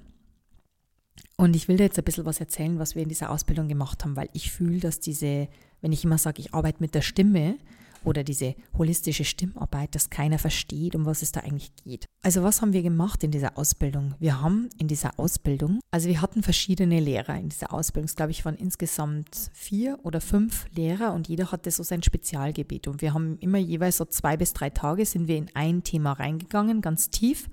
Und 1.35 1.55
ich 1.55 1.67
will 1.67 1.77
dir 1.77 1.83
jetzt 1.83 1.97
ein 1.97 2.05
bisschen 2.05 2.25
was 2.25 2.39
erzählen, 2.39 2.79
was 2.79 2.95
wir 2.95 3.03
in 3.03 3.09
dieser 3.09 3.29
Ausbildung 3.29 3.67
gemacht 3.67 4.03
haben, 4.03 4.15
weil 4.15 4.29
ich 4.33 4.51
fühle, 4.51 4.79
dass 4.79 4.99
diese, 4.99 5.47
wenn 5.81 5.91
ich 5.91 6.03
immer 6.03 6.17
sage, 6.17 6.41
ich 6.41 6.53
arbeite 6.53 6.81
mit 6.81 6.95
der 6.95 7.01
Stimme, 7.01 7.57
oder 8.03 8.23
diese 8.23 8.55
holistische 8.77 9.25
Stimmarbeit, 9.25 9.95
dass 9.95 10.09
keiner 10.09 10.39
versteht, 10.39 10.95
um 10.95 11.05
was 11.05 11.21
es 11.21 11.31
da 11.31 11.41
eigentlich 11.41 11.73
geht. 11.83 12.05
Also 12.21 12.43
was 12.43 12.61
haben 12.61 12.73
wir 12.73 12.81
gemacht 12.81 13.23
in 13.23 13.31
dieser 13.31 13.57
Ausbildung? 13.57 14.15
Wir 14.19 14.41
haben 14.41 14.69
in 14.77 14.87
dieser 14.87 15.19
Ausbildung, 15.19 15.79
also 15.91 16.07
wir 16.07 16.21
hatten 16.21 16.43
verschiedene 16.43 16.99
Lehrer 16.99 17.37
in 17.37 17.49
dieser 17.49 17.73
Ausbildung. 17.73 18.05
Es 18.05 18.15
glaube 18.15 18.31
ich 18.31 18.45
waren 18.45 18.55
insgesamt 18.55 19.49
vier 19.53 19.99
oder 20.03 20.21
fünf 20.21 20.65
Lehrer 20.75 21.13
und 21.13 21.27
jeder 21.27 21.51
hatte 21.51 21.71
so 21.71 21.83
sein 21.83 22.03
Spezialgebiet. 22.03 22.87
Und 22.87 23.01
wir 23.01 23.13
haben 23.13 23.37
immer 23.39 23.57
jeweils 23.57 23.97
so 23.97 24.05
zwei 24.05 24.37
bis 24.37 24.53
drei 24.53 24.69
Tage 24.69 25.05
sind 25.05 25.27
wir 25.27 25.37
in 25.37 25.49
ein 25.53 25.83
Thema 25.83 26.13
reingegangen, 26.13 26.81
ganz 26.81 27.09
tief, 27.09 27.49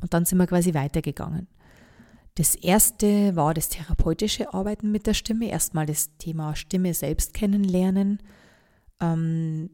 und 0.00 0.12
dann 0.12 0.24
sind 0.24 0.38
wir 0.38 0.46
quasi 0.46 0.74
weitergegangen. 0.74 1.48
Das 2.36 2.56
erste 2.56 3.36
war 3.36 3.54
das 3.54 3.68
therapeutische 3.68 4.52
Arbeiten 4.52 4.90
mit 4.90 5.06
der 5.06 5.14
Stimme. 5.14 5.48
Erstmal 5.48 5.86
das 5.86 6.16
Thema 6.18 6.56
Stimme 6.56 6.92
selbst 6.92 7.32
kennenlernen. 7.32 8.18
Ähm, 9.00 9.70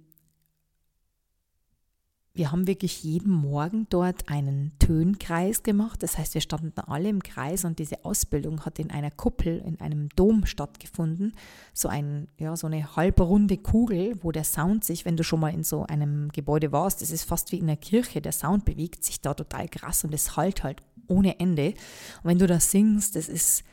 wir 2.41 2.53
haben 2.53 2.67
wirklich 2.67 3.05
jeden 3.05 3.31
Morgen 3.31 3.87
dort 3.91 4.31
einen 4.31 4.73
Tönkreis 4.79 5.63
gemacht. 5.63 6.03
Das 6.03 6.17
heißt, 6.17 6.33
wir 6.33 6.41
standen 6.41 6.73
alle 6.81 7.11
im 7.11 7.23
Kreis 7.23 7.67
und 7.67 7.79
diese 7.79 8.03
Ausbildung 8.03 8.65
hat 8.65 8.79
in 8.79 8.91
einer 8.91 9.11
Kuppel, 9.11 9.59
in 9.59 9.79
einem 9.79 10.09
Dom 10.17 10.47
stattgefunden. 10.47 11.35
So, 11.75 11.91
ein, 11.91 12.29
ja, 12.39 12.57
so 12.57 12.67
eine 12.67 12.97
halbrunde 12.97 13.59
Kugel, 13.59 14.19
wo 14.23 14.33
der 14.33 14.45
Sound 14.45 14.87
sich, 14.87 15.05
wenn 15.05 15.19
du 15.19 15.23
schon 15.23 15.39
mal 15.39 15.53
in 15.53 15.65
so 15.65 15.85
einem 15.85 16.31
Gebäude 16.33 16.73
warst, 16.73 17.03
das 17.03 17.11
ist 17.11 17.25
fast 17.25 17.53
wie 17.53 17.59
in 17.59 17.65
einer 17.65 17.77
Kirche, 17.77 18.23
der 18.23 18.33
Sound 18.33 18.65
bewegt 18.65 19.05
sich 19.05 19.21
da 19.21 19.35
total 19.35 19.69
krass 19.69 20.03
und 20.05 20.15
es 20.15 20.39
halt 20.39 20.65
halt 20.65 20.83
ohne 21.09 21.39
Ende. 21.41 21.75
Und 22.23 22.31
wenn 22.31 22.39
du 22.39 22.47
da 22.47 22.59
singst, 22.59 23.17
das 23.17 23.29
ist, 23.29 23.65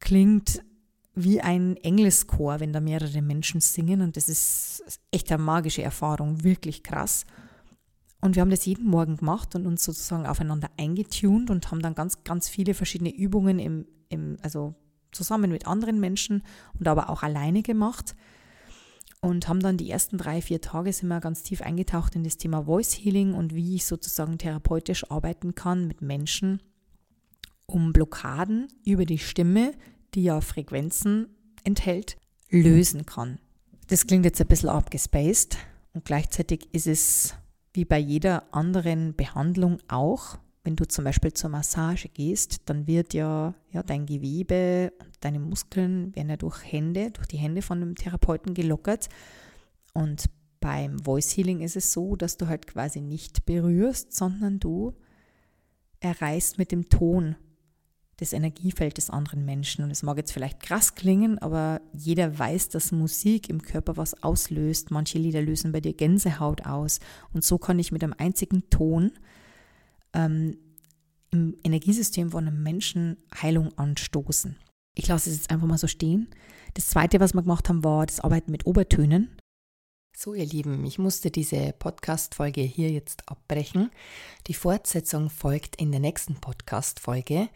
klingt 0.00 0.64
wie 1.14 1.42
ein 1.42 1.76
Engelschor, 1.76 2.60
wenn 2.60 2.72
da 2.72 2.80
mehrere 2.80 3.20
Menschen 3.20 3.60
singen 3.60 4.00
und 4.00 4.16
das 4.16 4.30
ist 4.30 5.00
echt 5.10 5.30
eine 5.30 5.42
magische 5.42 5.82
Erfahrung, 5.82 6.42
wirklich 6.42 6.82
krass. 6.82 7.26
Und 8.24 8.36
wir 8.36 8.40
haben 8.40 8.50
das 8.50 8.64
jeden 8.64 8.86
Morgen 8.86 9.18
gemacht 9.18 9.54
und 9.54 9.66
uns 9.66 9.84
sozusagen 9.84 10.24
aufeinander 10.24 10.70
eingetunt 10.78 11.50
und 11.50 11.70
haben 11.70 11.82
dann 11.82 11.94
ganz, 11.94 12.24
ganz 12.24 12.48
viele 12.48 12.72
verschiedene 12.72 13.14
Übungen 13.14 13.58
im, 13.58 13.86
im, 14.08 14.38
also 14.40 14.74
zusammen 15.12 15.50
mit 15.50 15.66
anderen 15.66 16.00
Menschen 16.00 16.42
und 16.78 16.88
aber 16.88 17.10
auch 17.10 17.22
alleine 17.22 17.60
gemacht. 17.60 18.16
Und 19.20 19.46
haben 19.46 19.60
dann 19.60 19.76
die 19.76 19.90
ersten 19.90 20.16
drei, 20.16 20.40
vier 20.40 20.62
Tage 20.62 20.90
sind 20.90 21.08
wir 21.08 21.20
ganz 21.20 21.42
tief 21.42 21.60
eingetaucht 21.60 22.16
in 22.16 22.24
das 22.24 22.38
Thema 22.38 22.62
Voice 22.62 22.94
Healing 22.94 23.34
und 23.34 23.54
wie 23.54 23.74
ich 23.74 23.84
sozusagen 23.84 24.38
therapeutisch 24.38 25.10
arbeiten 25.10 25.54
kann 25.54 25.86
mit 25.86 26.00
Menschen, 26.00 26.62
um 27.66 27.92
Blockaden 27.92 28.68
über 28.86 29.04
die 29.04 29.18
Stimme, 29.18 29.72
die 30.14 30.22
ja 30.22 30.40
Frequenzen 30.40 31.28
enthält, 31.62 32.16
lösen 32.48 33.04
kann. 33.04 33.38
Das 33.88 34.06
klingt 34.06 34.24
jetzt 34.24 34.40
ein 34.40 34.46
bisschen 34.46 34.70
abgespaced 34.70 35.58
und 35.92 36.06
gleichzeitig 36.06 36.72
ist 36.72 36.86
es 36.86 37.34
wie 37.74 37.84
bei 37.84 37.98
jeder 37.98 38.54
anderen 38.54 39.14
Behandlung 39.14 39.78
auch, 39.88 40.38
wenn 40.62 40.76
du 40.76 40.86
zum 40.86 41.04
Beispiel 41.04 41.34
zur 41.34 41.50
Massage 41.50 42.08
gehst, 42.08 42.62
dann 42.66 42.86
wird 42.86 43.12
ja, 43.12 43.54
ja 43.70 43.82
dein 43.82 44.06
Gewebe 44.06 44.92
und 45.00 45.12
deine 45.20 45.40
Muskeln 45.40 46.14
werden 46.16 46.30
ja 46.30 46.36
durch 46.36 46.62
Hände, 46.64 47.10
durch 47.10 47.26
die 47.26 47.36
Hände 47.36 47.60
von 47.60 47.80
dem 47.80 47.96
Therapeuten 47.96 48.54
gelockert. 48.54 49.10
Und 49.92 50.30
beim 50.60 50.98
Voice 51.00 51.36
Healing 51.36 51.60
ist 51.60 51.76
es 51.76 51.92
so, 51.92 52.16
dass 52.16 52.38
du 52.38 52.46
halt 52.46 52.66
quasi 52.66 53.02
nicht 53.02 53.44
berührst, 53.44 54.14
sondern 54.14 54.58
du 54.58 54.94
erreichst 56.00 56.56
mit 56.56 56.72
dem 56.72 56.88
Ton 56.88 57.36
das 58.18 58.32
Energiefeld 58.32 58.96
des 58.96 59.10
anderen 59.10 59.44
Menschen. 59.44 59.84
Und 59.84 59.90
es 59.90 60.02
mag 60.02 60.16
jetzt 60.16 60.32
vielleicht 60.32 60.60
krass 60.60 60.94
klingen, 60.94 61.38
aber 61.38 61.80
jeder 61.92 62.38
weiß, 62.38 62.68
dass 62.68 62.92
Musik 62.92 63.48
im 63.48 63.62
Körper 63.62 63.96
was 63.96 64.22
auslöst. 64.22 64.90
Manche 64.90 65.18
Lieder 65.18 65.42
lösen 65.42 65.72
bei 65.72 65.80
dir 65.80 65.94
Gänsehaut 65.94 66.66
aus. 66.66 67.00
Und 67.32 67.44
so 67.44 67.58
kann 67.58 67.78
ich 67.78 67.92
mit 67.92 68.04
einem 68.04 68.14
einzigen 68.16 68.68
Ton 68.70 69.12
ähm, 70.12 70.56
im 71.30 71.56
Energiesystem 71.64 72.30
von 72.30 72.46
einem 72.46 72.62
Menschen 72.62 73.16
Heilung 73.42 73.76
anstoßen. 73.76 74.56
Ich 74.94 75.08
lasse 75.08 75.30
es 75.30 75.36
jetzt 75.36 75.50
einfach 75.50 75.66
mal 75.66 75.78
so 75.78 75.88
stehen. 75.88 76.28
Das 76.74 76.88
zweite, 76.88 77.18
was 77.18 77.34
wir 77.34 77.42
gemacht 77.42 77.68
haben, 77.68 77.82
war 77.82 78.06
das 78.06 78.20
Arbeiten 78.20 78.52
mit 78.52 78.66
Obertönen. 78.66 79.36
So, 80.16 80.32
ihr 80.32 80.46
Lieben, 80.46 80.84
ich 80.84 81.00
musste 81.00 81.32
diese 81.32 81.72
Podcast-Folge 81.72 82.60
hier 82.60 82.90
jetzt 82.90 83.28
abbrechen. 83.28 83.90
Die 84.46 84.54
Fortsetzung 84.54 85.28
folgt 85.28 85.74
in 85.74 85.90
der 85.90 86.00
nächsten 86.00 86.36
Podcast-Folge 86.36 87.48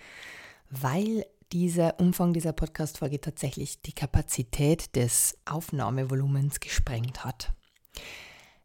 weil 0.70 1.24
dieser 1.52 1.98
Umfang 1.98 2.32
dieser 2.32 2.52
Podcast-Folge 2.52 3.20
tatsächlich 3.20 3.80
die 3.82 3.94
Kapazität 3.94 4.94
des 4.96 5.38
Aufnahmevolumens 5.46 6.60
gesprengt 6.60 7.24
hat. 7.24 7.52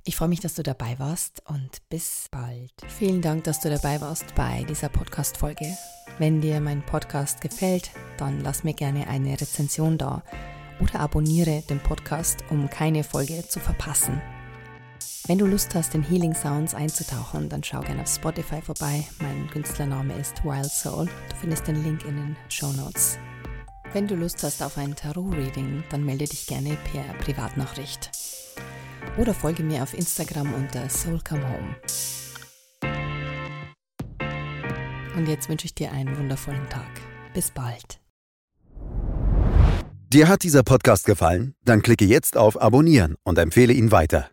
Ich 0.05 0.17
freue 0.17 0.27
mich, 0.27 0.41
dass 0.41 0.55
du 0.55 0.63
dabei 0.63 0.99
warst 0.99 1.41
und 1.49 1.87
bis 1.89 2.27
bald. 2.29 2.73
Vielen 2.89 3.21
Dank, 3.21 3.45
dass 3.45 3.61
du 3.61 3.69
dabei 3.69 4.01
warst 4.01 4.35
bei 4.35 4.65
dieser 4.67 4.89
Podcast-Folge. 4.89 5.77
Wenn 6.17 6.41
dir 6.41 6.59
mein 6.59 6.85
Podcast 6.85 7.39
gefällt, 7.39 7.91
dann 8.17 8.41
lass 8.41 8.65
mir 8.65 8.73
gerne 8.73 9.07
eine 9.07 9.39
Rezension 9.39 9.97
da 9.97 10.21
oder 10.81 10.99
abonniere 10.99 11.63
den 11.69 11.79
Podcast, 11.79 12.43
um 12.49 12.69
keine 12.69 13.05
Folge 13.05 13.47
zu 13.47 13.61
verpassen. 13.61 14.21
Wenn 15.25 15.37
du 15.37 15.45
Lust 15.45 15.73
hast, 15.73 15.95
in 15.95 16.03
Healing 16.03 16.33
Sounds 16.33 16.73
einzutauchen, 16.73 17.47
dann 17.47 17.63
schau 17.63 17.79
gerne 17.79 18.01
auf 18.01 18.09
Spotify 18.09 18.61
vorbei. 18.61 19.05
Mein 19.21 19.49
Künstlername 19.49 20.13
ist 20.19 20.43
Wild 20.43 20.65
Soul. 20.65 21.05
Du 21.05 21.35
findest 21.39 21.65
den 21.67 21.81
Link 21.83 22.03
in 22.03 22.17
den 22.17 22.35
Show 22.49 22.73
Notes. 22.73 23.17
Wenn 23.93 24.07
du 24.07 24.15
Lust 24.15 24.43
hast 24.43 24.61
auf 24.61 24.77
ein 24.77 24.95
Tarot-Reading, 24.95 25.83
dann 25.89 26.03
melde 26.03 26.25
dich 26.25 26.45
gerne 26.47 26.77
per 26.91 27.03
Privatnachricht. 27.23 28.11
Oder 29.17 29.33
folge 29.33 29.63
mir 29.63 29.83
auf 29.83 29.93
Instagram 29.93 30.53
unter 30.53 30.89
Soul 30.89 31.21
Come 31.27 31.47
Home. 31.47 31.75
Und 35.15 35.27
jetzt 35.27 35.47
wünsche 35.47 35.65
ich 35.65 35.75
dir 35.75 35.91
einen 35.91 36.17
wundervollen 36.17 36.67
Tag. 36.69 36.89
Bis 37.33 37.51
bald. 37.51 38.01
Dir 40.11 40.27
hat 40.27 40.43
dieser 40.43 40.63
Podcast 40.63 41.05
gefallen? 41.05 41.55
Dann 41.63 41.81
klicke 41.81 42.05
jetzt 42.05 42.35
auf 42.35 42.61
Abonnieren 42.61 43.15
und 43.23 43.37
empfehle 43.37 43.73
ihn 43.73 43.91
weiter. 43.91 44.32